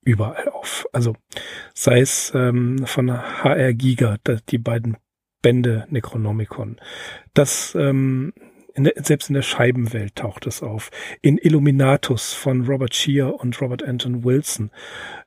überall 0.05 0.49
auf. 0.49 0.87
Also 0.93 1.17
sei 1.75 2.01
es 2.01 2.33
ähm, 2.35 2.87
von 2.87 3.11
HR 3.11 3.75
Giga, 3.75 4.17
die 4.49 4.59
beiden 4.59 4.97
Bände 5.43 5.87
Necronomicon. 5.91 6.81
Das 7.35 7.75
ähm, 7.75 8.33
in 8.75 8.85
der, 8.85 8.95
selbst 9.03 9.29
in 9.29 9.35
der 9.35 9.43
Scheibenwelt 9.43 10.17
taucht 10.17 10.47
es 10.47 10.63
auf. 10.63 10.91
In 11.23 11.39
Illuminatus 11.39 12.35
von 12.35 12.67
Robert 12.67 12.95
Shear 12.95 13.41
und 13.41 13.61
Robert 13.61 13.83
Anton 13.83 14.25
Wilson. 14.25 14.71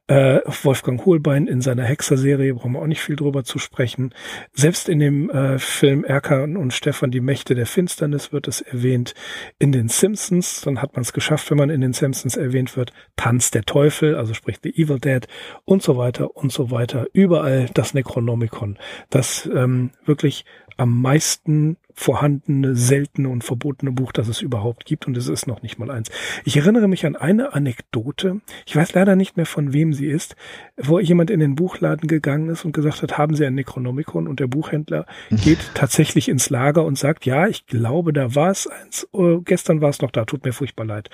Äh, 0.08 0.40
Wolfgang 0.64 1.06
Hohlbein 1.06 1.48
in 1.48 1.62
seiner 1.62 1.84
Hexer-Serie 1.84 2.54
brauchen 2.54 2.74
wir 2.74 2.82
auch 2.82 2.88
nicht 2.88 3.02
viel 3.02 3.18
drüber 3.18 3.44
zu 3.44 3.60
sprechen. 3.60 4.14
Selbst 4.54 4.88
in 4.88 5.00
dem 5.00 5.30
äh, 5.30 5.60
Film 5.60 6.06
Erkan 6.06 6.56
und 6.56 6.74
Stefan, 6.74 7.12
die 7.12 7.20
Mächte 7.20 7.56
der 7.56 7.66
Finsternis 7.66 8.32
wird 8.32 8.48
es 8.48 8.62
erwähnt. 8.62 9.16
In 9.60 9.74
den 9.74 9.90
Simpsons, 9.90 10.62
dann 10.62 10.82
hat 10.82 10.94
man 10.96 11.02
es 11.02 11.12
geschafft, 11.12 11.50
wenn 11.52 11.58
man 11.58 11.70
in 11.70 11.82
den 11.82 11.94
Simpsons 11.94 12.38
erwähnt 12.38 12.78
wird. 12.78 12.94
Tanz 13.18 13.52
der 13.52 13.64
Teufel, 13.64 14.16
also 14.16 14.34
sprich 14.34 14.58
The 14.64 14.74
Evil 14.78 15.00
Dead 15.00 15.28
und 15.66 15.84
so 15.84 15.98
weiter 15.98 16.38
und 16.38 16.54
so 16.54 16.72
weiter. 16.72 17.08
Überall 17.12 17.70
das 17.74 17.94
Necronomicon, 17.94 18.78
das 19.10 19.50
ähm, 19.54 19.92
wirklich 20.06 20.46
am 20.78 21.02
meisten 21.02 21.78
vorhandene, 21.94 22.76
seltene 22.76 23.28
und 23.30 23.44
verbotene 23.44 23.92
Buch, 23.92 24.12
das 24.12 24.28
es 24.28 24.42
überhaupt 24.42 24.86
gibt. 24.86 25.08
Und 25.08 25.18
es 25.18 25.28
ist 25.28 25.48
noch 25.48 25.64
nicht 25.64 25.80
mal 25.80 25.90
eins. 25.90 26.12
Ich 26.46 26.56
erinnere 26.56 26.88
mich 26.88 27.08
an 27.08 27.16
eine 27.16 27.54
Anekdote. 27.54 28.42
Ich 28.68 28.76
weiß 28.76 28.94
leider 28.94 29.16
nicht 29.16 29.36
mehr, 29.36 29.48
von 29.48 29.74
wem 29.74 29.94
sie 29.94 30.06
ist, 30.06 30.36
wo 30.78 31.00
jemand 31.00 31.32
in 31.32 31.40
den 31.40 31.56
Buchladen 31.56 32.08
gegangen 32.08 32.50
ist 32.50 32.66
und 32.66 32.72
gesagt 32.72 33.02
hat, 33.02 33.18
haben 33.18 33.36
Sie 33.36 33.46
ein 33.46 33.56
Necronomicon? 33.56 34.28
Und 34.28 34.40
der 34.40 34.46
Buchhändler 34.46 35.08
geht 35.32 35.58
tatsächlich 35.74 36.30
ins 36.30 36.52
Lager 36.52 36.86
und 36.86 37.00
sagt, 37.00 37.26
ja, 37.26 37.48
ich 37.48 37.66
glaube, 37.66 38.14
da 38.14 38.36
war 38.36 38.52
es 38.52 38.68
eins. 38.68 39.08
Äh, 39.14 39.40
gestern 39.44 39.82
war 39.82 39.90
es 39.90 40.00
noch 40.00 40.12
da. 40.12 40.26
Tut 40.26 40.46
mir 40.46 40.54
furchtbar 40.54 40.86
leid. 40.86 41.10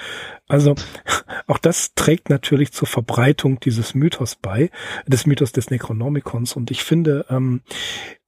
Also 0.49 0.75
auch 1.47 1.59
das 1.59 1.95
trägt 1.95 2.29
natürlich 2.29 2.73
zur 2.73 2.89
Verbreitung 2.89 3.61
dieses 3.61 3.95
Mythos 3.95 4.35
bei, 4.35 4.69
des 5.07 5.25
Mythos 5.25 5.53
des 5.53 5.69
Necronomicons. 5.69 6.57
Und 6.57 6.71
ich 6.71 6.83
finde, 6.83 7.25
ähm, 7.29 7.61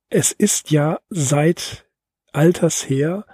es 0.09 0.31
ist 0.31 0.71
ja 0.71 0.99
seit 1.09 1.85
alters 2.31 2.89
her 2.89 3.25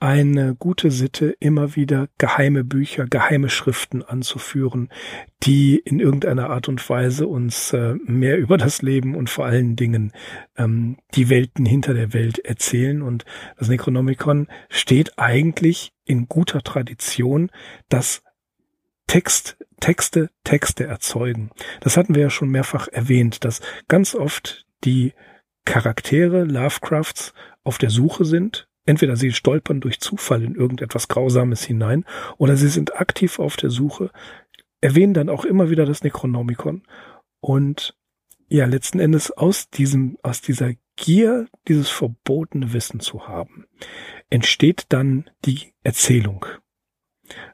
eine 0.00 0.54
gute 0.54 0.90
Sitte, 0.90 1.36
immer 1.40 1.76
wieder 1.76 2.08
geheime 2.16 2.64
Bücher, 2.64 3.06
geheime 3.06 3.50
Schriften 3.50 4.02
anzuführen, 4.02 4.88
die 5.42 5.76
in 5.76 6.00
irgendeiner 6.00 6.48
Art 6.48 6.68
und 6.68 6.88
Weise 6.88 7.26
uns 7.26 7.74
äh, 7.74 7.94
mehr 8.06 8.38
über 8.38 8.56
das 8.56 8.80
Leben 8.80 9.14
und 9.14 9.28
vor 9.28 9.44
allen 9.44 9.76
Dingen 9.76 10.12
ähm, 10.56 10.96
die 11.14 11.28
Welten 11.28 11.66
hinter 11.66 11.92
der 11.92 12.14
Welt 12.14 12.38
erzählen. 12.38 13.02
Und 13.02 13.26
das 13.58 13.68
Necronomicon 13.68 14.48
steht 14.70 15.18
eigentlich 15.18 15.92
in 16.06 16.28
guter 16.28 16.62
Tradition, 16.62 17.50
dass 17.90 18.22
Text, 19.06 19.58
Texte, 19.80 20.30
Texte 20.44 20.84
erzeugen. 20.84 21.50
Das 21.80 21.98
hatten 21.98 22.14
wir 22.14 22.22
ja 22.22 22.30
schon 22.30 22.48
mehrfach 22.48 22.88
erwähnt, 22.88 23.44
dass 23.44 23.60
ganz 23.86 24.14
oft 24.14 24.64
die 24.82 25.12
Charaktere 25.70 26.42
Lovecrafts 26.42 27.32
auf 27.62 27.78
der 27.78 27.90
Suche 27.90 28.24
sind. 28.24 28.66
Entweder 28.86 29.14
sie 29.14 29.30
stolpern 29.30 29.80
durch 29.80 30.00
Zufall 30.00 30.42
in 30.42 30.56
irgendetwas 30.56 31.06
Grausames 31.06 31.62
hinein 31.62 32.04
oder 32.38 32.56
sie 32.56 32.66
sind 32.66 32.96
aktiv 32.96 33.38
auf 33.38 33.56
der 33.56 33.70
Suche, 33.70 34.10
erwähnen 34.80 35.14
dann 35.14 35.28
auch 35.28 35.44
immer 35.44 35.70
wieder 35.70 35.86
das 35.86 36.02
Necronomicon 36.02 36.82
und 37.38 37.94
ja, 38.48 38.66
letzten 38.66 38.98
Endes 38.98 39.30
aus 39.30 39.70
diesem, 39.70 40.18
aus 40.24 40.40
dieser 40.40 40.72
Gier, 40.96 41.46
dieses 41.68 41.88
verbotene 41.88 42.72
Wissen 42.72 42.98
zu 42.98 43.28
haben, 43.28 43.66
entsteht 44.28 44.86
dann 44.88 45.30
die 45.44 45.72
Erzählung. 45.84 46.46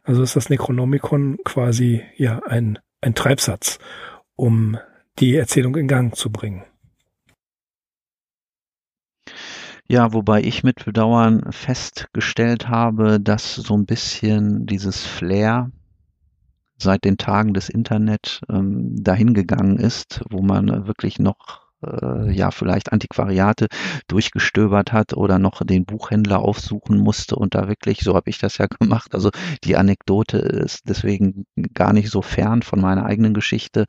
Also 0.04 0.22
ist 0.22 0.36
das 0.36 0.48
Necronomicon 0.48 1.36
quasi 1.44 2.02
ja 2.16 2.38
ein, 2.46 2.78
ein 3.02 3.14
Treibsatz, 3.14 3.78
um 4.36 4.78
die 5.18 5.36
Erzählung 5.36 5.76
in 5.76 5.86
Gang 5.86 6.16
zu 6.16 6.30
bringen. 6.30 6.64
Ja, 9.88 10.12
wobei 10.12 10.42
ich 10.42 10.64
mit 10.64 10.84
Bedauern 10.84 11.52
festgestellt 11.52 12.68
habe, 12.68 13.20
dass 13.20 13.54
so 13.54 13.76
ein 13.76 13.86
bisschen 13.86 14.66
dieses 14.66 15.06
Flair 15.06 15.70
seit 16.76 17.04
den 17.04 17.18
Tagen 17.18 17.54
des 17.54 17.68
Internet 17.68 18.40
ähm, 18.50 18.96
dahingegangen 19.02 19.78
ist, 19.78 20.22
wo 20.28 20.42
man 20.42 20.86
wirklich 20.86 21.20
noch 21.20 21.65
äh, 21.84 22.30
ja 22.32 22.50
vielleicht 22.50 22.92
Antiquariate 22.92 23.66
durchgestöbert 24.08 24.92
hat 24.92 25.14
oder 25.14 25.38
noch 25.38 25.62
den 25.64 25.84
Buchhändler 25.84 26.40
aufsuchen 26.40 26.98
musste 26.98 27.36
und 27.36 27.54
da 27.54 27.68
wirklich, 27.68 28.00
so 28.00 28.14
habe 28.14 28.30
ich 28.30 28.38
das 28.38 28.58
ja 28.58 28.66
gemacht. 28.80 29.14
Also 29.14 29.30
die 29.64 29.76
Anekdote 29.76 30.38
ist 30.38 30.88
deswegen 30.88 31.46
gar 31.74 31.92
nicht 31.92 32.10
so 32.10 32.22
fern 32.22 32.62
von 32.62 32.80
meiner 32.80 33.04
eigenen 33.06 33.34
Geschichte, 33.34 33.86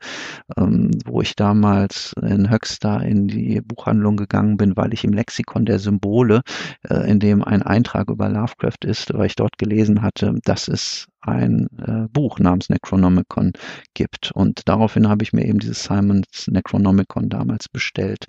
ähm, 0.56 0.90
wo 1.04 1.20
ich 1.20 1.36
damals 1.36 2.14
in 2.22 2.50
Höxter 2.50 3.02
in 3.02 3.28
die 3.28 3.60
Buchhandlung 3.60 4.16
gegangen 4.16 4.56
bin, 4.56 4.76
weil 4.76 4.92
ich 4.92 5.04
im 5.04 5.12
Lexikon 5.12 5.64
der 5.64 5.78
Symbole, 5.78 6.42
äh, 6.88 7.10
in 7.10 7.20
dem 7.20 7.42
ein 7.42 7.62
Eintrag 7.62 8.08
über 8.10 8.28
Lovecraft 8.28 8.84
ist, 8.84 9.12
weil 9.14 9.26
ich 9.26 9.36
dort 9.36 9.58
gelesen 9.58 10.02
hatte, 10.02 10.34
dass 10.44 10.68
es 10.68 11.06
ein 11.20 11.68
äh, 11.78 12.08
Buch 12.08 12.38
namens 12.38 12.68
Necronomicon 12.68 13.52
gibt. 13.94 14.32
Und 14.32 14.68
daraufhin 14.68 15.08
habe 15.08 15.22
ich 15.22 15.32
mir 15.32 15.44
eben 15.44 15.58
dieses 15.58 15.84
Simons 15.84 16.48
Necronomicon 16.48 17.28
damals 17.28 17.68
bestellt. 17.68 18.26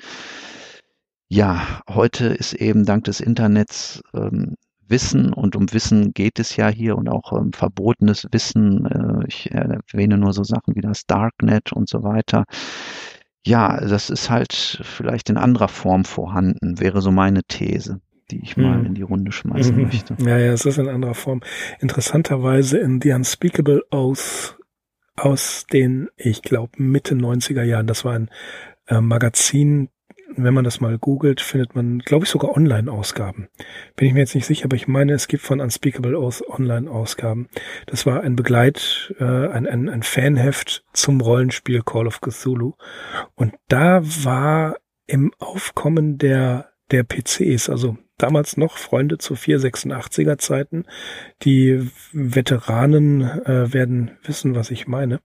Ja, 1.28 1.82
heute 1.88 2.28
ist 2.28 2.54
eben 2.54 2.86
dank 2.86 3.04
des 3.04 3.20
Internets 3.20 4.02
ähm, 4.14 4.56
Wissen 4.88 5.32
und 5.32 5.56
um 5.56 5.72
Wissen 5.72 6.14
geht 6.14 6.40
es 6.40 6.56
ja 6.56 6.68
hier 6.68 6.98
und 6.98 7.10
auch 7.10 7.32
ähm, 7.34 7.54
verbotenes 7.54 8.28
Wissen. 8.32 8.86
Äh, 8.86 9.28
ich 9.28 9.52
erwähne 9.52 10.18
nur 10.18 10.34
so 10.34 10.44
Sachen 10.44 10.76
wie 10.76 10.82
das 10.82 11.06
Darknet 11.06 11.72
und 11.72 11.88
so 11.88 12.04
weiter. 12.04 12.46
Ja, 13.46 13.80
das 13.80 14.10
ist 14.10 14.30
halt 14.30 14.54
vielleicht 14.54 15.30
in 15.30 15.38
anderer 15.38 15.70
Form 15.70 16.04
vorhanden, 16.06 16.80
wäre 16.80 17.02
so 17.02 17.12
meine 17.12 17.44
These 17.44 18.02
die 18.32 18.42
ich 18.42 18.58
mal 18.58 18.80
hm. 18.80 18.86
in 18.86 18.96
die 18.96 19.02
Runde 19.02 19.32
schmeißen 19.32 19.76
mhm. 19.76 19.84
möchte. 19.84 20.16
Ja, 20.20 20.38
ja, 20.38 20.54
es 20.54 20.66
ist 20.66 20.78
in 20.78 20.88
anderer 20.88 21.16
Form. 21.16 21.42
Interessanterweise 21.80 22.78
in 22.78 23.02
The 23.02 23.14
Unspeakable 23.14 23.84
Oath 23.92 24.58
aus 25.16 25.66
den, 25.72 26.10
ich 26.16 26.42
glaube, 26.42 26.82
Mitte 26.82 27.16
90er 27.16 27.64
Jahren. 27.64 27.88
Das 27.88 28.06
war 28.06 28.14
ein 28.14 28.30
äh, 28.88 29.02
Magazin, 29.02 29.90
wenn 30.36 30.54
man 30.54 30.64
das 30.64 30.80
mal 30.80 30.98
googelt, 30.98 31.42
findet 31.42 31.76
man, 31.76 32.00
glaube 32.00 32.26
ich, 32.26 32.30
sogar 32.30 32.56
Online-Ausgaben. 32.56 33.50
Bin 33.96 34.08
ich 34.08 34.14
mir 34.14 34.22
jetzt 34.22 34.36
nicht 34.36 34.46
sicher, 34.46 34.66
aber 34.66 34.76
ich 34.76 34.88
meine, 34.88 35.14
es 35.14 35.28
gibt 35.28 35.44
von 35.44 35.60
Unspeakable 35.60 36.18
Oath 36.18 36.44
Online-Ausgaben. 36.48 37.50
Das 37.88 38.06
war 38.06 38.22
ein 38.22 38.36
Begleit, 38.36 39.14
äh, 39.20 39.24
ein, 39.24 39.68
ein, 39.68 39.90
ein 39.90 40.04
Fanheft 40.04 40.84
zum 40.94 41.22
Rollenspiel 41.22 41.82
Call 41.84 42.08
of 42.08 42.22
Cthulhu. 42.22 42.74
Und 43.36 43.56
da 43.68 44.02
war 44.04 44.78
im 45.08 45.34
Aufkommen 45.40 46.18
der, 46.18 46.70
der 46.92 47.04
PCs, 47.04 47.70
also 47.70 47.98
damals 48.24 48.58
noch 48.58 48.78
Freunde 48.78 49.18
zu 49.18 49.34
486er 49.34 50.38
Zeiten. 50.38 50.86
Die 51.42 51.90
Veteranen 52.14 53.22
äh, 53.22 53.74
werden 53.74 54.12
wissen, 54.24 54.56
was 54.56 54.72
ich 54.72 54.88
meine. 54.88 55.20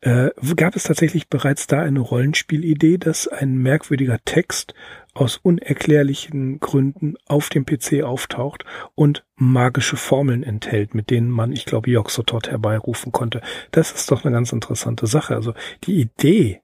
Äh, 0.00 0.30
gab 0.56 0.76
es 0.76 0.84
tatsächlich 0.84 1.28
bereits 1.28 1.66
da 1.66 1.80
eine 1.80 2.00
Rollenspielidee, 2.00 2.98
dass 2.98 3.28
ein 3.28 3.58
merkwürdiger 3.58 4.18
Text 4.24 4.74
aus 5.14 5.36
unerklärlichen 5.36 6.58
Gründen 6.58 7.14
auf 7.26 7.48
dem 7.48 7.64
PC 7.64 8.02
auftaucht 8.02 8.64
und 8.94 9.24
magische 9.36 9.96
Formeln 9.96 10.42
enthält, 10.42 10.94
mit 10.94 11.10
denen 11.10 11.30
man, 11.30 11.52
ich 11.52 11.64
glaube, 11.64 11.90
Yoxotot 11.90 12.50
herbeirufen 12.50 13.12
konnte. 13.12 13.40
Das 13.70 13.92
ist 13.92 14.10
doch 14.10 14.24
eine 14.24 14.34
ganz 14.34 14.52
interessante 14.52 15.06
Sache. 15.06 15.34
Also 15.34 15.54
die 15.84 16.00
Idee, 16.00 16.60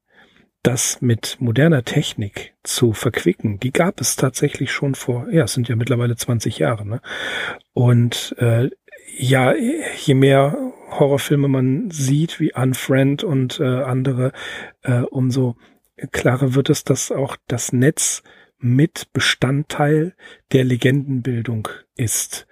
das 0.62 1.00
mit 1.00 1.38
moderner 1.40 1.84
Technik 1.84 2.54
zu 2.62 2.92
verquicken, 2.92 3.58
die 3.58 3.72
gab 3.72 4.00
es 4.00 4.16
tatsächlich 4.16 4.72
schon 4.72 4.94
vor, 4.94 5.28
ja, 5.30 5.44
es 5.44 5.54
sind 5.54 5.68
ja 5.68 5.76
mittlerweile 5.76 6.16
20 6.16 6.58
Jahre. 6.58 6.86
Ne? 6.86 7.00
Und 7.72 8.34
äh, 8.38 8.70
ja, 9.16 9.54
je 9.54 10.14
mehr 10.14 10.56
Horrorfilme 10.90 11.48
man 11.48 11.90
sieht, 11.90 12.40
wie 12.40 12.52
Unfriend 12.54 13.24
und 13.24 13.60
äh, 13.60 13.64
andere, 13.64 14.32
äh, 14.82 15.00
umso 15.00 15.56
klarer 16.12 16.54
wird 16.54 16.70
es, 16.70 16.84
dass 16.84 17.10
auch 17.10 17.36
das 17.46 17.72
Netz 17.72 18.22
mit 18.58 19.12
Bestandteil 19.12 20.14
der 20.52 20.64
Legendenbildung 20.64 21.68
ist. 21.96 22.46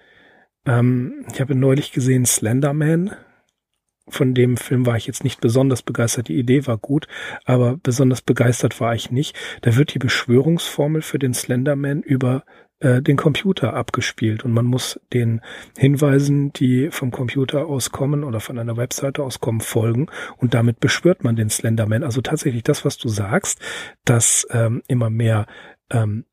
Ähm, 0.66 1.26
ich 1.32 1.40
habe 1.40 1.54
neulich 1.54 1.92
gesehen 1.92 2.26
Slenderman, 2.26 3.14
von 4.10 4.34
dem 4.34 4.56
Film 4.56 4.86
war 4.86 4.96
ich 4.96 5.06
jetzt 5.06 5.24
nicht 5.24 5.40
besonders 5.40 5.82
begeistert. 5.82 6.28
Die 6.28 6.38
Idee 6.38 6.66
war 6.66 6.78
gut, 6.78 7.06
aber 7.44 7.76
besonders 7.82 8.22
begeistert 8.22 8.80
war 8.80 8.94
ich 8.94 9.10
nicht. 9.10 9.36
Da 9.62 9.76
wird 9.76 9.94
die 9.94 9.98
Beschwörungsformel 9.98 11.02
für 11.02 11.18
den 11.18 11.34
Slenderman 11.34 12.02
über 12.02 12.44
äh, 12.80 13.02
den 13.02 13.16
Computer 13.16 13.74
abgespielt 13.74 14.44
und 14.44 14.52
man 14.52 14.64
muss 14.64 15.00
den 15.12 15.40
Hinweisen, 15.76 16.52
die 16.52 16.90
vom 16.90 17.10
Computer 17.10 17.66
auskommen 17.66 18.22
oder 18.22 18.38
von 18.38 18.58
einer 18.58 18.76
Webseite 18.76 19.22
auskommen, 19.22 19.60
folgen 19.60 20.06
und 20.36 20.54
damit 20.54 20.78
beschwört 20.78 21.24
man 21.24 21.34
den 21.34 21.50
Slenderman. 21.50 22.04
Also 22.04 22.20
tatsächlich 22.20 22.62
das, 22.62 22.84
was 22.84 22.96
du 22.96 23.08
sagst, 23.08 23.60
dass 24.04 24.46
ähm, 24.50 24.82
immer 24.86 25.10
mehr 25.10 25.46
ähm, 25.90 26.24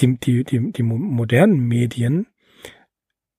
die, 0.00 0.18
die, 0.18 0.44
die, 0.44 0.72
die 0.72 0.82
modernen 0.82 1.60
Medien 1.60 2.26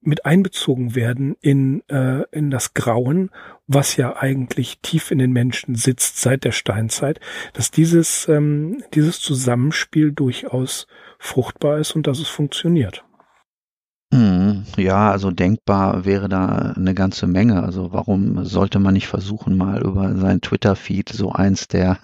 mit 0.08 0.26
einbezogen 0.26 0.96
werden 0.96 1.36
in, 1.42 1.84
äh, 1.90 2.24
in 2.32 2.50
das 2.50 2.74
Grauen, 2.74 3.30
was 3.68 3.98
ja 3.98 4.16
eigentlich 4.16 4.80
tief 4.82 5.12
in 5.12 5.18
den 5.18 5.34
Menschen 5.34 5.76
sitzt 5.76 6.22
seit 6.22 6.46
der 6.46 6.54
Steinzeit, 6.54 7.20
dass 7.54 7.72
dieses, 7.72 8.28
ähm, 8.30 8.82
dieses 8.94 9.20
Zusammenspiel 9.20 10.14
durchaus 10.14 10.88
fruchtbar 11.20 11.80
ist 11.80 11.96
und 11.96 12.08
dass 12.08 12.20
es 12.20 12.30
funktioniert. 12.30 13.04
Mhm. 14.12 14.64
Ja, 14.78 15.12
also 15.12 15.32
denkbar 15.32 16.06
wäre 16.06 16.30
da 16.30 16.74
eine 16.76 16.94
ganze 16.94 17.28
Menge. 17.28 17.62
Also 17.62 17.92
warum 17.92 18.46
sollte 18.46 18.80
man 18.80 18.94
nicht 18.94 19.08
versuchen, 19.08 19.58
mal 19.58 19.82
über 19.82 20.16
sein 20.16 20.40
Twitter-Feed 20.40 21.10
so 21.10 21.34
eins 21.34 21.68
der 21.68 22.00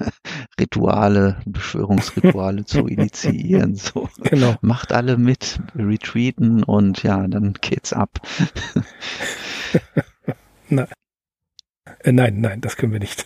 Rituale, 0.59 1.37
Beschwörungsrituale 1.45 2.65
zu 2.65 2.87
initiieren? 2.87 3.75
So 3.75 4.09
genau. 4.21 4.55
macht 4.61 4.91
alle 4.91 5.17
mit, 5.17 5.59
retweeten 5.75 6.63
und 6.63 7.03
ja, 7.03 7.27
dann 7.27 7.53
geht's 7.61 7.93
ab. 7.93 8.19
Na, 10.69 10.87
äh, 12.03 12.11
nein, 12.11 12.41
nein, 12.41 12.61
das 12.61 12.75
können 12.77 12.91
wir 12.91 12.99
nicht. 12.99 13.25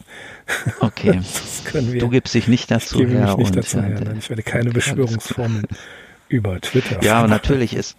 Okay. 0.79 1.21
Wir, 1.73 1.99
du 1.99 2.09
gibst 2.09 2.33
dich 2.33 2.47
nicht 2.47 2.71
dazu 2.71 3.03
ich 3.03 3.09
her. 3.09 3.35
Nicht 3.37 3.55
dazu 3.55 3.81
her. 3.81 3.99
Nein, 4.01 4.17
ich 4.17 4.29
werde 4.29 4.43
keine 4.43 4.71
Beschwörungsformeln 4.71 5.65
über 6.29 6.61
Twitter. 6.61 7.03
Ja, 7.03 7.19
aber 7.19 7.27
natürlich 7.27 7.75
ist, 7.75 7.97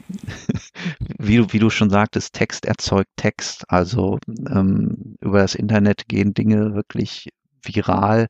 wie 1.18 1.36
du, 1.36 1.52
wie 1.52 1.58
du 1.58 1.68
schon 1.68 1.90
sagtest, 1.90 2.32
Text 2.32 2.64
erzeugt 2.64 3.10
Text. 3.16 3.64
Also 3.68 4.18
ähm, 4.28 5.16
über 5.20 5.40
das 5.40 5.54
Internet 5.54 6.08
gehen 6.08 6.32
Dinge 6.32 6.74
wirklich 6.74 7.28
viral, 7.62 8.26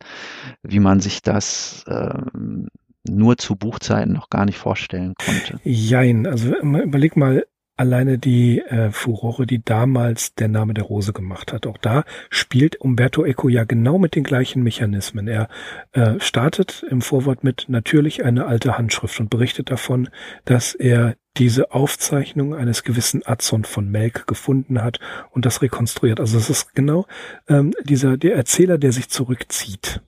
wie 0.63 0.81
man 0.81 1.01
sich 1.01 1.23
das 1.23 1.85
ähm, 1.89 2.69
nur 3.09 3.39
zu 3.39 3.57
Buchzeiten 3.57 4.13
noch 4.13 4.31
gar 4.31 4.45
nicht 4.45 4.59
vorstellen 4.59 5.15
konnte. 5.15 5.61
Jein, 5.65 6.27
also 6.27 6.55
überleg 6.57 7.17
mal, 7.17 7.45
alleine 7.79 8.19
die 8.19 8.61
äh, 8.61 8.91
Furore, 8.91 9.47
die 9.47 9.65
damals 9.65 10.35
der 10.35 10.49
Name 10.49 10.75
der 10.75 10.85
Rose 10.85 11.13
gemacht 11.13 11.53
hat. 11.53 11.67
Auch 11.67 11.79
da 11.79 12.05
spielt 12.29 12.81
Umberto 12.81 13.25
Eco 13.25 13.49
ja 13.49 13.65
genau 13.65 13.99
mit 13.99 14.17
den 14.17 14.25
gleichen 14.25 14.63
Mechanismen. 14.63 15.29
Er 15.29 15.49
äh, 15.93 16.15
startet 16.19 16.85
im 16.91 17.01
Vorwort 17.01 17.45
mit 17.45 17.67
natürlich 17.69 18.25
eine 18.25 18.47
alte 18.47 18.77
Handschrift 18.77 19.21
und 19.21 19.31
berichtet 19.31 19.71
davon, 19.71 20.09
dass 20.45 20.75
er 20.75 21.15
diese 21.39 21.73
Aufzeichnung 21.73 22.55
eines 22.55 22.83
gewissen 22.83 23.25
Adson 23.25 23.65
von 23.65 23.89
Melk 23.91 24.27
gefunden 24.27 24.83
hat 24.83 24.99
und 25.31 25.47
das 25.47 25.63
rekonstruiert. 25.63 26.21
Also 26.21 26.37
es 26.39 26.51
ist 26.51 26.75
genau 26.75 27.07
ähm, 27.49 27.73
dieser 27.85 28.17
der 28.17 28.35
Erzähler, 28.35 28.79
der 28.79 28.93
sich 28.93 29.09
zurückzieht 29.09 30.03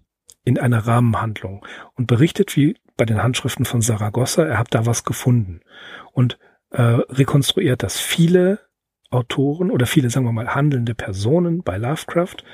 in 0.45 0.59
einer 0.59 0.87
Rahmenhandlung 0.87 1.65
und 1.95 2.07
berichtet 2.07 2.57
wie 2.57 2.77
bei 2.97 3.05
den 3.05 3.23
Handschriften 3.23 3.65
von 3.65 3.81
Saragossa, 3.81 4.45
er 4.45 4.59
hat 4.59 4.75
da 4.75 4.85
was 4.85 5.05
gefunden. 5.05 5.61
Und 6.13 6.39
äh, 6.71 6.83
rekonstruiert 6.83 7.83
das. 7.83 7.99
Viele 7.99 8.61
Autoren 9.11 9.71
oder 9.71 9.87
viele, 9.87 10.11
sagen 10.11 10.27
wir 10.27 10.33
mal, 10.33 10.55
handelnde 10.55 10.95
Personen 10.95 11.63
bei 11.63 11.79
Lovecraft, 11.79 12.45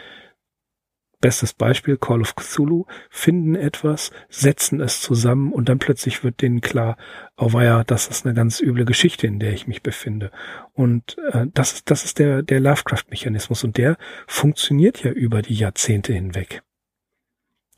bestes 1.21 1.55
Beispiel 1.55 1.97
Call 1.97 2.21
of 2.21 2.35
Cthulhu, 2.35 2.87
finden 3.11 3.55
etwas, 3.55 4.11
setzen 4.29 4.81
es 4.81 5.01
zusammen 5.01 5.53
und 5.53 5.69
dann 5.69 5.79
plötzlich 5.79 6.23
wird 6.25 6.43
denen 6.43 6.61
klar, 6.61 6.97
oh 7.37 7.49
ja, 7.61 7.85
das 7.85 8.09
ist 8.09 8.27
eine 8.27 8.35
ganz 8.35 8.61
üble 8.61 8.85
Geschichte, 8.85 9.27
in 9.27 9.39
der 9.39 9.53
ich 9.53 9.67
mich 9.67 9.83
befinde. 9.83 10.31
Und 10.73 11.17
äh, 11.33 11.47
das 11.53 11.73
ist, 11.73 11.91
das 11.91 12.05
ist 12.05 12.19
der, 12.19 12.43
der 12.43 12.61
Lovecraft-Mechanismus 12.61 13.65
und 13.65 13.77
der 13.79 13.97
funktioniert 14.27 15.03
ja 15.03 15.11
über 15.11 15.43
die 15.43 15.55
Jahrzehnte 15.55 16.13
hinweg. 16.13 16.63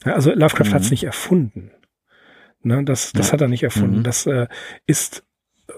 Also 0.05 0.33
Lovecraft 0.33 0.71
mhm. 0.71 0.75
hat 0.75 0.83
es 0.83 0.91
nicht 0.91 1.05
erfunden 1.05 1.73
Ne, 2.63 2.85
das, 2.85 3.13
das 3.13 3.29
ja. 3.29 3.33
hat 3.35 3.41
er 3.41 3.49
nicht 3.49 3.63
erfunden. 3.63 3.99
Mhm. 3.99 4.03
Das 4.03 4.27
äh, 4.27 4.49
ist 4.87 5.25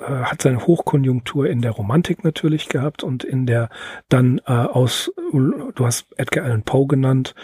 äh, 0.01 0.25
hat 0.25 0.43
seine 0.43 0.67
Hochkonjunktur 0.67 1.49
in 1.49 1.63
der 1.63 1.73
Romantik 1.73 2.25
natürlich 2.25 2.69
gehabt 2.69 3.03
und 3.03 3.25
in 3.25 3.47
der 3.47 3.69
dann 4.09 4.41
äh, 4.47 4.53
aus, 4.53 5.13
du 5.33 5.87
hast 5.87 6.07
Edgar 6.17 6.45
Allan 6.45 6.63
Poe 6.63 6.87
genannt 6.87 7.35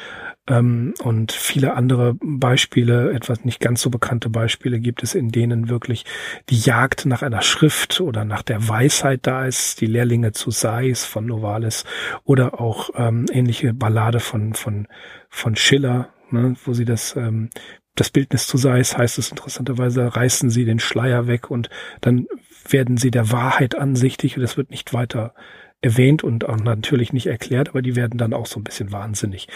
ähm, 0.49 0.95
und 1.03 1.33
viele 1.33 1.75
andere 1.75 2.15
Beispiele, 2.23 3.13
etwas 3.13 3.45
nicht 3.45 3.61
ganz 3.61 3.83
so 3.83 3.91
bekannte 3.91 4.31
Beispiele 4.31 4.81
gibt 4.81 5.03
es, 5.03 5.15
in 5.15 5.31
denen 5.31 5.69
wirklich 5.69 6.05
die 6.49 6.59
Jagd 6.59 7.07
nach 7.07 7.23
einer 7.23 7.43
Schrift 7.43 8.01
oder 8.01 8.25
nach 8.25 8.43
der 8.43 8.69
Weisheit 8.69 9.27
da 9.27 9.47
ist, 9.47 9.81
die 9.81 9.87
Lehrlinge 9.87 10.33
zu 10.33 10.51
Sais 10.51 11.05
von 11.05 11.27
Novalis 11.27 11.85
oder 12.25 12.61
auch 12.61 12.91
ähm, 12.95 13.27
ähnliche 13.33 13.75
Ballade 13.75 14.21
von, 14.21 14.55
von, 14.55 14.89
von 15.29 15.57
Schiller, 15.57 16.11
ne, 16.31 16.55
wo 16.65 16.73
sie 16.73 16.85
das 16.85 17.17
ähm, 17.17 17.51
das 17.97 18.11
Bildnis 18.11 18.47
zu 18.47 18.59
Seis 18.59 18.97
heißt 18.97 19.19
es 19.19 19.31
interessanterweise, 19.31 20.15
reißen 20.15 20.51
sie 20.51 20.65
den 20.65 20.79
Schleier 20.79 21.27
weg 21.27 21.51
und 21.51 21.71
dann 22.03 22.27
werden 22.73 22.97
sie 22.97 23.11
der 23.11 23.31
Wahrheit 23.33 23.75
ansichtig 23.75 24.37
und 24.37 24.43
es 24.43 24.57
wird 24.57 24.71
nicht 24.71 24.93
weiter 24.93 25.35
erwähnt 25.81 26.25
und 26.25 26.49
auch 26.49 26.57
natürlich 26.57 27.13
nicht 27.13 27.27
erklärt, 27.27 27.71
aber 27.71 27.83
die 27.83 27.97
werden 27.97 28.19
dann 28.19 28.33
auch 28.33 28.47
so 28.47 28.59
ein 28.59 28.65
bisschen 28.65 28.93
wahnsinnig. 28.93 29.49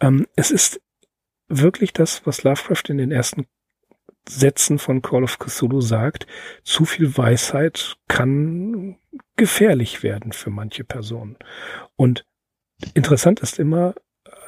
Ähm, 0.00 0.26
es 0.36 0.50
ist 0.50 0.80
wirklich 1.48 1.92
das, 1.92 2.26
was 2.26 2.42
Lovecraft 2.42 2.84
in 2.88 2.98
den 2.98 3.10
ersten 3.10 3.46
Sätzen 4.28 4.78
von 4.78 5.00
Call 5.00 5.24
of 5.24 5.38
Cthulhu 5.38 5.80
sagt, 5.80 6.26
zu 6.62 6.84
viel 6.84 7.16
Weisheit 7.16 7.96
kann 8.08 8.98
gefährlich 9.36 10.02
werden 10.02 10.32
für 10.32 10.50
manche 10.50 10.84
Personen. 10.84 11.36
Und 11.96 12.26
interessant 12.94 13.40
ist 13.40 13.58
immer, 13.58 13.94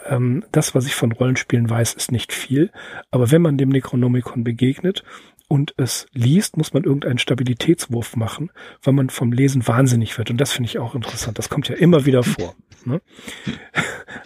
ähm, 0.07 0.45
das, 0.53 0.75
was 0.75 0.87
ich 0.87 0.95
von 0.95 1.13
Rollenspielen 1.13 1.71
weiß, 1.71 1.95
ist 1.95 2.13
nicht 2.13 2.33
viel. 2.33 2.71
Aber 3.11 3.31
wenn 3.31 3.43
man 3.43 3.57
dem 3.57 3.71
Necronomicon 3.71 4.45
begegnet 4.45 5.05
und 5.51 5.75
es 5.79 6.07
liest, 6.13 6.57
muss 6.57 6.73
man 6.75 6.85
irgendeinen 6.85 7.19
Stabilitätswurf 7.19 8.15
machen, 8.15 8.53
weil 8.85 8.95
man 8.95 9.11
vom 9.11 9.33
Lesen 9.33 9.67
wahnsinnig 9.67 10.17
wird. 10.17 10.31
Und 10.31 10.41
das 10.41 10.53
finde 10.53 10.69
ich 10.69 10.79
auch 10.79 10.95
interessant. 10.95 11.41
Das 11.41 11.49
kommt 11.49 11.69
ja 11.69 11.75
immer 11.75 12.07
wieder 12.07 12.23
vor. 12.23 12.55
Ne? 12.87 13.03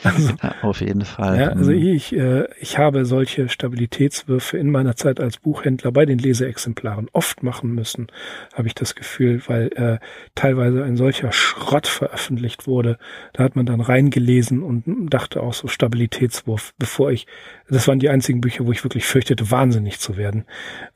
Also, 0.02 0.32
ja, 0.42 0.54
auf 0.62 0.80
jeden 0.80 1.04
Fall. 1.04 1.40
Ja, 1.40 1.48
also 1.48 1.72
mhm. 1.72 1.78
ich, 1.78 2.14
äh, 2.14 2.46
ich 2.60 2.78
habe 2.78 3.04
solche 3.04 3.48
Stabilitätswürfe 3.48 4.56
in 4.58 4.70
meiner 4.70 4.96
Zeit 4.96 5.18
als 5.18 5.38
Buchhändler 5.38 5.92
bei 5.92 6.06
den 6.06 6.18
Leseexemplaren 6.18 7.08
oft 7.12 7.42
machen 7.42 7.74
müssen, 7.74 8.06
habe 8.54 8.68
ich 8.68 8.74
das 8.74 8.94
Gefühl, 8.94 9.42
weil 9.46 9.68
äh, 9.74 9.98
teilweise 10.34 10.84
ein 10.84 10.96
solcher 10.96 11.32
Schrott 11.32 11.86
veröffentlicht 11.86 12.66
wurde. 12.66 12.98
Da 13.32 13.44
hat 13.44 13.56
man 13.56 13.66
dann 13.66 13.80
reingelesen 13.80 14.62
und 14.62 14.84
dachte 15.12 15.42
auch 15.42 15.54
so 15.54 15.68
Stabilitätswurf, 15.68 16.74
bevor 16.78 17.10
ich, 17.10 17.26
das 17.68 17.88
waren 17.88 17.98
die 17.98 18.08
einzigen 18.08 18.40
Bücher, 18.40 18.66
wo 18.66 18.72
ich 18.72 18.84
wirklich 18.84 19.06
fürchtete, 19.06 19.50
wahnsinnig 19.50 19.98
zu 19.98 20.16
werden, 20.16 20.44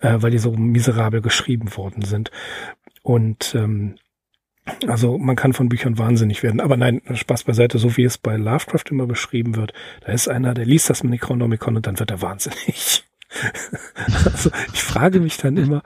äh, 0.00 0.16
weil 0.18 0.30
die 0.30 0.38
so 0.38 0.52
miserabel 0.52 1.20
geschrieben 1.20 1.76
worden 1.76 2.02
sind. 2.02 2.30
Und 3.02 3.54
ähm, 3.54 3.96
also 4.86 5.18
man 5.18 5.36
kann 5.36 5.52
von 5.52 5.68
Büchern 5.68 5.98
wahnsinnig 5.98 6.42
werden. 6.42 6.60
Aber 6.60 6.76
nein, 6.76 7.00
Spaß 7.12 7.44
beiseite, 7.44 7.78
so 7.78 7.96
wie 7.96 8.04
es 8.04 8.18
bei 8.18 8.36
Lovecraft 8.36 8.90
immer 8.90 9.06
beschrieben 9.06 9.56
wird, 9.56 9.72
da 10.04 10.12
ist 10.12 10.28
einer, 10.28 10.54
der 10.54 10.66
liest 10.66 10.90
das 10.90 11.04
Necronomicon 11.04 11.76
und 11.76 11.86
dann 11.86 11.98
wird 11.98 12.10
er 12.10 12.22
wahnsinnig. 12.22 13.04
also 14.24 14.50
ich 14.72 14.82
frage 14.82 15.20
mich 15.20 15.36
dann 15.36 15.56
immer, 15.56 15.82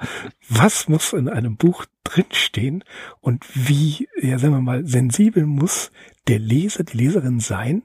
was 0.49 0.89
muss 0.89 1.13
in 1.13 1.29
einem 1.29 1.57
Buch 1.57 1.87
drinstehen 2.05 2.85
und 3.21 3.45
wie, 3.55 4.09
ja 4.21 4.39
sagen 4.39 4.55
wir 4.55 4.61
mal, 4.61 4.87
sensibel 4.87 5.47
muss 5.47 5.91
der 6.29 6.39
Leser, 6.39 6.85
die 6.85 6.97
Leserin 6.97 7.41
sein, 7.41 7.83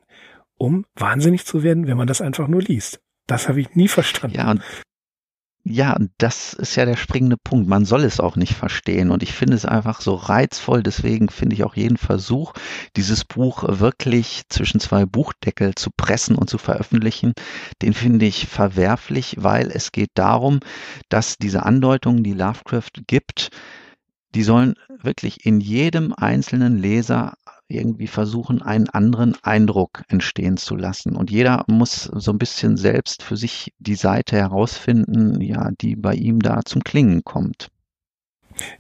um 0.58 0.86
wahnsinnig 0.96 1.46
zu 1.46 1.64
werden, 1.64 1.88
wenn 1.88 1.98
man 1.98 2.08
das 2.08 2.22
einfach 2.22 2.48
nur 2.48 2.62
liest. 2.62 3.00
Das 3.28 3.48
habe 3.50 3.62
ich 3.62 3.76
nie 3.76 3.88
verstanden. 3.88 4.38
Ja, 4.38 4.52
und 4.52 4.62
ja, 5.70 5.98
das 6.18 6.54
ist 6.54 6.78
ja 6.78 6.86
der 6.86 6.96
springende 6.96 7.36
Punkt. 7.36 7.68
Man 7.68 7.84
soll 7.84 8.06
es 8.06 8.22
auch 8.22 8.38
nicht 8.38 8.54
verstehen. 8.54 9.12
Und 9.12 9.22
ich 9.22 9.34
finde 9.34 9.56
es 9.56 9.66
einfach 9.66 10.00
so 10.00 10.16
reizvoll. 10.16 10.82
Deswegen 10.82 11.28
finde 11.28 11.56
ich 11.56 11.64
auch 11.66 11.76
jeden 11.76 11.98
Versuch, 11.98 12.54
dieses 12.96 13.26
Buch 13.26 13.66
wirklich 13.68 14.44
zwischen 14.48 14.80
zwei 14.80 15.06
Buchdeckel 15.06 15.76
zu 15.76 15.90
pressen 15.96 16.38
und 16.38 16.50
zu 16.50 16.58
veröffentlichen, 16.58 17.34
den 17.82 17.94
finde 17.94 18.26
ich 18.26 18.48
verwerflich, 18.48 19.36
weil 19.40 19.70
es 19.70 19.92
geht 19.92 20.12
darum, 20.14 20.62
dass 21.10 21.38
diese 21.38 21.64
Andeutungen, 21.64 22.24
die 22.24 22.34
Lovecraft 22.34 23.04
gibt, 23.06 23.50
die 24.36 24.44
sollen 24.44 24.76
wirklich 25.02 25.46
in 25.46 25.60
jedem 25.60 26.14
einzelnen 26.14 26.78
Leser 26.78 27.34
irgendwie 27.68 28.08
versuchen, 28.08 28.62
einen 28.62 28.90
anderen 28.90 29.36
Eindruck 29.44 30.04
entstehen 30.08 30.58
zu 30.58 30.76
lassen. 30.76 31.16
Und 31.16 31.32
jeder 31.32 31.64
muss 31.68 32.04
so 32.04 32.32
ein 32.32 32.38
bisschen 32.38 32.78
selbst 32.78 33.24
für 33.24 33.38
sich 33.38 33.74
die 33.80 33.96
Seite 33.96 34.38
herausfinden, 34.38 35.42
ja, 35.42 35.72
die 35.82 35.96
bei 35.96 36.14
ihm 36.14 36.40
da 36.40 36.62
zum 36.64 36.84
Klingen 36.84 37.24
kommt. 37.24 37.70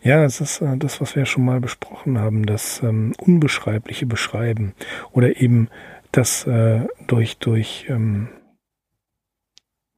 Ja, 0.02 0.24
es 0.24 0.42
ist 0.42 0.62
äh, 0.62 0.78
das, 0.78 1.02
was 1.02 1.16
wir 1.16 1.22
ja 1.22 1.26
schon 1.26 1.46
mal 1.46 1.60
besprochen 1.60 2.18
haben, 2.18 2.46
das 2.46 2.82
ähm, 2.82 3.14
unbeschreibliche 3.20 4.06
Beschreiben 4.06 4.74
oder 5.12 5.40
eben 5.40 5.70
das 6.12 6.48
äh, 6.48 6.88
durch 7.06 7.38
durch 7.38 7.86
ähm, 7.90 8.30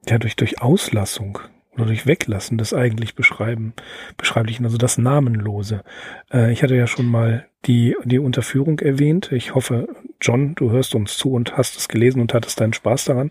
ja 0.05 0.17
durch 0.17 0.35
durch 0.35 0.61
Auslassung 0.61 1.39
oder 1.75 1.85
durch 1.85 2.05
Weglassen 2.05 2.57
des 2.57 2.73
eigentlich 2.73 3.15
beschreiben, 3.15 3.73
beschreiblichen, 4.17 4.65
also 4.65 4.77
das 4.77 4.97
Namenlose. 4.97 5.83
Äh, 6.31 6.51
ich 6.51 6.63
hatte 6.63 6.75
ja 6.75 6.87
schon 6.87 7.05
mal 7.05 7.47
die, 7.65 7.95
die 8.03 8.19
Unterführung 8.19 8.79
erwähnt. 8.79 9.31
Ich 9.31 9.55
hoffe, 9.55 9.87
John, 10.21 10.55
du 10.55 10.71
hörst 10.71 10.95
uns 10.95 11.17
zu 11.17 11.31
und 11.31 11.57
hast 11.57 11.77
es 11.77 11.87
gelesen 11.87 12.21
und 12.21 12.33
hattest 12.33 12.59
deinen 12.59 12.73
Spaß 12.73 13.05
daran, 13.05 13.29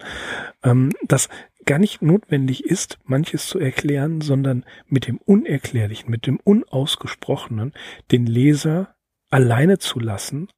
ähm, 0.62 0.92
dass 1.06 1.28
gar 1.66 1.78
nicht 1.78 2.00
notwendig 2.00 2.64
ist, 2.64 2.98
manches 3.04 3.46
zu 3.46 3.58
erklären, 3.58 4.20
sondern 4.20 4.64
mit 4.86 5.06
dem 5.06 5.18
Unerklärlichen, 5.18 6.10
mit 6.10 6.26
dem 6.26 6.38
Unausgesprochenen 6.42 7.74
den 8.10 8.26
Leser 8.26 8.94
alleine 9.28 9.78
zu 9.78 10.00
lassen 10.00 10.48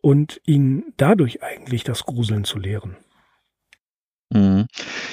und 0.00 0.40
ihn 0.46 0.94
dadurch 0.96 1.42
eigentlich 1.42 1.84
das 1.84 2.04
Gruseln 2.04 2.44
zu 2.44 2.58
lehren. 2.58 2.96
Mhm. 4.32 4.66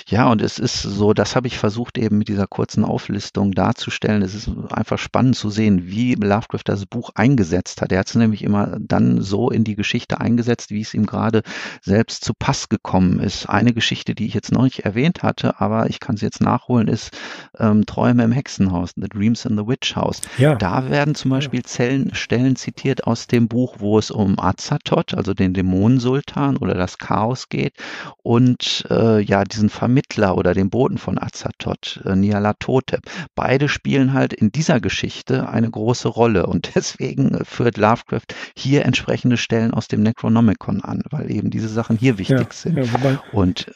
Ja, 0.08 0.30
und 0.30 0.44
es 0.44 0.60
ist 0.60 0.84
so, 0.84 1.14
das 1.14 1.36
habe 1.36 1.48
ich 1.48 1.58
versucht 1.58 1.98
eben 1.98 2.20
mit 2.20 2.28
dieser 2.28 2.46
kurzen 2.46 2.86
Auflistung 2.86 3.52
darzustellen. 3.52 4.22
Es 4.22 4.36
ist 4.36 4.50
einfach 4.70 5.00
spannend 5.00 5.36
zu 5.36 5.50
sehen, 5.50 5.88
wie 5.88 6.14
Lovecraft 6.14 6.62
das 6.66 6.86
Buch 6.86 7.10
eingesetzt 7.16 7.82
hat. 7.82 7.92
Er 7.92 8.00
hat 8.00 8.08
es 8.08 8.16
nämlich 8.16 8.44
immer 8.44 8.78
dann 8.80 9.22
so 9.22 9.50
in 9.50 9.64
die 9.64 9.76
Geschichte 9.76 10.22
eingesetzt, 10.22 10.70
wie 10.70 10.82
es 10.82 10.94
ihm 10.94 11.08
gerade 11.08 11.42
selbst 11.82 12.24
zu 12.24 12.34
Pass 12.38 12.70
gekommen 12.70 13.20
ist. 13.20 13.50
Eine 13.50 13.74
Geschichte, 13.74 14.14
die 14.14 14.28
ich 14.28 14.36
jetzt 14.36 14.52
noch 14.52 14.64
nicht 14.64 14.86
erwähnt 14.86 15.24
hatte, 15.24 15.60
aber 15.60 15.90
ich 15.90 16.00
kann 16.00 16.16
sie 16.16 16.26
jetzt 16.26 16.42
nachholen, 16.42 16.88
ist 16.88 17.18
ähm, 17.58 17.88
Träume 17.88 18.24
im 18.24 18.32
Hexenhaus, 18.32 18.92
The 18.96 19.10
Dreams 19.10 19.46
in 19.46 19.58
the 19.58 19.66
Witch 19.66 19.96
House. 19.96 20.22
Ja. 20.38 20.56
Da 20.56 20.92
werden 20.92 21.16
zum 21.16 21.32
Beispiel 21.32 21.64
Zellen, 21.64 22.14
Stellen 22.14 22.56
zitiert 22.56 23.06
aus 23.08 23.26
dem 23.26 23.48
Buch, 23.48 23.78
wo 23.80 23.98
es 23.98 24.12
um 24.12 24.40
Azathoth, 24.40 25.16
also 25.16 25.34
den 25.34 25.56
Dämonensultan 25.56 26.58
oder 26.58 26.76
das 26.76 27.00
Chaos 27.00 27.50
geht 27.50 27.74
und 28.22 28.86
äh, 28.90 29.07
äh, 29.08 29.22
ja 29.22 29.44
diesen 29.44 29.70
Vermittler 29.70 30.38
oder 30.38 30.54
den 30.54 30.70
Boten 30.70 30.98
von 30.98 31.18
Azathoth, 31.18 32.02
äh, 32.06 32.16
Nyarlathotep. 32.16 33.02
Beide 33.36 33.70
spielen 33.70 34.14
halt 34.14 34.34
in 34.34 34.52
dieser 34.52 34.80
Geschichte 34.80 35.50
eine 35.50 35.70
große 35.70 36.08
Rolle 36.08 36.48
und 36.48 36.72
deswegen 36.76 37.34
äh, 37.36 37.46
führt 37.46 37.78
Lovecraft 37.78 38.28
hier 38.56 38.86
entsprechende 38.86 39.38
Stellen 39.38 39.74
aus 39.74 39.88
dem 39.88 40.02
Necronomicon 40.02 40.82
an, 40.82 41.04
weil 41.10 41.32
eben 41.32 41.50
diese 41.50 41.70
Sachen 41.70 41.98
hier 41.98 42.18
wichtig 42.18 42.40
ja, 42.40 42.52
sind. 42.52 42.78
Ja, 42.78 43.24
und 43.32 43.72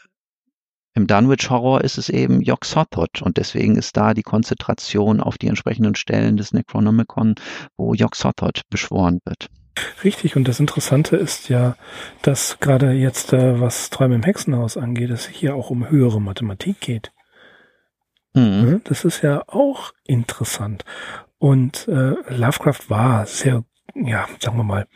im 0.93 1.07
Dunwich 1.07 1.49
Horror 1.49 1.82
ist 1.82 1.97
es 1.97 2.09
eben 2.09 2.41
Yog 2.41 2.65
Sothoth 2.65 3.21
und 3.21 3.38
deswegen 3.38 3.77
ist 3.77 3.95
da 3.95 4.13
die 4.13 4.23
Konzentration 4.23 5.21
auf 5.21 5.38
die 5.38 5.47
entsprechenden 5.47 5.95
Stellen 5.95 6.36
des 6.36 6.51
Necronomicon, 6.51 7.36
wo 7.77 7.93
Yog 7.93 8.15
Sothoth 8.15 8.63
beschworen 8.69 9.19
wird. 9.23 9.47
Richtig, 10.03 10.36
und 10.36 10.47
das 10.47 10.59
Interessante 10.59 11.15
ist 11.15 11.49
ja, 11.49 11.76
dass 12.22 12.59
gerade 12.59 12.91
jetzt, 12.91 13.34
äh, 13.34 13.59
was 13.59 13.89
Träume 13.89 14.15
im 14.15 14.24
Hexenhaus 14.24 14.78
angeht, 14.78 15.09
es 15.09 15.28
hier 15.28 15.55
auch 15.55 15.69
um 15.69 15.89
höhere 15.89 16.22
Mathematik 16.22 16.80
geht. 16.82 17.11
Mhm. 18.34 18.82
Das 18.84 19.05
ist 19.05 19.22
ja 19.22 19.43
auch 19.47 19.93
interessant. 20.05 20.86
Und 21.38 21.88
äh, 21.88 22.15
Lovecraft 22.30 22.89
war 22.89 23.26
sehr, 23.26 23.63
ja, 23.95 24.28
sagen 24.39 24.57
wir 24.57 24.63
mal, 24.63 24.88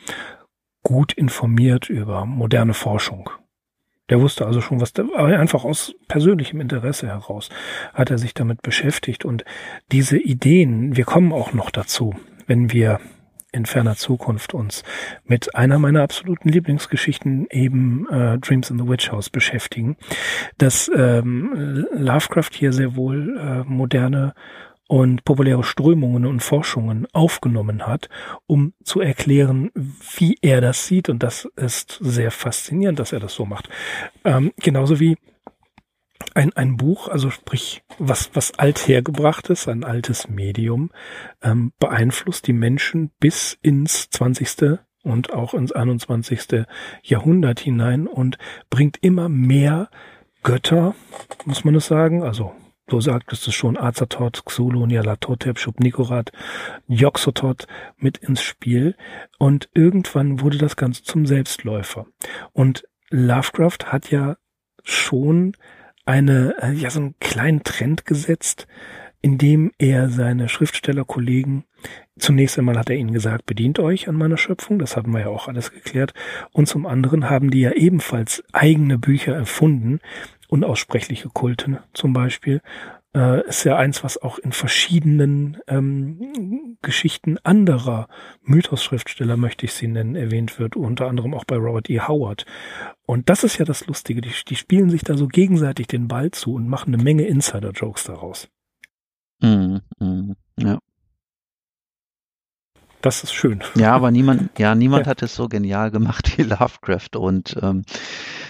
gut 0.84 1.14
informiert 1.14 1.90
über 1.90 2.26
moderne 2.26 2.74
Forschung. 2.74 3.30
Der 4.10 4.22
wusste 4.22 4.46
also 4.46 4.62
schon, 4.62 4.80
was 4.80 4.94
da, 4.94 5.04
einfach 5.16 5.64
aus 5.64 5.96
persönlichem 6.08 6.62
Interesse 6.62 7.08
heraus 7.08 7.50
hat 7.94 8.12
er 8.12 8.20
sich 8.20 8.36
damit 8.36 8.62
beschäftigt. 8.62 9.26
Und 9.26 9.44
diese 9.92 10.18
Ideen, 10.18 10.96
wir 10.96 11.06
kommen 11.06 11.34
auch 11.34 11.54
noch 11.54 11.72
dazu, 11.72 12.16
wenn 12.46 12.72
wir 12.72 13.00
in 13.56 13.66
ferner 13.66 13.96
Zukunft 13.96 14.54
uns 14.54 14.84
mit 15.24 15.56
einer 15.56 15.80
meiner 15.80 16.04
absoluten 16.04 16.50
Lieblingsgeschichten 16.50 17.48
eben 17.50 18.08
äh, 18.10 18.38
Dreams 18.38 18.70
in 18.70 18.78
the 18.78 18.88
Witch 18.88 19.12
House 19.12 19.30
beschäftigen, 19.30 19.96
dass 20.58 20.92
ähm, 20.96 21.88
Lovecraft 21.94 22.52
hier 22.54 22.74
sehr 22.74 22.96
wohl 22.96 23.38
äh, 23.38 23.64
moderne 23.64 24.34
und 24.88 25.24
populäre 25.24 25.64
Strömungen 25.64 26.26
und 26.26 26.42
Forschungen 26.42 27.08
aufgenommen 27.12 27.88
hat, 27.88 28.10
um 28.46 28.74
zu 28.84 29.02
erklären, 29.02 29.72
wie 30.18 30.38
er 30.42 30.62
das 30.62 30.86
sieht. 30.86 31.10
Und 31.10 31.24
das 31.24 31.48
ist 31.56 31.98
sehr 32.02 32.30
faszinierend, 32.30 33.00
dass 33.00 33.12
er 33.12 33.20
das 33.20 33.34
so 33.34 33.46
macht. 33.46 33.70
Ähm, 34.24 34.52
genauso 34.58 35.00
wie 35.00 35.18
ein, 36.36 36.54
ein 36.54 36.78
Buch, 36.78 37.08
also 37.08 37.30
sprich, 37.30 37.84
was, 37.98 38.30
was 38.34 38.60
alt 38.60 38.88
hergebrachtes, 38.88 39.68
ein 39.68 39.84
altes 39.84 40.28
Medium, 40.28 40.92
ähm, 41.42 41.72
beeinflusst 41.80 42.46
die 42.48 42.54
Menschen 42.54 43.12
bis 43.20 43.58
ins 43.62 44.10
20. 44.10 44.80
und 45.04 45.34
auch 45.34 45.54
ins 45.54 45.72
21. 45.72 46.66
Jahrhundert 47.04 47.60
hinein 47.60 48.06
und 48.06 48.38
bringt 48.70 48.98
immer 49.02 49.30
mehr 49.30 49.90
Götter, 50.44 50.94
muss 51.46 51.64
man 51.64 51.76
es 51.76 51.88
sagen, 51.88 52.22
also 52.22 52.54
so 52.88 53.00
sagtest 53.00 53.48
du 53.48 53.52
schon, 53.52 53.78
Azathoth, 53.78 54.46
Xulu, 54.46 54.86
Nyarlathotep, 54.86 55.58
Shub-Niggurath, 55.58 56.32
Yog-Sothoth 56.88 57.66
mit 57.98 58.20
ins 58.20 58.44
Spiel. 58.44 58.96
Und 59.40 59.70
irgendwann 59.74 60.40
wurde 60.42 60.60
das 60.60 60.76
Ganze 60.76 61.02
zum 61.02 61.26
Selbstläufer. 61.26 62.06
Und 62.54 62.88
Lovecraft 63.10 63.88
hat 63.88 64.12
ja 64.12 64.38
schon 64.84 65.58
eine, 66.06 66.56
äh, 66.62 66.72
ja, 66.74 66.90
so 66.90 67.00
einen 67.00 67.16
kleinen 67.20 67.64
Trend 67.64 68.06
gesetzt, 68.06 68.68
indem 69.22 69.72
er 69.78 70.10
seine 70.10 70.50
Schriftstellerkollegen 70.50 71.66
Zunächst 72.18 72.58
einmal 72.58 72.78
hat 72.80 72.90
er 72.90 72.96
ihnen 72.96 73.12
gesagt, 73.12 73.46
bedient 73.46 73.78
euch 73.78 74.08
an 74.08 74.16
meiner 74.16 74.38
Schöpfung, 74.38 74.80
das 74.80 74.96
hatten 74.96 75.12
wir 75.12 75.20
ja 75.20 75.28
auch 75.28 75.50
alles 75.50 75.72
geklärt. 75.72 76.14
Und 76.54 76.68
zum 76.68 76.86
anderen 76.86 77.30
haben 77.30 77.52
die 77.52 77.60
ja 77.60 77.72
ebenfalls 77.72 78.42
eigene 78.54 78.98
Bücher 78.98 79.36
erfunden, 79.36 80.00
unaussprechliche 80.48 81.28
Kulte 81.30 81.84
zum 81.94 82.14
Beispiel, 82.14 82.62
äh, 83.16 83.48
ist 83.48 83.64
ja 83.64 83.78
eins, 83.78 84.04
was 84.04 84.22
auch 84.22 84.38
in 84.38 84.52
verschiedenen 84.52 85.58
ähm, 85.68 86.78
Geschichten 86.82 87.38
anderer 87.44 88.08
Mythos-Schriftsteller, 88.44 89.38
möchte 89.38 89.66
ich 89.66 89.74
sie 89.74 89.88
nennen, 89.88 90.16
erwähnt 90.16 90.60
wird, 90.60 90.76
unter 90.76 91.08
anderem 91.08 91.34
auch 91.34 91.46
bei 91.46 91.56
Robert 91.56 91.90
E. 91.90 92.02
Howard. 92.02 92.46
Und 93.06 93.30
das 93.30 93.44
ist 93.44 93.58
ja 93.58 93.66
das 93.66 93.88
Lustige, 93.88 94.20
die, 94.22 94.34
die 94.48 94.56
spielen 94.56 94.90
sich 94.90 95.04
da 95.04 95.16
so 95.16 95.28
gegenseitig 95.28 95.88
den 95.88 96.08
Ball 96.10 96.32
zu 96.32 96.54
und 96.54 96.68
machen 96.68 96.94
eine 96.94 97.02
Menge 97.02 97.24
Insider-Jokes 97.24 98.04
daraus. 98.04 98.50
Mm, 99.42 99.78
mm, 100.00 100.34
ja. 100.60 100.80
Das 103.02 103.24
ist 103.24 103.34
schön. 103.34 103.64
Ja, 103.76 103.94
aber 103.94 104.12
niemand, 104.12 104.58
ja, 104.58 104.74
niemand 104.74 105.06
ja. 105.06 105.12
hat 105.12 105.22
es 105.22 105.36
so 105.36 105.48
genial 105.48 105.92
gemacht 105.92 106.34
wie 106.38 106.44
Lovecraft. 106.44 107.16
Und 107.16 107.56
ähm, 107.62 107.86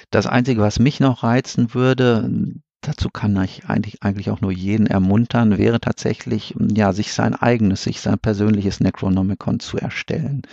das 0.09 0.26
Einzige, 0.26 0.61
was 0.61 0.80
mich 0.80 0.99
noch 0.99 1.24
reizen 1.24 1.74
würde, 1.74 2.30
dazu 2.88 3.09
kann 3.09 3.41
ich 3.43 3.65
eigentlich, 3.67 4.03
eigentlich 4.03 4.29
auch 4.29 4.41
nur 4.41 4.51
jeden 4.51 4.88
ermuntern, 4.88 5.57
wäre 5.57 5.79
tatsächlich, 5.79 6.55
ja, 6.59 6.93
sich 6.93 7.13
sein 7.13 7.36
eigenes, 7.36 7.83
sich 7.83 8.01
sein 8.01 8.19
persönliches 8.19 8.79
Necronomicon 8.79 9.59
zu 9.59 9.77
erstellen. 9.77 10.43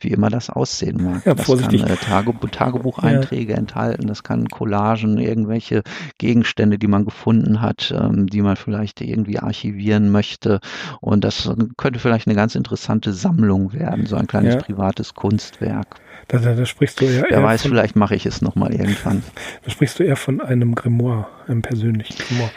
Wie 0.00 0.08
immer 0.08 0.30
das 0.30 0.50
aussehen 0.50 1.02
mag. 1.02 1.26
Ja, 1.26 1.34
das 1.34 1.46
vorsichtig. 1.46 1.82
kann 1.82 1.90
äh, 1.90 1.96
Tage, 1.96 2.34
Tagebucheinträge 2.50 3.52
ja. 3.52 3.58
enthalten, 3.58 4.06
das 4.06 4.22
kann 4.22 4.48
Collagen, 4.48 5.18
irgendwelche 5.18 5.82
Gegenstände, 6.18 6.78
die 6.78 6.88
man 6.88 7.04
gefunden 7.04 7.60
hat, 7.60 7.94
ähm, 7.96 8.26
die 8.26 8.42
man 8.42 8.56
vielleicht 8.56 9.00
irgendwie 9.00 9.38
archivieren 9.38 10.10
möchte. 10.10 10.60
Und 11.00 11.24
das 11.24 11.50
könnte 11.76 11.98
vielleicht 11.98 12.26
eine 12.26 12.36
ganz 12.36 12.54
interessante 12.54 13.12
Sammlung 13.12 13.72
werden, 13.72 14.06
so 14.06 14.16
ein 14.16 14.26
kleines 14.26 14.54
ja. 14.54 14.60
privates 14.60 15.14
Kunstwerk. 15.14 16.00
Da, 16.32 16.38
da, 16.38 16.54
da 16.54 16.64
sprichst 16.64 16.98
du 16.98 17.04
eher. 17.04 17.26
Wer 17.28 17.42
weiß, 17.42 17.62
von, 17.62 17.72
vielleicht 17.72 17.94
mache 17.94 18.14
ich 18.14 18.24
es 18.24 18.40
nochmal 18.40 18.72
irgendwann. 18.72 19.22
Da 19.64 19.70
sprichst 19.70 19.98
du 19.98 20.02
eher 20.02 20.16
von 20.16 20.40
einem 20.40 20.74
Grimoire, 20.74 21.28
einem 21.46 21.60
persönlichen 21.60 22.16
Grimoire. 22.16 22.50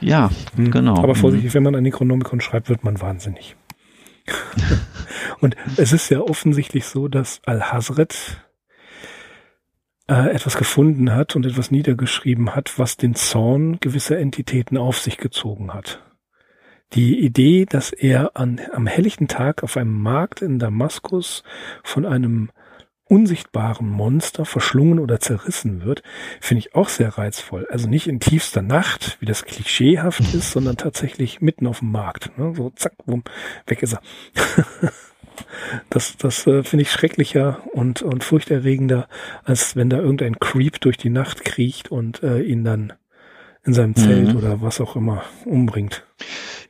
Ja, 0.00 0.30
hm. 0.56 0.70
genau. 0.70 0.98
Aber 0.98 1.14
vorsichtig, 1.14 1.50
mhm. 1.50 1.54
wenn 1.54 1.62
man 1.62 1.74
ein 1.74 1.84
Necronomicon 1.84 2.42
schreibt, 2.42 2.68
wird 2.68 2.84
man 2.84 3.00
wahnsinnig. 3.00 3.56
Und 5.40 5.56
es 5.78 5.94
ist 5.94 6.10
ja 6.10 6.20
offensichtlich 6.20 6.84
so, 6.84 7.08
dass 7.08 7.40
Al-Hazret 7.46 8.44
äh, 10.06 10.34
etwas 10.34 10.58
gefunden 10.58 11.14
hat 11.14 11.34
und 11.34 11.46
etwas 11.46 11.70
niedergeschrieben 11.70 12.54
hat, 12.54 12.78
was 12.78 12.98
den 12.98 13.14
Zorn 13.14 13.78
gewisser 13.80 14.18
Entitäten 14.18 14.76
auf 14.76 14.98
sich 14.98 15.16
gezogen 15.16 15.72
hat. 15.72 16.02
Die 16.92 17.20
Idee, 17.20 17.64
dass 17.64 17.90
er 17.90 18.36
an, 18.36 18.60
am 18.72 18.86
helllichten 18.86 19.28
Tag 19.28 19.62
auf 19.62 19.78
einem 19.78 19.94
Markt 19.94 20.42
in 20.42 20.58
Damaskus 20.58 21.42
von 21.82 22.04
einem 22.04 22.50
unsichtbaren 23.06 23.88
Monster 23.88 24.44
verschlungen 24.44 24.98
oder 24.98 25.20
zerrissen 25.20 25.84
wird, 25.84 26.02
finde 26.40 26.60
ich 26.60 26.74
auch 26.74 26.88
sehr 26.88 27.18
reizvoll. 27.18 27.66
Also 27.70 27.88
nicht 27.88 28.06
in 28.06 28.20
tiefster 28.20 28.62
Nacht, 28.62 29.18
wie 29.20 29.26
das 29.26 29.44
klischeehaft 29.44 30.20
ist, 30.34 30.52
sondern 30.52 30.76
tatsächlich 30.76 31.40
mitten 31.40 31.66
auf 31.66 31.80
dem 31.80 31.92
Markt. 31.92 32.36
Ne? 32.38 32.54
So 32.56 32.70
zack, 32.70 32.92
bumm, 33.04 33.24
weg 33.66 33.82
ist 33.82 33.94
er. 33.94 34.02
das 35.90 36.16
das 36.16 36.46
äh, 36.46 36.62
finde 36.62 36.82
ich 36.82 36.90
schrecklicher 36.90 37.62
und, 37.72 38.02
und 38.02 38.24
furchterregender, 38.24 39.08
als 39.44 39.76
wenn 39.76 39.90
da 39.90 39.98
irgendein 39.98 40.38
Creep 40.38 40.80
durch 40.80 40.96
die 40.96 41.10
Nacht 41.10 41.44
kriecht 41.44 41.90
und 41.90 42.22
äh, 42.22 42.40
ihn 42.40 42.64
dann 42.64 42.92
in 43.64 43.74
seinem 43.74 43.96
Zelt 43.96 44.28
mhm. 44.28 44.36
oder 44.36 44.60
was 44.60 44.80
auch 44.80 44.96
immer 44.96 45.24
umbringt. 45.44 46.04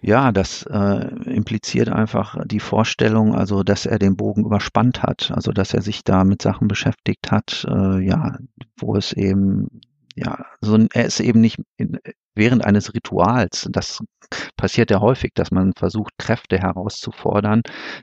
Ja, 0.07 0.33
das 0.33 0.65
äh, 0.65 1.09
impliziert 1.31 1.89
einfach 1.89 2.37
die 2.45 2.61
Vorstellung, 2.61 3.35
also 3.35 3.63
dass 3.63 3.87
er 3.87 3.99
den 3.99 4.17
Bogen 4.17 4.45
überspannt 4.45 5.03
hat, 5.03 5.33
also 5.35 5.51
dass 5.51 5.73
er 5.73 5.81
sich 5.81 6.05
da 6.05 6.25
mit 6.25 6.43
Sachen 6.43 6.69
beschäftigt 6.69 7.31
hat, 7.31 7.67
äh, 7.71 8.05
ja, 8.05 8.37
wo 8.77 8.97
es 8.97 9.15
eben 9.15 9.81
ja, 10.15 10.45
so 10.61 10.79
er 10.93 11.07
ist 11.07 11.21
eben 11.21 11.41
nicht 11.41 11.59
in, 11.79 11.99
während 12.35 12.65
eines 12.65 12.95
Rituals. 12.95 13.69
Das 13.71 14.03
passiert 14.57 14.91
ja 14.91 15.01
häufig, 15.01 15.33
dass 15.35 15.51
man 15.51 15.73
versucht, 15.75 16.13
Kräfte 16.19 16.59
herauszufordern, 16.59 17.63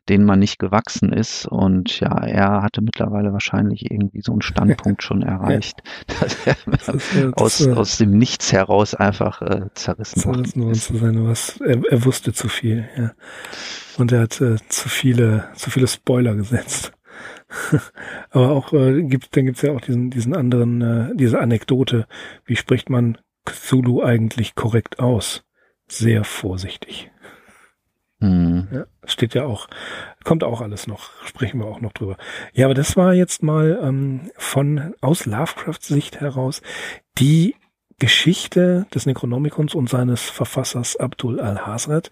denen 0.10 0.26
man 0.26 0.40
nicht 0.40 0.60
gewachsen 0.60 1.12
ist. 1.14 1.46
Und 1.46 2.00
ja, 2.00 2.18
er 2.26 2.62
hatte 2.62 2.82
mittlerweile 2.82 3.34
wahrscheinlich 3.34 3.90
irgendwie 3.90 4.22
so 4.22 4.32
einen 4.32 4.42
Standpunkt 4.42 5.04
schon 5.04 5.22
erreicht, 5.22 5.82
dass 6.20 6.38
er 6.46 6.56
das 6.66 6.88
ist, 6.90 7.38
aus, 7.38 7.58
das, 7.58 7.78
aus 7.78 7.98
dem 7.98 8.18
Nichts 8.18 8.52
heraus 8.52 8.96
einfach 8.96 9.42
äh, 9.42 9.68
zerrissen, 9.74 10.20
zerrissen 10.20 10.64
worden 10.64 10.76
zu 10.76 10.98
sein. 10.98 11.28
Was, 11.28 11.60
er, 11.62 11.82
er 11.90 12.06
wusste 12.06 12.34
zu 12.34 12.48
viel, 12.48 12.88
ja. 12.98 13.12
Und 13.98 14.12
er 14.12 14.22
hat 14.22 14.40
äh, 14.42 14.56
zu 14.70 14.90
viele, 14.90 15.50
zu 15.56 15.70
viele 15.70 15.88
Spoiler 15.88 16.36
gesetzt. 16.36 16.94
Aber 18.30 18.52
auch 18.52 18.74
äh, 18.74 19.04
gibt, 19.04 19.36
dann 19.36 19.46
gibt's 19.46 19.62
ja 19.62 19.74
auch 19.74 19.82
diesen, 19.82 20.10
diesen 20.10 20.36
anderen, 20.36 20.82
äh, 20.82 21.16
diese 21.16 21.40
Anekdote. 21.40 22.08
Wie 22.46 22.56
spricht 22.56 22.90
man 22.90 23.18
Cthulhu 23.46 24.04
eigentlich 24.04 24.56
korrekt 24.56 25.00
aus? 25.00 25.44
Sehr 25.88 26.24
vorsichtig. 26.24 27.12
Mhm. 28.20 28.68
Ja, 28.72 28.86
steht 29.06 29.34
ja 29.34 29.46
auch, 29.46 29.68
kommt 30.24 30.44
auch 30.44 30.62
alles 30.62 30.86
noch, 30.86 31.12
sprechen 31.26 31.60
wir 31.60 31.66
auch 31.66 31.82
noch 31.82 31.92
drüber. 31.92 32.18
Ja, 32.54 32.68
aber 32.68 32.76
das 32.76 32.96
war 32.96 33.14
jetzt 33.14 33.42
mal 33.42 33.80
ähm, 33.82 34.32
von 34.38 34.94
aus 35.02 35.26
Lovecrafts 35.26 35.88
Sicht 35.88 36.22
heraus 36.22 36.62
die 37.18 37.56
Geschichte 38.02 38.88
des 38.92 39.06
Necronomicons 39.06 39.76
und 39.76 39.88
seines 39.88 40.28
Verfassers 40.28 40.96
Abdul 40.96 41.40
al-Hazrat. 41.40 42.10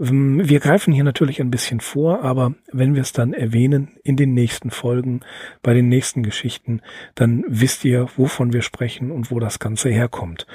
Ähm, 0.00 0.40
wir 0.48 0.58
greifen 0.58 0.92
hier 0.92 1.04
natürlich 1.04 1.40
ein 1.40 1.52
bisschen 1.52 1.78
vor, 1.78 2.22
aber 2.24 2.54
wenn 2.72 2.96
wir 2.96 3.02
es 3.02 3.12
dann 3.12 3.32
erwähnen 3.32 3.92
in 4.02 4.16
den 4.16 4.34
nächsten 4.34 4.72
Folgen, 4.72 5.20
bei 5.62 5.72
den 5.72 5.88
nächsten 5.88 6.24
Geschichten, 6.24 6.82
dann 7.14 7.44
wisst 7.46 7.84
ihr, 7.84 8.08
wovon 8.16 8.52
wir 8.52 8.62
sprechen 8.62 9.12
und 9.12 9.30
wo 9.30 9.38
das 9.38 9.60
Ganze 9.60 9.88
herkommt. 9.88 10.48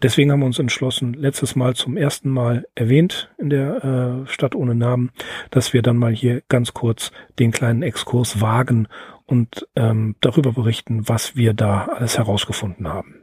Deswegen 0.00 0.30
haben 0.30 0.40
wir 0.40 0.46
uns 0.46 0.60
entschlossen, 0.60 1.14
letztes 1.14 1.56
Mal 1.56 1.74
zum 1.74 1.96
ersten 1.96 2.30
Mal 2.30 2.66
erwähnt 2.76 3.32
in 3.36 3.50
der 3.50 3.84
äh, 3.84 4.28
Stadt 4.28 4.54
ohne 4.54 4.76
Namen, 4.76 5.10
dass 5.50 5.72
wir 5.72 5.82
dann 5.82 5.96
mal 5.96 6.14
hier 6.14 6.40
ganz 6.48 6.72
kurz 6.72 7.10
den 7.40 7.50
kleinen 7.50 7.82
Exkurs 7.82 8.40
wagen 8.40 8.86
und 9.26 9.66
ähm, 9.74 10.14
darüber 10.20 10.52
berichten, 10.52 11.08
was 11.08 11.34
wir 11.34 11.52
da 11.52 11.86
alles 11.86 12.16
herausgefunden 12.16 12.86
haben. 12.86 13.19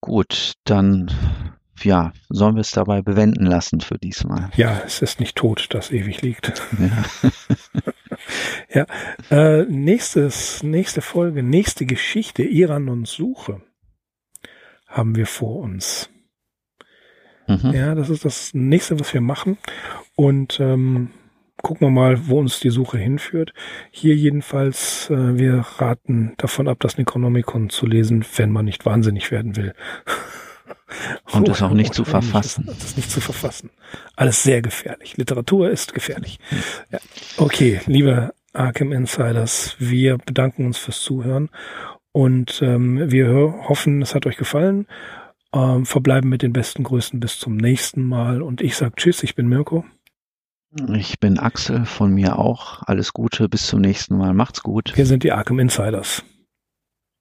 Gut, 0.00 0.54
dann 0.64 1.10
ja, 1.82 2.12
sollen 2.28 2.54
wir 2.54 2.60
es 2.60 2.70
dabei 2.70 3.02
bewenden 3.02 3.46
lassen 3.46 3.80
für 3.80 3.98
diesmal. 3.98 4.50
Ja, 4.56 4.82
es 4.84 5.02
ist 5.02 5.20
nicht 5.20 5.36
tot, 5.36 5.66
das 5.70 5.90
ewig 5.90 6.22
liegt. 6.22 6.52
Ja, 6.78 7.26
ja 9.30 9.60
äh, 9.60 9.64
nächstes, 9.64 10.62
nächste 10.62 11.02
Folge, 11.02 11.42
nächste 11.42 11.84
Geschichte, 11.86 12.42
Iran 12.42 12.88
und 12.88 13.08
Suche 13.08 13.60
haben 14.86 15.16
wir 15.16 15.26
vor 15.26 15.56
uns. 15.56 16.08
Mhm. 17.46 17.72
Ja, 17.72 17.94
das 17.94 18.10
ist 18.10 18.24
das 18.24 18.54
nächste, 18.54 18.98
was 19.00 19.12
wir 19.12 19.20
machen. 19.20 19.58
Und 20.16 20.60
ähm, 20.60 21.10
gucken 21.64 21.88
wir 21.88 21.90
mal, 21.90 22.28
wo 22.28 22.38
uns 22.38 22.60
die 22.60 22.70
Suche 22.70 22.98
hinführt. 22.98 23.52
Hier 23.90 24.14
jedenfalls, 24.14 25.10
äh, 25.10 25.38
wir 25.38 25.64
raten 25.78 26.34
davon 26.36 26.68
ab, 26.68 26.76
das 26.78 26.98
Necronomicon 26.98 27.70
zu 27.70 27.86
lesen, 27.86 28.24
wenn 28.36 28.52
man 28.52 28.66
nicht 28.66 28.86
wahnsinnig 28.86 29.32
werden 29.32 29.56
will. 29.56 29.74
Und 31.32 31.48
es 31.48 31.62
auch 31.62 31.72
nicht 31.72 31.94
zu 31.94 32.04
verfassen. 32.04 32.66
Das 32.66 32.84
ist 32.84 32.96
nicht 32.96 33.10
zu 33.10 33.20
verfassen. 33.20 33.70
Alles 34.14 34.42
sehr 34.42 34.62
gefährlich. 34.62 35.16
Literatur 35.16 35.70
ist 35.70 35.94
gefährlich. 35.94 36.38
Ja. 36.92 36.98
Okay, 37.38 37.80
liebe 37.86 38.32
Arkham 38.52 38.92
Insiders, 38.92 39.74
wir 39.78 40.18
bedanken 40.18 40.66
uns 40.66 40.78
fürs 40.78 41.00
Zuhören 41.00 41.50
und 42.12 42.62
ähm, 42.62 43.10
wir 43.10 43.28
hoffen, 43.68 44.00
es 44.02 44.14
hat 44.14 44.26
euch 44.26 44.36
gefallen. 44.36 44.86
Ähm, 45.52 45.86
verbleiben 45.86 46.30
mit 46.30 46.42
den 46.42 46.52
besten 46.52 46.84
Grüßen 46.84 47.20
bis 47.20 47.38
zum 47.38 47.56
nächsten 47.56 48.04
Mal 48.04 48.42
und 48.42 48.60
ich 48.60 48.76
sage 48.76 48.94
Tschüss, 48.96 49.22
ich 49.22 49.34
bin 49.34 49.48
Mirko. 49.48 49.84
Ich 50.88 51.20
bin 51.20 51.38
Axel, 51.38 51.84
von 51.84 52.12
mir 52.12 52.38
auch. 52.38 52.82
Alles 52.86 53.12
Gute, 53.12 53.48
bis 53.48 53.68
zum 53.68 53.80
nächsten 53.80 54.16
Mal. 54.16 54.34
Macht's 54.34 54.62
gut. 54.62 54.92
Wir 54.96 55.06
sind 55.06 55.22
die 55.22 55.32
Arkham 55.32 55.60
Insiders. 55.60 56.24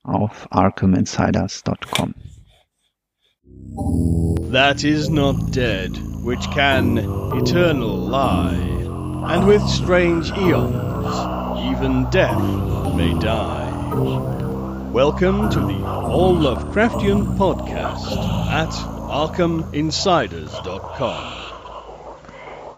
Auf 0.03 0.47
arkhaminsiders.com. 0.51 2.15
that 4.53 4.83
is 4.83 5.09
not 5.09 5.51
dead, 5.51 5.97
which 6.23 6.47
can 6.51 6.99
eternal 6.99 7.97
lie, 7.97 8.53
and 9.33 9.47
with 9.47 9.67
strange 9.67 10.31
eons, 10.31 11.15
even 11.71 12.07
death 12.11 12.39
may 12.95 13.17
die. 13.19 13.71
Welcome 14.91 15.49
to 15.49 15.59
the 15.59 15.83
All 15.83 16.35
Lovecraftian 16.35 17.35
Podcast 17.35 18.15
at 18.51 18.69
ArkhamInsiders.com. 18.69 21.42